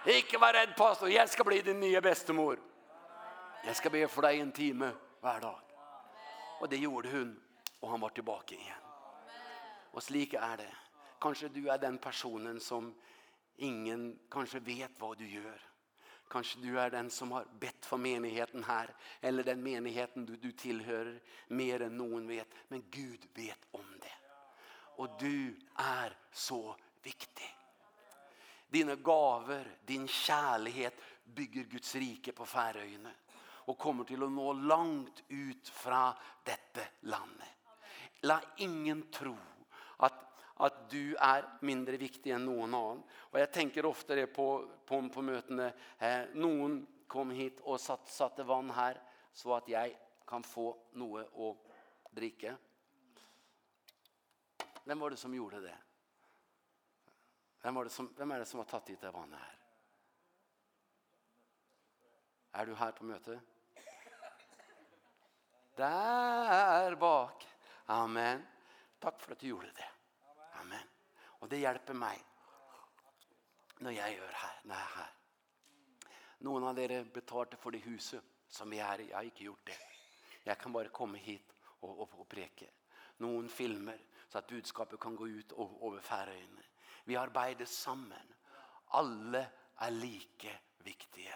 Ikke 0.07 0.39
vær 0.39 0.55
redd, 0.55 0.77
pastor. 0.79 1.11
Jeg 1.11 1.29
skal 1.29 1.45
bli 1.49 1.57
din 1.67 1.81
nye 1.83 2.01
bestemor. 2.01 2.61
Jeg 3.67 3.75
skal 3.75 3.91
be 3.91 4.05
for 4.07 4.23
deg 4.23 4.39
en 4.39 4.53
time 4.55 4.93
hver 5.21 5.41
dag. 5.43 5.73
Og 6.61 6.71
det 6.71 6.79
gjorde 6.79 7.11
hun, 7.11 7.33
og 7.81 7.91
han 7.91 8.05
var 8.05 8.15
tilbake 8.15 8.55
igjen. 8.55 8.85
Og 9.93 10.03
slik 10.03 10.37
er 10.39 10.61
det. 10.61 10.71
Kanskje 11.23 11.51
du 11.51 11.67
er 11.67 11.83
den 11.83 11.99
personen 11.99 12.61
som 12.61 12.93
ingen 13.59 14.13
kanskje 14.31 14.63
vet 14.63 14.95
hva 15.01 15.11
du 15.19 15.25
gjør. 15.27 15.59
Kanskje 16.31 16.63
du 16.63 16.79
er 16.79 16.95
den 16.95 17.11
som 17.11 17.35
har 17.35 17.51
bedt 17.59 17.87
for 17.87 17.99
menigheten 17.99 18.63
her, 18.65 18.95
eller 19.23 19.43
den 19.43 19.63
menigheten 19.63 20.27
du, 20.27 20.37
du 20.37 20.53
tilhører, 20.53 21.19
mer 21.49 21.83
enn 21.87 21.99
noen 21.99 22.31
vet. 22.31 22.55
Men 22.71 22.87
Gud 22.95 23.27
vet 23.35 23.69
om 23.75 23.91
det. 23.99 24.17
Og 25.03 25.19
du 25.19 25.51
er 25.83 26.15
så 26.31 26.77
viktig. 27.03 27.56
Dina 28.69 28.95
gaver, 28.95 29.77
din 29.85 30.09
kärlighet 30.09 31.01
bygger 31.25 31.63
Guds 31.65 31.95
rike 31.95 32.33
på 32.33 32.47
Färöarna 32.47 33.11
och 33.39 33.79
kommer 33.79 34.05
till 34.05 34.23
att 34.23 34.33
nå 34.33 34.53
långt 34.53 35.23
ut 35.29 35.69
från 35.69 36.13
detta 36.43 36.81
land. 37.01 37.43
La 38.21 38.41
ingen 38.57 39.03
tro 39.03 39.37
att 39.97 40.27
att 40.59 40.91
du 40.91 41.17
är 41.17 41.59
mindre 41.61 41.97
viktig 41.97 42.31
än 42.31 42.45
någon 42.45 42.75
annan. 42.75 43.03
Och 43.13 43.41
jag 43.41 43.53
tänker 43.53 43.85
ofta 43.85 44.15
det 44.15 44.27
på 44.27 44.71
på 44.87 45.09
på 45.09 45.23
mötena 45.23 45.73
eh 45.99 46.25
någon 46.35 46.87
kom 47.07 47.31
hit 47.31 47.61
och 47.61 47.81
satt 47.81 48.09
satte 48.09 48.43
vann 48.43 48.71
här 48.71 49.03
så 49.33 49.55
att 49.55 49.69
jag 49.69 49.97
kan 50.27 50.43
få 50.43 50.77
något 50.93 51.27
att 51.35 52.15
dricka. 52.15 52.57
Vem 54.85 54.99
var 54.99 55.11
det 55.11 55.17
som 55.17 55.35
gjorde 55.35 55.61
det? 55.61 55.79
Vem, 57.67 57.75
det 57.75 57.91
som, 57.91 58.15
vem 58.17 58.31
är 58.31 58.39
det 58.39 58.45
som 58.45 58.59
har 58.59 58.65
tagit 58.65 58.87
dit 58.87 59.01
det 59.01 59.11
vannet 59.11 59.41
här? 59.41 59.59
Är 62.53 62.67
du 62.67 62.75
här 62.75 62.93
på 62.93 63.05
møte? 63.05 63.41
Där 65.75 66.95
bak. 66.97 67.47
Amen. 67.87 68.47
Tack 68.99 69.21
för 69.21 69.33
att 69.33 69.39
du 69.39 69.47
gjorde 69.47 69.73
det. 69.73 69.89
Amen. 70.61 70.89
Och 71.19 71.49
det 71.49 71.59
hjälper 71.59 71.95
mig 71.95 72.25
när 73.79 73.91
jag 73.91 74.15
gör 74.15 74.33
här, 74.33 74.61
när 74.65 74.75
jag 74.75 74.85
er 74.85 74.97
her. 74.97 75.15
Någon 76.39 76.65
av 76.65 76.79
er 76.79 77.05
betalte 77.05 77.57
för 77.57 77.71
det 77.71 77.79
huset 77.79 78.25
som 78.49 78.71
vi 78.71 78.79
är 78.79 79.01
i. 79.01 79.11
Jag 79.11 79.17
har 79.17 79.25
ikke 79.25 79.45
gjort 79.45 79.67
det. 79.67 79.79
Jag 80.43 80.59
kan 80.59 80.73
bara 80.73 80.89
komma 80.89 81.19
hit 81.19 81.55
och, 81.63 82.01
och, 82.01 82.21
og 82.21 82.29
preke. 82.29 82.71
Någon 83.17 83.49
filmer 83.49 84.07
så 84.29 84.39
att 84.39 84.47
budskapet 84.47 85.01
kan 85.01 85.17
gå 85.17 85.29
ut 85.29 85.53
över 85.53 86.01
färöjande. 86.01 86.63
Vi 87.07 87.15
arbeider 87.15 87.65
sammen. 87.65 88.35
Alle 88.99 89.51
er 89.81 89.91
like 89.91 90.61
viktige. 90.79 91.35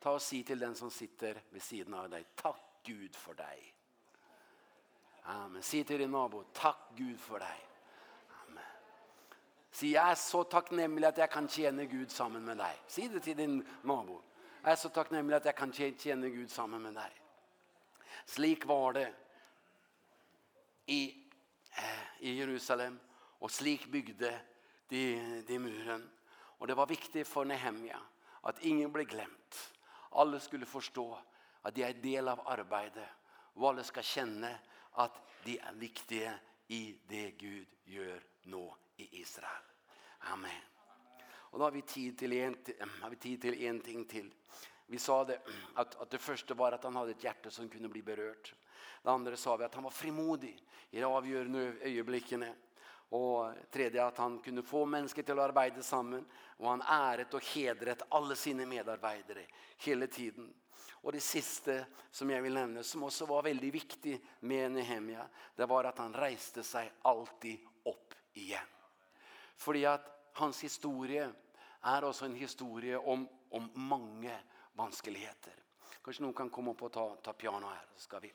Ta 0.00 0.14
og 0.16 0.22
si 0.22 0.42
til 0.42 0.60
den 0.60 0.74
som 0.76 0.90
sitter 0.90 1.40
ved 1.50 1.60
siden 1.60 1.94
av 1.94 2.08
deg, 2.12 2.24
takk 2.36 2.62
Gud 2.84 3.16
for 3.16 3.36
deg. 3.36 3.60
Amen. 5.32 5.62
Si 5.62 5.82
til 5.84 6.00
din 6.00 6.12
nabo, 6.12 6.42
takk 6.54 6.94
Gud 6.96 7.18
for 7.20 7.44
deg. 7.44 7.60
Amen. 8.42 8.70
Si, 9.70 9.90
jeg 9.92 10.10
er 10.10 10.20
så 10.20 10.42
takknemlig 10.48 11.08
at 11.08 11.20
jeg 11.20 11.32
kan 11.32 11.48
tjene 11.48 11.86
Gud 11.88 12.12
sammen 12.12 12.44
med 12.44 12.60
deg. 12.60 12.80
Si 12.88 13.08
det 13.08 13.22
til 13.24 13.36
din 13.36 13.60
nabo. 13.84 14.22
Jeg 14.62 14.72
er 14.72 14.80
så 14.80 14.92
takknemlig 14.96 15.36
at 15.36 15.50
jeg 15.50 15.56
kan 15.60 15.72
tjene 15.72 16.32
Gud 16.32 16.48
sammen 16.48 16.82
med 16.82 16.96
deg. 16.96 17.20
Slik 18.26 18.64
var 18.68 18.96
det 18.96 19.06
i, 20.86 21.02
eh, 21.76 22.04
i 22.20 22.38
Jerusalem, 22.38 23.00
og 23.40 23.50
slik 23.50 23.90
bygde 23.92 24.32
Jerusalem 24.32 24.53
de, 24.88 25.42
de 25.46 25.58
muren. 25.58 26.10
Och 26.32 26.66
det 26.66 26.74
var 26.74 26.86
viktigt 26.86 27.28
för 27.28 27.44
Nehemja 27.44 28.00
att 28.40 28.64
ingen 28.64 28.92
blev 28.92 29.06
glemt. 29.06 29.72
Alla 30.10 30.40
skulle 30.40 30.66
förstå 30.66 31.18
att 31.62 31.74
de 31.74 31.82
är 31.82 31.94
del 31.94 32.28
av 32.28 32.48
arbetet. 32.48 33.08
Och 33.26 33.68
alla 33.68 33.82
ska 33.82 34.02
känna 34.02 34.48
att 34.90 35.12
de 35.44 35.58
är 35.58 35.72
viktiga 35.72 36.34
i 36.66 36.98
det 37.06 37.30
Gud 37.30 37.66
gör 37.84 38.22
nu 38.42 38.70
i 38.96 39.20
Israel. 39.20 39.62
Amen. 40.18 40.62
Och 41.26 41.58
då 41.58 41.64
har 41.64 41.70
vi 41.70 41.82
tid 41.82 42.18
till 42.18 42.32
en, 42.32 42.56
har 43.02 43.10
vi 43.10 43.16
tid 43.16 43.42
till 43.42 43.62
en 43.62 43.80
ting 43.80 44.04
till. 44.04 44.34
Vi 44.86 44.98
sa 44.98 45.24
det 45.24 45.40
att 45.74 45.94
att 45.94 46.10
det 46.10 46.18
första 46.18 46.54
var 46.54 46.72
att 46.72 46.84
han 46.84 46.96
hade 46.96 47.10
ett 47.10 47.24
hjärta 47.24 47.50
som 47.50 47.68
kunde 47.68 47.88
bli 47.88 48.02
berört. 48.02 48.54
Det 49.02 49.10
andra 49.10 49.36
sa 49.36 49.56
vi 49.56 49.64
att 49.64 49.74
han 49.74 49.84
var 49.84 49.90
frimodig 49.90 50.62
i 50.90 51.00
de 51.00 51.04
avgjørende 51.04 51.58
øyeblikkene. 51.80 52.54
Och 53.14 53.54
tredje 53.70 54.04
att 54.04 54.18
han 54.18 54.38
kunde 54.38 54.62
få 54.62 54.86
mennesker 54.86 55.22
till 55.22 55.38
att 55.38 55.44
arbeta 55.56 55.82
sammen. 55.82 56.26
Och 56.56 56.68
han 56.68 56.82
æret 56.82 57.34
och 57.34 57.44
hedret 57.44 58.02
alla 58.08 58.34
sina 58.34 58.66
medarbetare 58.66 59.46
hela 59.78 60.06
tiden. 60.06 60.54
Och 60.90 61.12
det 61.12 61.20
sista 61.20 61.84
som 62.10 62.30
jag 62.30 62.42
vill 62.42 62.54
nämna 62.54 62.82
som 62.82 63.02
också 63.02 63.26
var 63.26 63.42
väldigt 63.42 63.74
viktigt 63.74 64.24
med 64.40 64.72
Nehemia. 64.72 65.26
Det 65.56 65.66
var 65.66 65.84
att 65.84 65.98
han 65.98 66.14
reste 66.14 66.62
sig 66.62 66.92
alltid 67.02 67.58
upp 67.84 68.14
igen. 68.32 68.66
Fordi 69.56 69.86
att 69.86 70.30
hans 70.32 70.64
historie 70.64 71.32
är 71.80 72.04
också 72.04 72.24
en 72.24 72.34
historie 72.34 72.96
om, 72.96 73.28
om 73.50 73.70
många 73.74 74.38
vanskeligheter. 74.72 75.54
Kanske 76.02 76.22
någon 76.22 76.34
kan 76.34 76.50
komma 76.50 76.70
opp 76.70 76.82
og 76.82 76.92
ta, 76.92 77.16
ta 77.16 77.32
piano 77.32 77.66
här. 77.66 77.86
Så 77.96 78.00
ska 78.00 78.18
vi 78.18 78.32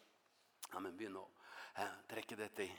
ja, 0.71 0.79
men 0.79 0.97
begynne 0.97 1.19
å 1.19 1.27
eh, 1.75 1.93
trekke, 2.07 2.35
dette, 2.35 2.69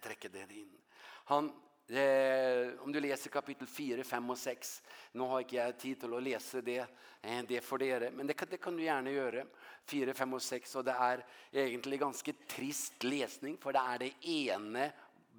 trekke 0.00 0.28
det 0.28 0.46
inn. 0.52 0.78
Han 1.24 1.52
Eh, 1.92 2.82
om 2.82 2.92
du 2.92 3.00
läser 3.00 3.30
kapitel 3.30 3.66
4, 3.66 4.04
5 4.04 4.30
och 4.30 4.38
6. 4.38 4.82
Nu 5.12 5.22
har 5.22 5.40
inte 5.40 5.56
jag 5.56 5.78
tid 5.78 6.00
till 6.00 6.14
att 6.14 6.22
läsa 6.22 6.60
det, 6.60 6.86
eh, 7.22 7.42
det 7.48 7.60
för 7.60 7.78
dere, 7.78 8.10
men 8.10 8.26
det 8.26 8.32
kan, 8.32 8.48
det 8.50 8.56
kan 8.56 8.76
du 8.76 8.82
gärna 8.82 9.10
göra. 9.10 9.44
4, 9.84 10.14
5 10.14 10.34
och 10.34 10.42
6, 10.42 10.76
och 10.76 10.84
det 10.84 10.92
är 10.92 11.24
egentligen 11.52 11.98
ganska 11.98 12.32
trist 12.48 13.04
läsning, 13.04 13.56
för 13.56 13.72
det 13.72 13.78
är 13.78 13.98
det 13.98 14.26
ene 14.26 14.92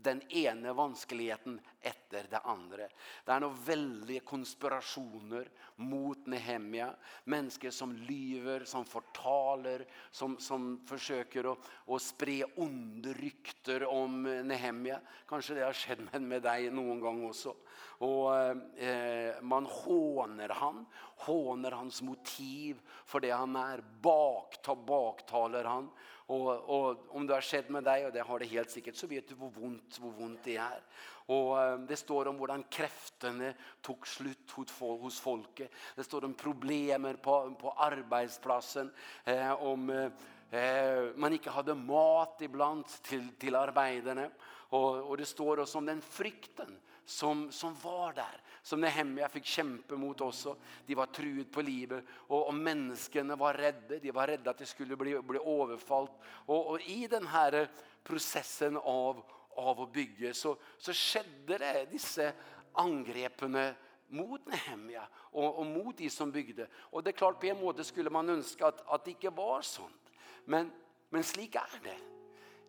den 0.04 0.22
ene 0.30 0.74
vanskeligheten 0.76 1.60
etter 1.82 2.28
det 2.32 2.42
andre. 2.48 2.88
Det 3.26 3.34
er 3.34 3.44
noen 3.44 3.60
veldige 3.66 4.24
konspirasjoner 4.28 5.50
mot 5.84 6.28
Nehemia. 6.32 6.90
Mennesker 7.32 7.74
som 7.74 7.96
lyver, 8.08 8.66
som 8.70 8.86
fortaler, 8.88 9.86
som, 10.12 10.38
som 10.40 10.76
forsøker 10.88 11.50
å, 11.52 11.56
å 11.88 12.00
spre 12.02 12.42
onde 12.64 13.16
rykter 13.18 13.88
om 13.90 14.24
Nehemia. 14.24 15.00
Kanskje 15.30 15.60
det 15.60 15.68
har 15.68 15.78
skjedd 15.78 16.06
med, 16.10 16.30
med 16.36 16.46
deg 16.46 16.70
noen 16.76 17.02
gang 17.04 17.24
også. 17.28 17.56
Og 18.04 18.34
eh, 18.78 19.40
man 19.46 19.68
håner 19.70 20.52
han, 20.60 20.84
håner 21.24 21.78
hans 21.78 22.02
motiv 22.04 22.82
for 23.06 23.24
det 23.24 23.32
han 23.32 23.56
er, 23.60 23.84
bakta, 24.04 24.76
baktaler 24.76 25.70
han, 25.70 25.88
Og, 26.28 26.70
och 26.70 27.16
om 27.16 27.28
det 27.28 27.34
har 27.34 27.42
sett 27.42 27.70
med 27.70 27.84
dig, 27.84 28.06
och 28.06 28.12
det 28.12 28.22
har 28.22 28.40
det 28.40 28.46
helt 28.46 28.72
sikkert, 28.72 28.96
så 28.96 29.08
vet 29.08 29.28
du 29.28 29.36
hur 29.36 29.50
vondt, 29.50 30.00
hur 30.02 30.12
vondt 30.12 30.44
det 30.44 30.58
är. 30.58 30.82
Och 31.26 31.80
det 31.80 31.96
står 31.96 32.28
om 32.28 32.38
hvordan 32.38 32.64
kreftene 32.70 33.54
tog 33.82 34.08
slut 34.08 34.52
hos 34.80 35.20
folket. 35.20 35.72
Det 35.96 36.04
står 36.04 36.26
om 36.26 36.34
problemer 36.34 37.14
på, 37.14 37.56
på 37.56 37.72
arbetsplatsen. 37.72 38.92
Eh, 39.24 39.64
om 39.64 39.90
eh, 39.90 41.04
man 41.16 41.34
inte 41.34 41.50
hade 41.50 41.76
mat 41.76 42.42
ibland 42.42 42.88
till, 42.88 43.30
till 43.40 43.56
arbetarna. 43.56 44.30
Och, 44.70 45.10
och 45.10 45.18
det 45.18 45.26
står 45.26 45.60
också 45.60 45.78
om 45.78 45.86
den 45.86 46.02
frykten 46.02 46.80
som, 47.06 47.52
som 47.52 47.76
var 47.84 48.14
där 48.14 48.43
som 48.64 48.82
Nehemia 48.82 49.30
fick 49.30 49.46
kämpa 49.46 49.96
mot 49.96 50.22
också. 50.22 50.56
De 50.86 50.96
var 50.96 51.06
truet 51.06 51.52
på 51.52 51.62
livet 51.62 52.06
och, 52.10 52.48
och 52.48 52.54
människorna 52.54 53.36
var 53.36 53.54
rädda. 53.54 54.00
De 54.00 54.12
var 54.12 54.28
rädda 54.28 54.52
att 54.52 54.58
de 54.58 54.66
skulle 54.66 54.96
bli, 54.96 55.22
bli 55.22 55.40
överfallt. 55.40 56.12
Och, 56.26 56.70
och 56.70 56.82
i 56.82 57.08
den 57.08 57.28
här 57.28 57.70
processen 58.04 58.78
av, 58.78 59.24
av 59.50 59.82
att 59.82 59.94
bygge 59.94 60.34
så, 60.34 60.58
så 60.78 60.94
skedde 60.94 61.58
det 61.58 61.88
dessa 61.92 62.32
angrepene 62.72 63.76
mot 64.08 64.46
Nehemia 64.46 65.08
och, 65.14 65.60
och 65.60 65.66
mot 65.66 65.98
de 65.98 66.10
som 66.10 66.32
byggde. 66.32 66.68
Och 66.76 67.04
det 67.04 67.10
är 67.10 67.12
klart 67.12 67.40
på 67.40 67.46
en 67.46 67.60
måte 67.60 67.84
skulle 67.84 68.10
man 68.10 68.30
önska 68.30 68.68
att, 68.68 68.88
att 68.88 69.06
det 69.06 69.12
inte 69.12 69.30
var 69.30 69.62
sånt. 69.62 70.12
Men, 70.46 70.72
men 71.10 71.24
slik 71.24 71.56
är 71.56 71.80
det. 71.84 72.13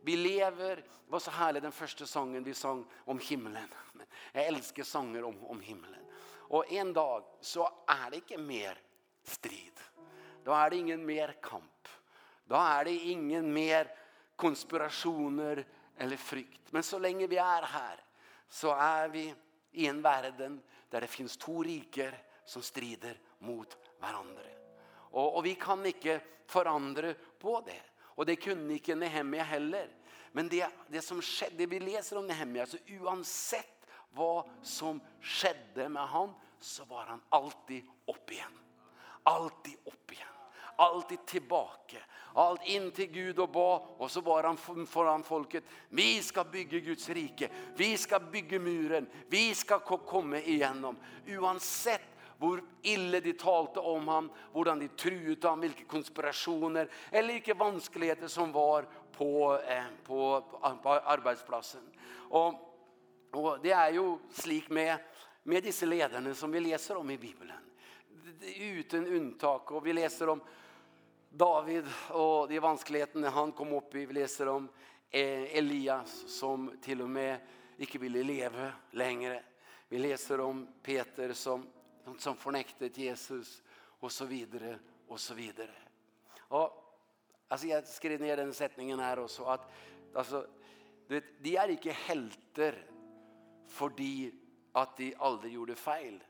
Vi 0.04 0.16
lever, 0.16 0.76
det 0.76 1.10
var 1.12 1.18
så 1.18 1.30
härligt 1.30 1.62
den 1.62 1.72
första 1.72 2.06
sången 2.06 2.44
vi 2.44 2.54
sång 2.54 2.86
om 2.96 3.18
himlen. 3.18 3.68
Jag 4.32 4.44
älskar 4.46 4.82
sånger 4.82 5.24
om, 5.24 5.44
om 5.44 5.60
himlen. 5.60 6.04
Och 6.30 6.72
en 6.72 6.92
dag 6.92 7.24
så 7.40 7.72
är 7.86 8.10
det 8.10 8.16
inte 8.16 8.38
mer 8.38 8.80
strid. 9.22 9.80
Då 10.44 10.52
är 10.52 10.70
det 10.70 10.76
ingen 10.76 11.06
mer 11.06 11.36
kamp. 11.42 11.88
Då 12.44 12.54
är 12.54 12.84
det 12.84 12.90
ingen 12.90 13.52
mer 13.52 13.96
konspirationer 14.36 15.66
eller 15.96 16.16
frykt. 16.16 16.72
Men 16.72 16.82
så 16.82 16.98
länge 16.98 17.26
vi 17.26 17.36
är 17.36 17.62
här 17.62 18.04
så 18.48 18.74
är 18.74 19.08
vi 19.08 19.34
i 19.70 19.86
en 19.86 20.02
världen 20.02 20.62
där 20.90 21.00
det 21.00 21.06
finns 21.06 21.36
två 21.36 21.62
riker 21.62 22.22
som 22.44 22.62
strider 22.62 23.20
mot 23.38 23.76
varandra. 24.00 24.42
Och, 24.86 25.36
och 25.36 25.46
vi 25.46 25.54
kan 25.54 25.86
inte 25.86 26.20
förandra 26.46 27.14
på 27.38 27.60
det. 27.60 27.93
Och 28.14 28.26
det 28.26 28.36
kunde 28.36 28.74
ikke 28.74 28.94
Nehemia 28.94 29.42
heller. 29.42 29.88
Men 30.32 30.48
det, 30.48 30.66
det 30.88 31.02
som 31.02 31.22
skedde, 31.22 31.56
det 31.56 31.66
vi 31.66 31.80
läser 31.80 32.18
om 32.18 32.26
Nehemia, 32.26 32.66
så 32.66 32.76
oavsett 33.00 33.86
vad 34.12 34.48
som 34.62 35.00
skedde 35.20 35.88
med 35.88 36.08
han, 36.08 36.34
så 36.60 36.84
var 36.84 37.04
han 37.04 37.20
alltid 37.28 37.84
upp 38.06 38.30
igen. 38.30 38.58
Alltid 39.22 39.74
upp 39.84 40.12
igen. 40.12 40.28
Alltid 40.76 41.26
tillbaka. 41.26 41.96
Allt 42.34 42.66
in 42.66 42.90
till 42.90 43.06
Gud 43.06 43.38
och 43.38 43.48
ba. 43.48 43.76
Och 43.76 44.10
så 44.10 44.20
var 44.20 44.42
han 44.42 44.86
föran 44.86 45.22
folket. 45.22 45.64
Vi 45.88 46.22
ska 46.22 46.44
bygga 46.44 46.78
Guds 46.78 47.08
rike. 47.08 47.48
Vi 47.76 47.96
ska 47.96 48.18
bygga 48.18 48.58
muren. 48.58 49.06
Vi 49.28 49.54
ska 49.54 49.78
komma 49.78 50.38
igenom. 50.38 50.96
Oavsett 51.28 52.13
hvor 52.38 52.62
ille 52.82 53.20
de 53.20 53.32
talte 53.38 53.80
om 53.80 54.08
ham, 54.08 54.30
hvordan 54.52 54.82
de 54.82 54.88
truet 54.98 55.44
ham, 55.44 55.62
hvilke 55.64 55.86
konspirasjoner, 55.88 56.88
eller 57.10 57.36
hvilke 57.36 57.56
vanskeligheter 57.58 58.28
som 58.28 58.52
var 58.52 58.88
på, 59.16 59.58
eh, 59.58 59.90
på, 60.04 60.20
på 60.82 60.96
arbeidsplassen. 60.98 61.84
Og, 62.34 62.58
og 63.32 63.62
det 63.62 63.72
er 63.72 63.94
jo 63.98 64.18
slik 64.34 64.70
med, 64.70 64.98
med 65.44 65.64
disse 65.64 65.86
lederne 65.86 66.34
som 66.34 66.52
vi 66.52 66.62
leser 66.64 66.98
om 66.98 67.10
i 67.10 67.18
Bibelen. 67.18 67.60
Uten 68.44 69.06
unntak, 69.06 69.70
og 69.70 69.84
vi 69.84 69.94
leser 69.94 70.34
om 70.34 70.42
David 71.34 71.86
og 72.14 72.48
de 72.48 72.60
vanskelighetene 72.62 73.30
han 73.34 73.52
kom 73.56 73.72
opp 73.74 73.94
i. 73.98 74.04
Vi 74.06 74.18
leser 74.20 74.50
om 74.52 74.68
eh, 75.10 75.50
Elias 75.58 76.24
som 76.30 76.68
til 76.82 77.02
og 77.02 77.10
med 77.10 77.82
ikke 77.82 77.98
ville 77.98 78.22
leve 78.22 78.72
längre. 78.90 79.40
Vi 79.88 79.98
läser 79.98 80.40
om 80.40 80.68
Peter 80.82 81.32
som 81.32 81.66
någon 82.04 82.18
som 82.18 82.36
förnektet 82.36 82.98
Jesus 82.98 83.62
och 83.76 84.12
så 84.12 84.24
vidare 84.24 84.78
och 85.08 85.20
så 85.20 85.34
vidare. 85.34 85.74
Och 86.38 87.00
alltså 87.48 87.66
jag 87.66 87.86
skrev 87.86 88.20
ner 88.20 88.36
den 88.36 88.54
sättningen 88.54 89.00
här 89.00 89.18
och 89.18 89.30
så 89.30 89.44
att 89.44 89.72
alltså 90.14 90.46
du 91.08 91.14
vet 91.14 91.24
de 91.42 91.56
är 91.56 91.68
inte 91.68 91.90
helter 91.90 92.90
fördi 93.68 94.34
att 94.72 94.96
de 94.96 95.14
aldrig 95.18 95.52
gjorde 95.52 95.74
fel. 95.74 96.24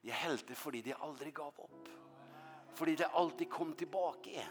De 0.00 0.10
är 0.10 0.12
helter 0.12 0.54
fördi 0.54 0.82
de 0.82 0.94
aldrig 0.94 1.34
gav 1.34 1.54
upp. 1.58 1.88
Fördi 2.74 2.96
de 2.96 3.04
alltid 3.04 3.50
kom 3.50 3.72
tillbaka 3.72 4.30
igen. 4.30 4.46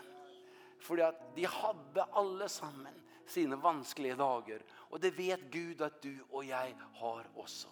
Fördi 0.80 1.02
att 1.02 1.36
de 1.36 1.46
hade 1.46 2.04
alla 2.04 2.50
samman 2.50 3.02
sina 3.28 3.56
vanskliga 3.56 4.16
dagar 4.16 4.62
och 4.72 5.00
det 5.00 5.12
vet 5.12 5.42
Gud 5.42 5.82
att 5.82 6.02
du 6.02 6.24
och 6.30 6.46
jag 6.46 6.76
har 6.94 7.28
också. 7.36 7.68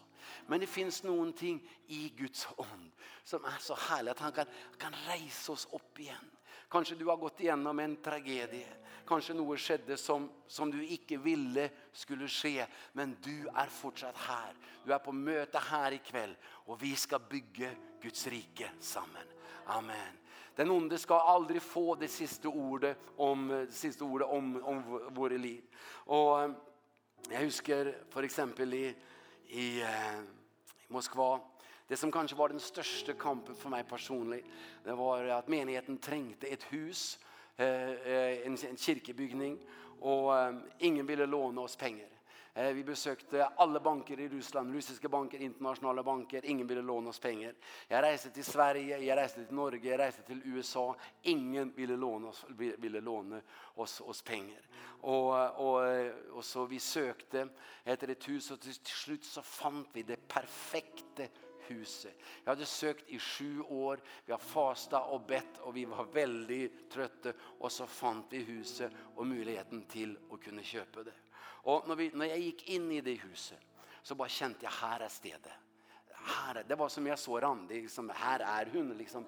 Men 0.47 0.59
det 0.59 0.67
finns 0.67 1.03
någonting 1.03 1.69
i 1.87 2.09
Guds 2.17 2.47
ånd 2.55 2.91
som 3.23 3.45
är 3.45 3.59
så 3.59 3.75
härligt 3.75 4.11
att 4.11 4.19
han 4.19 4.31
kan, 4.31 4.45
kan 4.77 4.93
rejsa 5.07 5.51
oss 5.51 5.67
upp 5.71 5.99
igen. 5.99 6.31
Kanske 6.69 6.95
du 6.95 7.05
har 7.05 7.17
gått 7.17 7.39
igenom 7.39 7.79
en 7.79 7.95
tragedie. 7.95 8.67
Kanske 9.07 9.33
något 9.33 9.59
skedde 9.59 9.97
som, 9.97 10.29
som 10.47 10.71
du 10.71 10.85
inte 10.85 11.17
ville 11.17 11.69
skulle 11.91 12.27
ske. 12.27 12.65
Men 12.93 13.17
du 13.23 13.47
är 13.47 13.65
fortsatt 13.65 14.17
här. 14.17 14.53
Du 14.85 14.93
är 14.93 14.99
på 14.99 15.11
möte 15.11 15.59
här 15.59 15.91
ikväll. 15.91 16.35
Och 16.45 16.83
vi 16.83 16.95
ska 16.95 17.19
bygga 17.19 17.69
Guds 18.01 18.27
rike 18.27 18.71
samman. 18.79 19.27
Amen. 19.65 20.17
Den 20.55 20.71
onde 20.71 20.97
ska 20.97 21.19
aldrig 21.19 21.61
få 21.61 21.95
det 21.95 22.07
sista 22.07 22.47
ordet 22.47 22.97
om, 23.15 23.47
det 23.47 23.71
sista 23.71 24.05
ordet 24.05 24.27
om, 24.27 24.63
om 24.63 24.83
våra 25.13 25.37
liv. 25.37 25.63
Och 25.87 26.55
jag 27.29 27.39
husker 27.39 27.97
för 28.09 28.23
exempel 28.23 28.73
i 28.73 28.95
i, 29.47 29.81
i 29.81 29.85
Moskva. 30.87 31.39
Det 31.87 31.97
som 31.97 32.11
kanske 32.11 32.37
var 32.37 32.49
den 32.49 32.59
største 32.59 33.13
kampen 33.13 33.55
för 33.55 33.69
mig 33.69 33.83
personlig, 33.83 34.45
det 34.83 34.93
var 34.93 35.23
att 35.23 35.47
menigheten 35.47 35.97
trengte 35.97 36.47
ett 36.47 36.63
hus, 36.63 37.19
en, 37.57 38.57
en 38.57 39.57
og 39.99 40.27
och 40.27 40.53
ingen 40.79 41.05
ville 41.05 41.25
låna 41.25 41.61
oss 41.61 41.75
pengar. 41.75 42.14
Eh, 42.57 42.73
vi 42.73 42.83
besökte 42.83 43.45
alla 43.45 43.79
banker 43.79 44.19
i 44.19 44.27
Ryssland, 44.27 44.73
ryska 44.73 45.09
banker, 45.09 45.39
internationella 45.39 46.03
banker. 46.03 46.45
Ingen 46.45 46.67
ville 46.67 46.81
låna 46.81 47.09
oss 47.09 47.19
pengar. 47.19 47.53
Jag 47.87 48.03
reiste 48.03 48.29
till 48.29 48.43
Sverige, 48.43 48.97
jag 48.97 49.17
reiste 49.17 49.45
till 49.45 49.55
Norge, 49.55 49.91
jag 49.91 49.99
reiste 49.99 50.21
till 50.21 50.41
USA. 50.45 50.95
Ingen 51.21 51.73
ville 51.75 51.95
låna 51.95 52.27
oss, 52.27 52.45
ville 52.57 53.01
låna 53.01 53.41
oss, 53.75 54.01
oss 54.01 54.21
pengar. 54.21 54.67
Och, 55.01 55.59
och, 55.59 56.11
och 56.31 56.45
så 56.45 56.65
vi 56.65 56.79
sökte 56.79 57.47
etter 57.83 58.07
ett 58.07 58.29
hus 58.29 58.51
och 58.51 58.61
till 58.61 58.73
slut 58.73 59.23
så 59.23 59.41
fant 59.41 59.89
vi 59.93 60.03
det 60.03 60.27
perfekta 60.27 61.23
huset. 61.59 62.17
Jag 62.43 62.51
hade 62.51 62.65
sökt 62.65 63.09
i 63.09 63.19
sju 63.19 63.61
år. 63.61 63.99
Vi 64.25 64.31
har 64.31 64.39
fastat 64.39 65.09
och 65.09 65.21
bett 65.21 65.57
och 65.59 65.77
vi 65.77 65.85
var 65.85 66.05
väldigt 66.05 66.91
trötta. 66.91 67.33
Och 67.39 67.71
så 67.71 67.87
fant 67.87 68.25
vi 68.29 68.37
huset 68.37 68.91
och 69.15 69.27
möjligheten 69.27 69.81
till 69.81 70.17
att 70.31 70.43
kunna 70.43 70.61
köpa 70.61 71.03
det. 71.03 71.11
Och 71.65 71.87
när, 71.87 71.95
vi, 71.95 72.11
när 72.13 72.25
jag 72.25 72.39
gick 72.39 72.69
in 72.69 72.91
i 72.91 73.01
det 73.01 73.13
huset 73.13 73.59
så 74.01 74.15
bara 74.15 74.27
kände 74.27 74.57
jag 74.61 74.69
här 74.69 74.99
är 74.99 75.07
stedet. 75.07 75.51
Här, 76.11 76.63
det 76.67 76.75
var 76.75 76.89
som 76.89 77.07
jag 77.07 77.19
såg 77.19 77.43
Randi, 77.43 77.81
liksom, 77.81 78.11
här 78.15 78.39
är 78.39 78.69
hon. 78.73 78.97
Liksom, 78.97 79.25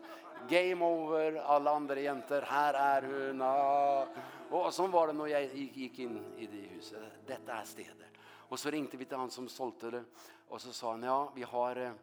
game 0.50 0.86
over, 0.86 1.36
alla 1.36 1.72
andra 1.72 2.00
jenter. 2.00 2.42
Här 2.42 2.74
är 2.74 3.02
hon. 3.02 3.42
Ah. 3.42 4.08
Och 4.50 4.74
sånn 4.74 4.92
var 4.92 5.08
det 5.08 5.14
när 5.14 5.28
jag 5.28 5.56
gick, 5.56 5.78
gikk 5.78 6.00
in 6.00 6.34
i 6.38 6.48
det 6.48 6.58
huset. 6.58 7.02
Detta 7.28 7.54
är 7.54 7.66
stedet. 7.66 8.08
Och 8.24 8.60
så 8.60 8.70
ringte 8.70 8.98
vi 8.98 9.06
til 9.06 9.18
han 9.18 9.32
som 9.32 9.50
sålde 9.50 9.92
det. 9.92 10.04
Och 10.48 10.62
så 10.62 10.74
sa 10.74 10.92
han, 10.92 11.04
ja 11.04 11.32
vi 11.36 11.44
har, 11.44 11.94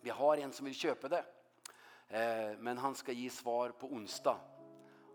vi 0.00 0.10
har 0.10 0.36
en 0.36 0.52
som 0.52 0.64
vill 0.64 0.74
kjøpe 0.74 1.08
det. 1.08 1.24
Eh, 2.08 2.58
men 2.58 2.78
han 2.78 2.94
ska 2.94 3.12
ge 3.12 3.30
svar 3.30 3.70
på 3.70 3.86
onsdag 3.86 4.40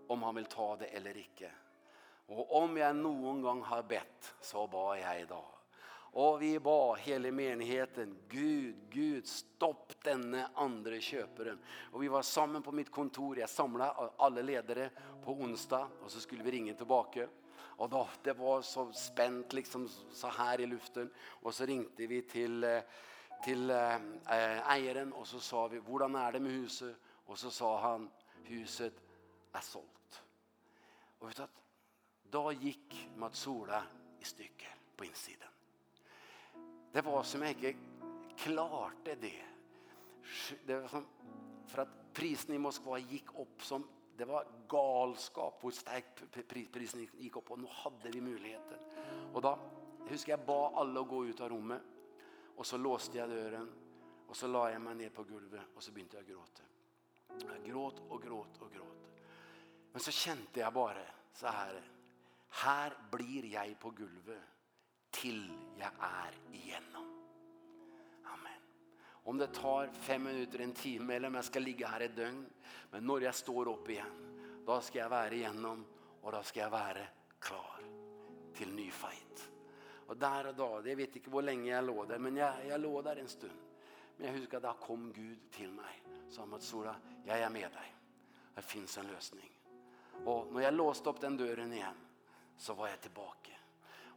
om 0.08 0.24
han 0.24 0.36
vill 0.36 0.46
ta 0.46 0.76
det 0.76 0.86
eller 0.86 1.18
inte. 1.18 1.52
Och 2.32 2.64
om 2.64 2.78
jag 2.78 2.96
någon 2.96 3.42
gång 3.42 3.62
har 3.62 3.84
bett 3.84 4.36
så 4.42 4.68
ba 4.68 4.96
jeg 4.96 5.28
da. 5.28 5.46
Och 6.14 6.42
vi 6.42 6.60
bad 6.60 7.00
hela 7.00 7.32
menigheten, 7.32 8.18
Gud, 8.30 8.76
Gud, 8.90 9.28
stopp 9.28 10.04
denne 10.04 10.50
andra 10.54 11.00
köparen. 11.00 11.60
Och 11.92 12.04
vi 12.04 12.08
var 12.08 12.22
sammen 12.22 12.64
på 12.64 12.72
mitt 12.72 12.92
kontor, 12.92 13.40
jag 13.40 13.50
samlade 13.50 14.10
alla 14.18 14.42
ledare 14.42 14.90
på 15.26 15.32
onsdag 15.32 15.88
och 16.04 16.12
så 16.12 16.20
skulle 16.20 16.44
vi 16.44 16.52
ringa 16.52 16.74
tillbaka. 16.74 17.28
Och 17.54 17.90
då 17.90 18.08
det 18.24 18.34
var 18.34 18.62
så 18.62 18.92
spänt 18.94 19.54
liksom 19.54 19.90
så 20.12 20.28
här 20.28 20.62
i 20.62 20.66
luften 20.66 21.14
och 21.20 21.54
så 21.54 21.66
ringte 21.66 22.08
vi 22.08 22.22
till 22.22 22.82
till 23.44 23.70
ägaren 24.70 25.14
och 25.14 25.28
så 25.28 25.40
sa 25.40 25.68
vi, 25.68 25.80
hvordan 25.80 26.16
är 26.16 26.32
det 26.32 26.40
med 26.40 26.52
huset?" 26.52 26.96
Och 27.26 27.40
så 27.40 27.52
sa 27.52 27.80
han, 27.80 28.10
"Huset 28.44 28.94
är 29.52 29.60
sålt." 29.60 30.24
Och 31.20 31.30
vet 31.30 31.36
du 31.36 31.44
at, 31.44 31.61
Då 32.32 32.52
gick 32.52 33.10
Matsola 33.16 33.84
i 34.20 34.24
stykker 34.24 34.76
på 34.96 35.06
insidan. 35.06 35.50
Det 36.92 37.02
var 37.02 37.24
som 37.24 37.42
jag 37.42 37.52
inte 37.52 37.74
klarte 38.38 39.16
det. 39.16 39.44
Det 40.66 40.80
var 40.80 40.88
som 40.88 41.06
för 41.68 41.82
att 41.82 42.14
prisen 42.14 42.56
i 42.56 42.58
Moskva 42.58 43.00
gick 43.00 43.40
upp 43.40 43.64
som 43.64 43.88
det 44.18 44.26
var 44.26 44.46
galskap 44.68 45.60
hur 45.62 45.72
starkt 45.72 46.24
prisen 46.72 47.08
gick 47.18 47.36
upp 47.36 47.52
och 47.52 47.60
nu 47.60 47.68
hade 47.70 48.10
vi 48.10 48.22
möjligheten. 48.22 48.80
Och 49.34 49.42
då 49.42 49.60
huskar 50.08 50.34
jag 50.34 50.46
ba 50.46 50.70
alla 50.76 51.02
att 51.02 51.08
gå 51.08 51.26
ut 51.26 51.42
av 51.42 51.50
rummet 51.50 51.82
och 52.56 52.66
så 52.66 52.78
låste 52.78 53.18
jag 53.18 53.30
dörren 53.30 53.72
och 54.28 54.36
så 54.36 54.48
la 54.48 54.72
jag 54.72 54.82
mig 54.82 54.96
ner 54.96 55.10
på 55.10 55.24
golvet 55.24 55.62
och 55.76 55.84
så 55.84 55.92
började 55.92 56.18
jag 56.18 56.26
gråta. 56.26 56.64
Jag 57.28 57.66
gråt 57.66 58.02
och 58.10 58.24
gråt 58.24 58.62
och 58.62 58.72
gråt. 58.72 59.10
Men 59.92 60.02
så 60.02 60.12
kände 60.12 60.60
jag 60.60 60.74
bara 60.74 61.06
så 61.34 61.48
här 61.48 61.82
Her 62.52 62.95
blir 63.12 63.47
jeg 63.54 63.78
på 63.80 63.93
gulvet 63.95 64.49
til 65.16 65.45
jeg 65.80 65.91
er 66.08 66.36
igjennom. 66.54 67.08
Amen. 68.34 68.66
Om 69.24 69.39
det 69.39 69.54
tar 69.56 69.91
fem 69.93 70.22
minutter, 70.28 70.62
en 70.62 70.74
time, 70.74 71.16
eller 71.16 71.32
om 71.32 71.39
jeg 71.39 71.49
skal 71.49 71.66
ligge 71.66 71.88
her 71.88 72.06
et 72.06 72.18
døgn, 72.18 72.43
men 72.91 73.08
når 73.08 73.28
jeg 73.28 73.39
står 73.39 73.72
opp 73.72 73.89
igjen, 73.89 74.20
da 74.68 74.78
skal 74.84 75.04
jeg 75.04 75.14
være 75.16 75.39
igjennom, 75.39 75.86
og 76.22 76.30
da 76.36 76.43
skal 76.43 76.66
jeg 76.66 76.74
være 76.76 77.08
klar 77.41 77.82
til 78.56 78.76
ny 78.76 78.91
fight. 78.93 79.47
Og 80.12 80.20
der 80.20 80.52
og 80.52 80.58
da, 80.58 80.70
jeg 80.89 80.99
vet 80.99 81.16
ikke 81.22 81.32
hvor 81.32 81.45
lenge 81.45 81.70
jeg 81.70 81.88
lå 81.88 82.06
der, 82.06 82.20
men 82.20 82.38
jeg, 82.38 82.68
jeg 82.68 82.80
lå 82.84 82.93
der 83.02 83.22
en 83.22 83.32
stund. 83.32 83.60
Men 84.18 84.28
jeg 84.28 84.41
husker 84.41 84.60
at 84.60 84.68
da 84.68 84.74
kom 84.78 85.08
Gud 85.16 85.47
til 85.56 85.72
meg, 85.74 86.04
sa 86.30 86.45
Matsura, 86.45 86.93
Sola, 86.93 87.18
jeg 87.26 87.41
er 87.41 87.49
med 87.49 87.70
deg. 87.72 87.97
Det 88.56 88.64
finns 88.68 88.97
en 88.99 89.08
løsning. 89.08 89.49
Og 90.28 90.52
når 90.52 90.66
jeg 90.66 90.76
låste 90.76 91.10
opp 91.10 91.22
den 91.24 91.38
døren 91.39 91.72
igjen, 91.74 92.02
så 92.62 92.74
var 92.78 92.91
jeg 92.91 92.99
tilbake. 93.07 93.57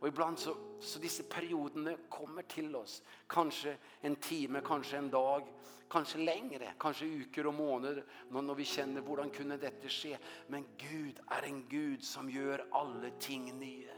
Og 0.01 0.09
ibland 0.09 0.37
så, 0.39 0.53
så 0.81 1.01
disse 1.01 1.25
periodene 1.25 1.97
kommer 2.13 2.45
til 2.49 2.75
oss. 2.77 2.99
Kanskje 3.31 3.77
en 4.05 4.17
time, 4.21 4.61
kanskje 4.61 4.99
en 4.99 5.09
dag, 5.11 5.49
kanskje 5.91 6.21
lengre, 6.27 6.75
kanskje 6.81 7.09
uker 7.23 7.49
og 7.49 7.55
måneder, 7.55 8.03
når, 8.31 8.45
når 8.51 8.59
vi 8.59 8.69
kjenner 8.69 9.07
hvordan 9.07 9.33
kunne 9.33 9.57
dette 9.63 9.89
skje. 9.89 10.19
Men 10.53 10.67
Gud 10.77 11.23
er 11.33 11.49
en 11.49 11.65
Gud 11.71 12.05
som 12.05 12.29
gjør 12.29 12.67
alle 12.77 13.15
ting 13.21 13.49
nye. 13.57 13.97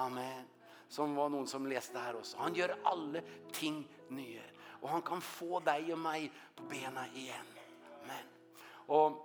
Amen. 0.00 0.48
Som 0.88 1.12
var 1.18 1.28
noen 1.28 1.48
som 1.50 1.68
leste 1.68 2.00
her 2.00 2.16
også. 2.16 2.40
Han 2.40 2.56
gjør 2.56 2.78
alle 2.88 3.20
ting 3.52 3.82
nye. 4.16 4.48
Og 4.80 4.88
han 4.94 5.04
kan 5.04 5.20
få 5.20 5.60
deg 5.64 5.92
og 5.92 6.00
meg 6.00 6.30
på 6.56 6.70
bena 6.72 7.04
igjen. 7.12 7.56
Amen. 8.00 8.36
Og, 8.88 9.20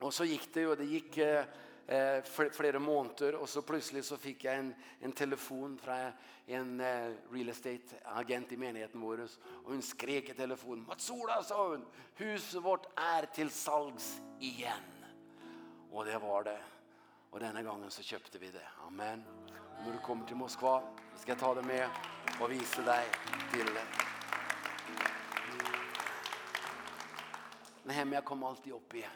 og 0.00 0.12
så 0.12 0.24
gikk 0.24 0.54
det 0.56 0.70
jo, 0.70 0.78
det 0.80 0.94
gikk... 0.94 1.26
Eh, 1.26 1.66
eh 1.90 2.22
flera 2.52 2.78
månader 2.78 3.34
och 3.34 3.48
så 3.48 3.62
plötsligt 3.62 4.04
så 4.04 4.16
fick 4.16 4.44
jag 4.44 4.54
en 4.54 4.74
en 5.00 5.12
telefon 5.12 5.78
från 5.78 6.12
en 6.46 6.80
eh, 6.80 7.12
real 7.30 7.48
estate 7.48 7.80
agent 8.04 8.52
i 8.52 8.56
menigheten 8.56 9.00
vår 9.00 9.20
och 9.64 9.72
hon 9.72 9.82
skrek 9.82 10.28
i 10.28 10.34
telefon 10.34 10.84
Matsola 10.88 11.42
sa 11.42 11.68
hon 11.68 11.86
huset 12.14 12.62
vårt 12.62 12.86
är 12.98 13.26
till 13.26 13.50
salgs 13.50 14.20
igen. 14.40 15.04
Och 15.90 16.04
det 16.04 16.18
var 16.18 16.44
det. 16.44 16.60
Och 17.30 17.40
denna 17.40 17.62
gången 17.62 17.90
så 17.90 18.02
köpte 18.02 18.38
vi 18.38 18.50
det. 18.50 18.68
Amen. 18.86 19.24
Och 19.78 19.84
när 19.84 19.92
du 19.92 19.98
kommer 19.98 20.26
till 20.26 20.36
Moskva 20.36 20.82
ska 21.16 21.30
jag 21.30 21.38
ta 21.38 21.54
det 21.54 21.62
med 21.62 21.88
och 22.40 22.52
visa 22.52 22.82
dig 22.82 23.06
till 23.52 23.66
det. 23.74 23.84
Nehemia 27.82 28.16
jag 28.16 28.24
kom 28.24 28.42
alltid 28.42 28.72
upp 28.72 28.94
igen. 28.94 29.10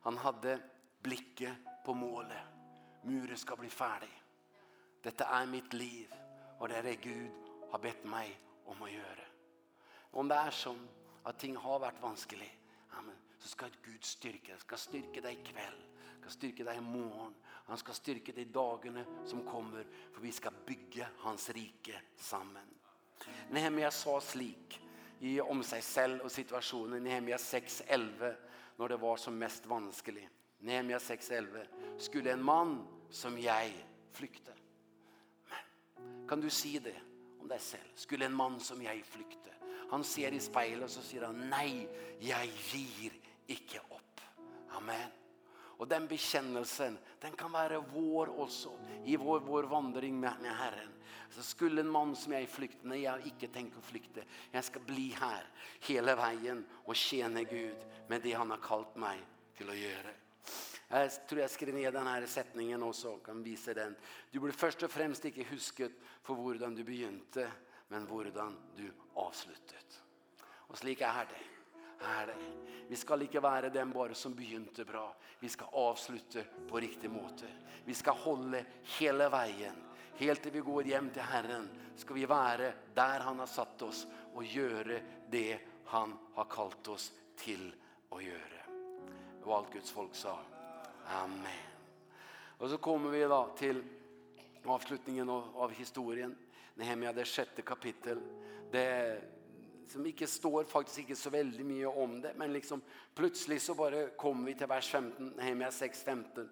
Han 0.00 0.16
hade 0.16 0.58
blikket 1.02 1.52
på 1.84 1.94
målet. 1.94 2.42
Muren 3.02 3.36
ska 3.36 3.56
bli 3.56 3.68
färdig. 3.68 4.22
Detta 5.02 5.24
är 5.24 5.46
mitt 5.46 5.72
liv 5.72 6.14
och 6.58 6.68
det 6.68 6.76
är 6.76 6.82
det 6.82 6.94
Gud 6.94 7.30
har 7.70 7.78
bett 7.78 8.04
mig 8.04 8.40
om 8.64 8.82
att 8.82 8.92
göra. 8.92 9.24
Om 10.10 10.28
det 10.28 10.34
är 10.34 10.50
som 10.50 10.88
att 11.22 11.38
ting 11.38 11.56
har 11.56 11.78
varit 11.78 12.02
vanskelig, 12.02 12.60
amen, 12.90 13.16
så 13.38 13.48
ska 13.48 13.66
Gud 13.82 14.04
styrke, 14.04 14.52
dig. 14.52 14.60
ska 14.60 14.76
styrka 14.76 15.20
dig 15.20 15.32
ikväll, 15.32 15.82
ska 16.30 16.46
deg 16.46 16.64
dig 16.64 16.76
imorgon. 16.76 17.34
Han 17.44 17.78
ska 17.78 17.92
deg 18.04 18.34
dig 18.34 18.44
dagarna 18.44 19.04
som 19.26 19.46
kommer 19.46 19.86
för 20.12 20.20
vi 20.20 20.32
ska 20.32 20.50
bygga 20.66 21.08
hans 21.18 21.50
rike 21.50 22.00
sammen. 22.16 22.66
Nehemia 23.50 23.90
sa 23.90 24.20
slik 24.20 24.80
i 25.18 25.40
om 25.40 25.62
sig 25.62 25.82
selv 25.82 26.22
og 26.24 26.30
situasjonen 26.30 26.96
i 26.96 27.00
Nehemia 27.00 27.36
6.11 27.36 28.34
når 28.76 28.88
det 28.88 28.96
var 28.96 29.16
som 29.16 29.38
mest 29.38 29.66
vanskelig. 29.66 30.28
Nehemia 30.60 30.98
6.11, 30.98 31.66
skulle 31.98 32.32
en 32.32 32.42
mann 32.44 32.74
som 33.10 33.38
jeg 33.38 33.72
flykte. 34.12 34.52
Men, 35.48 36.26
kan 36.28 36.40
du 36.40 36.50
si 36.52 36.76
det 36.78 36.96
om 37.40 37.48
deg 37.48 37.62
selv? 37.64 37.94
Skulle 37.96 38.28
en 38.28 38.36
mann 38.36 38.60
som 38.60 38.82
jeg 38.84 39.02
flykte? 39.08 39.54
Han 39.90 40.04
ser 40.06 40.36
i 40.36 40.42
speilet 40.42 40.86
og 40.86 40.92
så 40.92 41.02
sier 41.02 41.26
han, 41.26 41.40
nei, 41.50 41.88
jeg 42.22 42.52
gir 42.70 43.16
ikke 43.50 43.80
opp. 43.88 44.22
Amen. 44.78 45.16
Og 45.80 45.88
den 45.88 46.06
bekjennelsen, 46.06 46.98
den 47.22 47.34
kan 47.40 47.52
være 47.52 47.80
vår 47.90 48.34
også, 48.44 48.74
i 49.08 49.16
vår, 49.16 49.40
vår 49.48 49.68
vandring 49.70 50.18
med, 50.20 50.36
med 50.44 50.52
Herren. 50.52 50.92
Så 51.32 51.42
skulle 51.46 51.80
en 51.80 51.90
mann 51.90 52.12
som 52.18 52.34
jeg 52.36 52.50
flykte, 52.52 52.84
nei, 52.90 53.02
jeg 53.06 53.14
har 53.14 53.28
ikke 53.32 53.48
tenkt 53.54 53.78
å 53.80 53.84
flykte. 53.86 54.26
Jeg 54.52 54.66
skal 54.66 54.84
bli 54.84 55.08
her 55.16 55.46
hele 55.88 56.14
veien 56.20 56.64
og 56.84 56.98
tjene 56.98 57.46
Gud 57.48 57.86
med 58.10 58.20
det 58.26 58.36
han 58.36 58.52
har 58.52 58.60
kalt 58.62 58.98
meg 59.00 59.22
til 59.56 59.72
å 59.72 59.78
gjøre. 59.78 60.12
Jeg 60.90 61.10
tror 61.30 61.38
jeg 61.38 61.50
skrev 61.52 61.74
ned 61.76 61.92
denne 61.94 62.26
setningen 62.26 62.82
også 62.82 63.12
och 63.14 63.26
kan 63.26 63.42
vise 63.42 63.74
den. 63.74 63.96
Du 64.30 64.40
blir 64.40 64.52
först 64.52 64.82
och 64.82 64.90
främst 64.90 65.24
inte 65.24 65.42
husket 65.42 65.92
för 66.22 66.34
hur 66.34 66.54
du 66.76 66.84
begynte, 66.84 67.50
men 67.88 68.06
hvordan 68.06 68.58
du 68.76 68.90
avsluttet. 69.14 70.02
Och 70.42 70.78
slik 70.78 71.00
är 71.00 71.26
det. 71.26 72.04
Är 72.04 72.26
det. 72.26 72.36
Vi 72.88 72.96
skal 72.96 73.22
ikke 73.22 73.42
være 73.42 73.70
den 73.70 73.92
bare 73.92 74.14
som 74.14 74.34
begynte 74.34 74.84
bra. 74.84 75.14
Vi 75.40 75.48
skal 75.48 75.68
avslutte 75.72 76.44
på 76.68 76.80
riktig 76.80 77.10
måte. 77.10 77.46
Vi 77.84 77.94
skal 77.94 78.14
holde 78.14 78.64
hele 78.98 79.28
veien. 79.30 79.76
Helt 80.18 80.42
til 80.42 80.52
vi 80.52 80.60
går 80.60 80.82
hjem 80.82 81.10
til 81.14 81.22
Herren 81.22 81.68
skal 81.96 82.16
vi 82.18 82.26
være 82.28 82.72
der 82.94 83.20
han 83.20 83.38
har 83.38 83.46
satt 83.46 83.82
oss 83.82 84.06
og 84.34 84.42
gjøre 84.44 85.00
det 85.30 85.60
han 85.84 86.18
har 86.34 86.50
kalt 86.50 86.88
oss 86.88 87.12
til 87.36 87.70
å 88.10 88.18
gjøre. 88.20 88.64
Og 89.44 89.52
alt 89.54 89.72
Guds 89.72 89.94
folk 89.94 90.18
sa. 90.18 90.34
Amen. 91.12 91.46
Och 92.58 92.70
så 92.70 92.78
kommer 92.78 93.10
vi 93.10 93.20
då 93.20 93.54
till 93.58 93.82
avslutningen 94.64 95.28
av, 95.28 95.56
av 95.56 95.70
historien. 95.72 96.36
Nehemia, 96.74 97.12
det 97.12 97.24
sjätte 97.24 97.62
kapitel. 97.62 98.20
Det 98.70 99.22
som 99.88 100.06
inte 100.06 100.26
står 100.26 100.64
faktiskt 100.64 100.98
inte 100.98 101.16
så 101.16 101.30
väldigt 101.30 101.66
mycket 101.66 101.88
om 101.88 102.20
det. 102.20 102.32
Men 102.36 102.52
liksom 102.52 102.80
plötsligt 103.14 103.62
så 103.62 103.74
bara 103.74 104.08
kommer 104.08 104.46
vi 104.46 104.54
till 104.54 104.66
vers 104.66 104.90
15. 104.90 105.28
Nehemia 105.28 105.70
6, 105.70 106.02
15. 106.02 106.48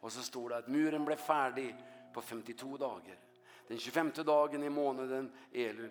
Och 0.00 0.12
så 0.12 0.22
står 0.22 0.48
det 0.48 0.56
att 0.56 0.68
muren 0.68 1.04
blev 1.04 1.16
färdig 1.16 1.76
på 2.14 2.22
52 2.22 2.76
dagar. 2.76 3.18
Den 3.68 3.78
25 3.78 4.12
dagen 4.26 4.62
i 4.62 4.70
månaden 4.70 5.32
Elul. 5.52 5.90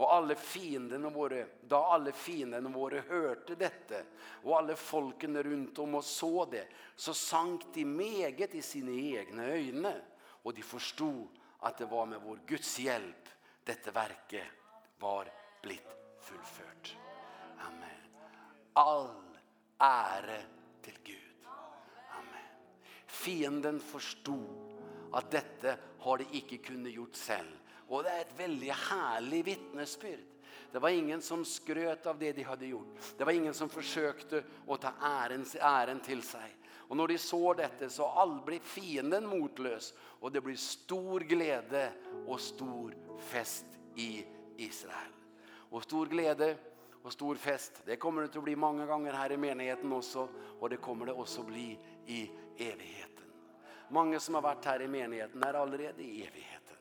Og 0.00 0.06
alle 0.14 0.34
fienden 0.34 1.04
våre, 1.12 1.42
da 1.68 1.82
alle 1.92 2.12
fiendene 2.16 2.70
fienden 2.72 3.02
hørte 3.08 3.56
dette, 3.60 3.98
og 4.46 4.54
alle 4.56 4.76
folkene 4.76 5.42
rundt 5.44 5.78
om 5.82 5.98
og 5.98 6.04
så 6.04 6.46
det 6.48 6.64
så 6.96 7.12
sank 7.14 7.66
de 7.74 7.84
meget 7.84 8.54
i 8.56 8.62
sine 8.64 8.94
egne 8.96 9.50
øyne, 9.52 9.92
og 10.42 10.56
de 10.56 10.64
forstod 10.64 11.26
at 11.68 11.78
det 11.78 11.90
var 11.90 12.08
med 12.08 12.22
vår 12.24 12.40
Guds 12.48 12.78
hjelp 12.80 13.28
dette 13.64 13.92
verket 13.92 14.46
var 14.98 15.28
blitt 15.62 15.92
fullført. 16.24 16.96
Amen. 17.66 18.00
All 18.74 19.10
ære 19.80 20.40
til 20.82 20.96
Gud. 21.04 21.46
Amen. 22.16 22.48
Fienden 23.06 23.80
forstod 23.80 25.14
at 25.14 25.30
dette 25.30 25.76
har 26.00 26.18
de 26.18 26.26
ikke 26.40 26.62
kunnet 26.70 26.96
gjort 26.96 27.16
selv, 27.16 27.52
Og 27.90 28.04
det 28.04 28.10
er 28.10 28.20
ett 28.20 28.38
väldigt 28.38 28.72
härligt 28.72 29.46
vittnesbyrd. 29.46 30.26
Det 30.72 30.78
var 30.78 30.88
ingen 30.88 31.22
som 31.22 31.44
skröt 31.44 32.06
av 32.06 32.18
det 32.18 32.32
de 32.32 32.42
hade 32.42 32.66
gjort. 32.66 33.14
Det 33.18 33.24
var 33.24 33.32
ingen 33.32 33.54
som 33.54 33.68
försökte 33.68 34.42
å 34.66 34.76
ta 34.76 34.92
æren, 35.00 35.44
æren 35.60 36.00
till 36.00 36.22
sig. 36.22 36.56
Och 36.90 36.96
när 36.96 37.06
de 37.06 37.18
så 37.18 37.54
detta 37.54 37.88
så 37.88 38.06
all 38.06 38.40
blir 38.40 38.60
fienden 38.60 39.26
motlös. 39.26 39.94
Och 39.98 40.32
det 40.32 40.40
blir 40.40 40.56
stor 40.56 41.20
glädje 41.20 41.92
och 42.26 42.40
stor 42.40 42.96
fest 43.18 43.66
i 43.94 44.24
Israel. 44.56 45.12
Och 45.70 45.82
stor 45.82 46.06
glädje 46.06 46.56
och 47.02 47.12
stor 47.12 47.34
fest. 47.34 47.82
Det 47.84 47.96
kommer 47.96 48.22
det 48.22 48.36
att 48.38 48.44
bli 48.44 48.56
många 48.56 48.86
gånger 48.86 49.12
här 49.12 49.32
i 49.32 49.36
menigheten 49.36 49.92
också. 49.92 50.28
Och 50.60 50.70
det 50.70 50.76
kommer 50.76 51.06
det 51.06 51.12
också 51.12 51.42
bli 51.42 51.78
i 52.06 52.30
evigheten. 52.56 53.24
Många 53.88 54.20
som 54.20 54.34
har 54.34 54.42
varit 54.42 54.64
här 54.64 54.82
i 54.82 54.88
menigheten 54.88 55.42
är 55.42 55.54
allerede 55.54 56.02
i 56.02 56.26
evigheten. 56.26 56.76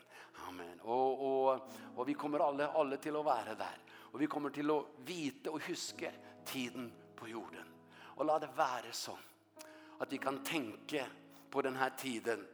Amen. 0.50 0.80
Och 0.80 1.52
och 1.52 1.70
och 1.96 2.10
vi 2.10 2.14
kommer 2.14 2.40
alla 2.40 2.68
alla 2.68 2.98
till 2.98 3.16
att 3.16 3.26
vara 3.26 3.56
där. 3.58 3.78
Och 3.90 4.22
vi 4.22 4.28
kommer 4.28 4.50
till 4.50 4.72
att 4.72 4.86
vite 5.06 5.50
och 5.50 5.64
huske 5.64 6.12
tiden 6.46 6.92
på 7.16 7.28
jorden. 7.28 7.66
Och 8.00 8.26
la 8.26 8.40
det 8.40 8.50
vara 8.56 8.92
så 8.92 9.18
att 10.00 10.14
vi 10.14 10.18
kan 10.18 10.44
tänka 10.44 11.06
på 11.50 11.62
den 11.62 11.76
här 11.76 11.90
tiden 11.90 12.48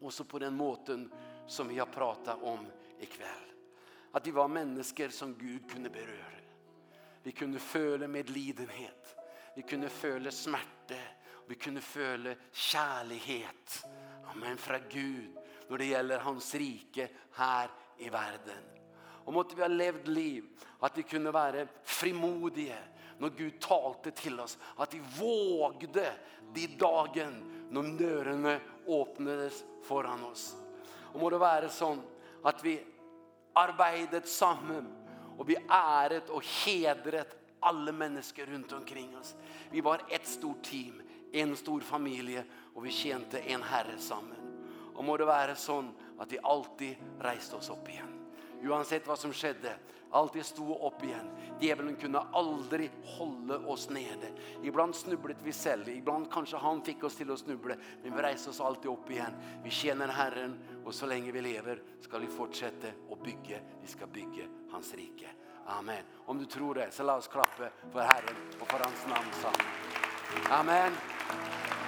och 0.00 0.14
så 0.14 0.24
på 0.24 0.38
den 0.38 0.56
måten 0.56 1.12
som 1.46 1.68
vi 1.68 1.78
har 1.78 1.86
pratat 1.86 2.42
om 2.42 2.66
ikväll. 3.00 3.52
Att 4.12 4.26
vi 4.26 4.30
var 4.30 4.48
människor 4.48 5.08
som 5.08 5.34
Gud 5.34 5.70
kunde 5.70 5.90
beröra. 5.90 6.40
Vi 7.22 7.32
kunde 7.32 7.58
føle 7.58 8.08
medlidenhet. 8.08 9.16
Vi 9.56 9.62
kunde 9.62 9.88
føle 9.88 10.30
smerte. 10.30 11.00
Vi 11.46 11.54
kunde 11.54 11.80
føle 11.80 12.36
kärlighet. 12.52 13.84
Amen, 14.24 14.56
fra 14.56 14.78
Gud 14.78 15.39
når 15.70 15.78
det 15.78 15.84
gäller 15.84 16.18
hans 16.18 16.54
rike 16.54 17.08
här 17.32 17.70
i 17.98 18.08
världen. 18.08 18.64
Og 19.24 19.32
måtte 19.32 19.56
vi 19.56 19.62
ha 19.62 19.68
levd 19.68 20.08
liv 20.08 20.44
att 20.80 20.98
vi 20.98 21.02
kunde 21.02 21.30
vara 21.30 21.66
frimodige 21.84 22.78
när 23.18 23.28
Gud 23.28 23.60
talte 23.60 24.10
till 24.10 24.40
oss 24.40 24.58
att 24.76 24.94
vi 24.94 25.02
vågde 25.18 26.12
de 26.54 26.66
dagen 26.66 27.66
när 27.70 27.82
dörrarna 27.98 28.60
öppnades 28.86 29.64
föran 29.82 30.24
oss. 30.24 30.56
Och 31.12 31.20
må 31.20 31.30
det 31.30 31.38
vara 31.38 31.68
sånn 31.68 32.02
att 32.42 32.64
vi 32.64 32.84
arbeidet 33.52 34.28
sammen 34.28 34.86
och 35.38 35.48
vi 35.48 35.56
äret 35.68 36.30
och 36.30 36.46
hedret 36.66 37.36
alla 37.60 37.92
människor 37.92 38.46
runt 38.46 38.72
omkring 38.72 39.16
oss. 39.18 39.34
Vi 39.70 39.80
var 39.80 40.00
ett 40.08 40.26
stort 40.26 40.62
team, 40.62 41.02
en 41.32 41.56
stor 41.56 41.80
familie, 41.80 42.44
och 42.74 42.86
vi 42.86 42.90
tjänte 42.90 43.38
en 43.38 43.62
herre 43.62 43.98
sammen. 43.98 44.39
Og 45.00 45.06
må 45.08 45.16
det 45.16 45.24
være 45.24 45.54
sånn 45.56 45.86
at 46.20 46.28
vi 46.28 46.36
alltid 46.44 47.22
reiste 47.24 47.56
oss 47.56 47.70
opp 47.72 47.88
igjen. 47.88 48.10
Uansett 48.68 49.06
hva 49.08 49.16
som 49.16 49.32
skjedde, 49.32 49.72
alltid 50.12 50.44
stod 50.44 50.74
opp 50.76 51.00
igjen. 51.06 51.30
Djevelen 51.62 51.96
kunne 51.96 52.20
aldri 52.36 52.90
holde 53.16 53.56
oss 53.64 53.86
nede. 53.88 54.28
Ibland 54.60 54.92
snublet 54.94 55.40
vi 55.40 55.54
selv, 55.56 55.88
ibland 55.88 56.28
kanskje 56.32 56.60
han 56.60 56.84
fikk 56.84 57.08
oss 57.08 57.16
til 57.16 57.32
å 57.32 57.38
snuble, 57.40 57.78
men 58.02 58.12
vi 58.12 58.26
reiste 58.28 58.52
oss 58.52 58.60
alltid 58.60 58.92
opp 58.92 59.08
igjen. 59.08 59.40
Vi 59.64 59.72
kjenner 59.72 60.12
Herren, 60.12 60.58
og 60.84 60.92
så 60.92 61.08
lenge 61.08 61.32
vi 61.32 61.48
lever 61.48 61.80
skal 62.04 62.26
vi 62.26 62.32
fortsette 62.36 62.92
å 63.08 63.16
bygge. 63.24 63.64
Vi 63.80 63.88
skal 63.88 64.12
bygge 64.12 64.52
hans 64.74 64.92
rike. 65.00 65.32
Amen. 65.80 66.04
Om 66.28 66.44
du 66.44 66.44
tror 66.44 66.82
det, 66.82 66.90
så 66.92 67.08
la 67.08 67.16
oss 67.16 67.32
klappe 67.32 67.72
for 67.88 68.04
Herren 68.04 68.48
og 68.58 68.66
for 68.66 68.84
hans 68.84 69.08
namn 69.08 69.36
sammen. 69.40 69.78
Amen. 70.60 71.79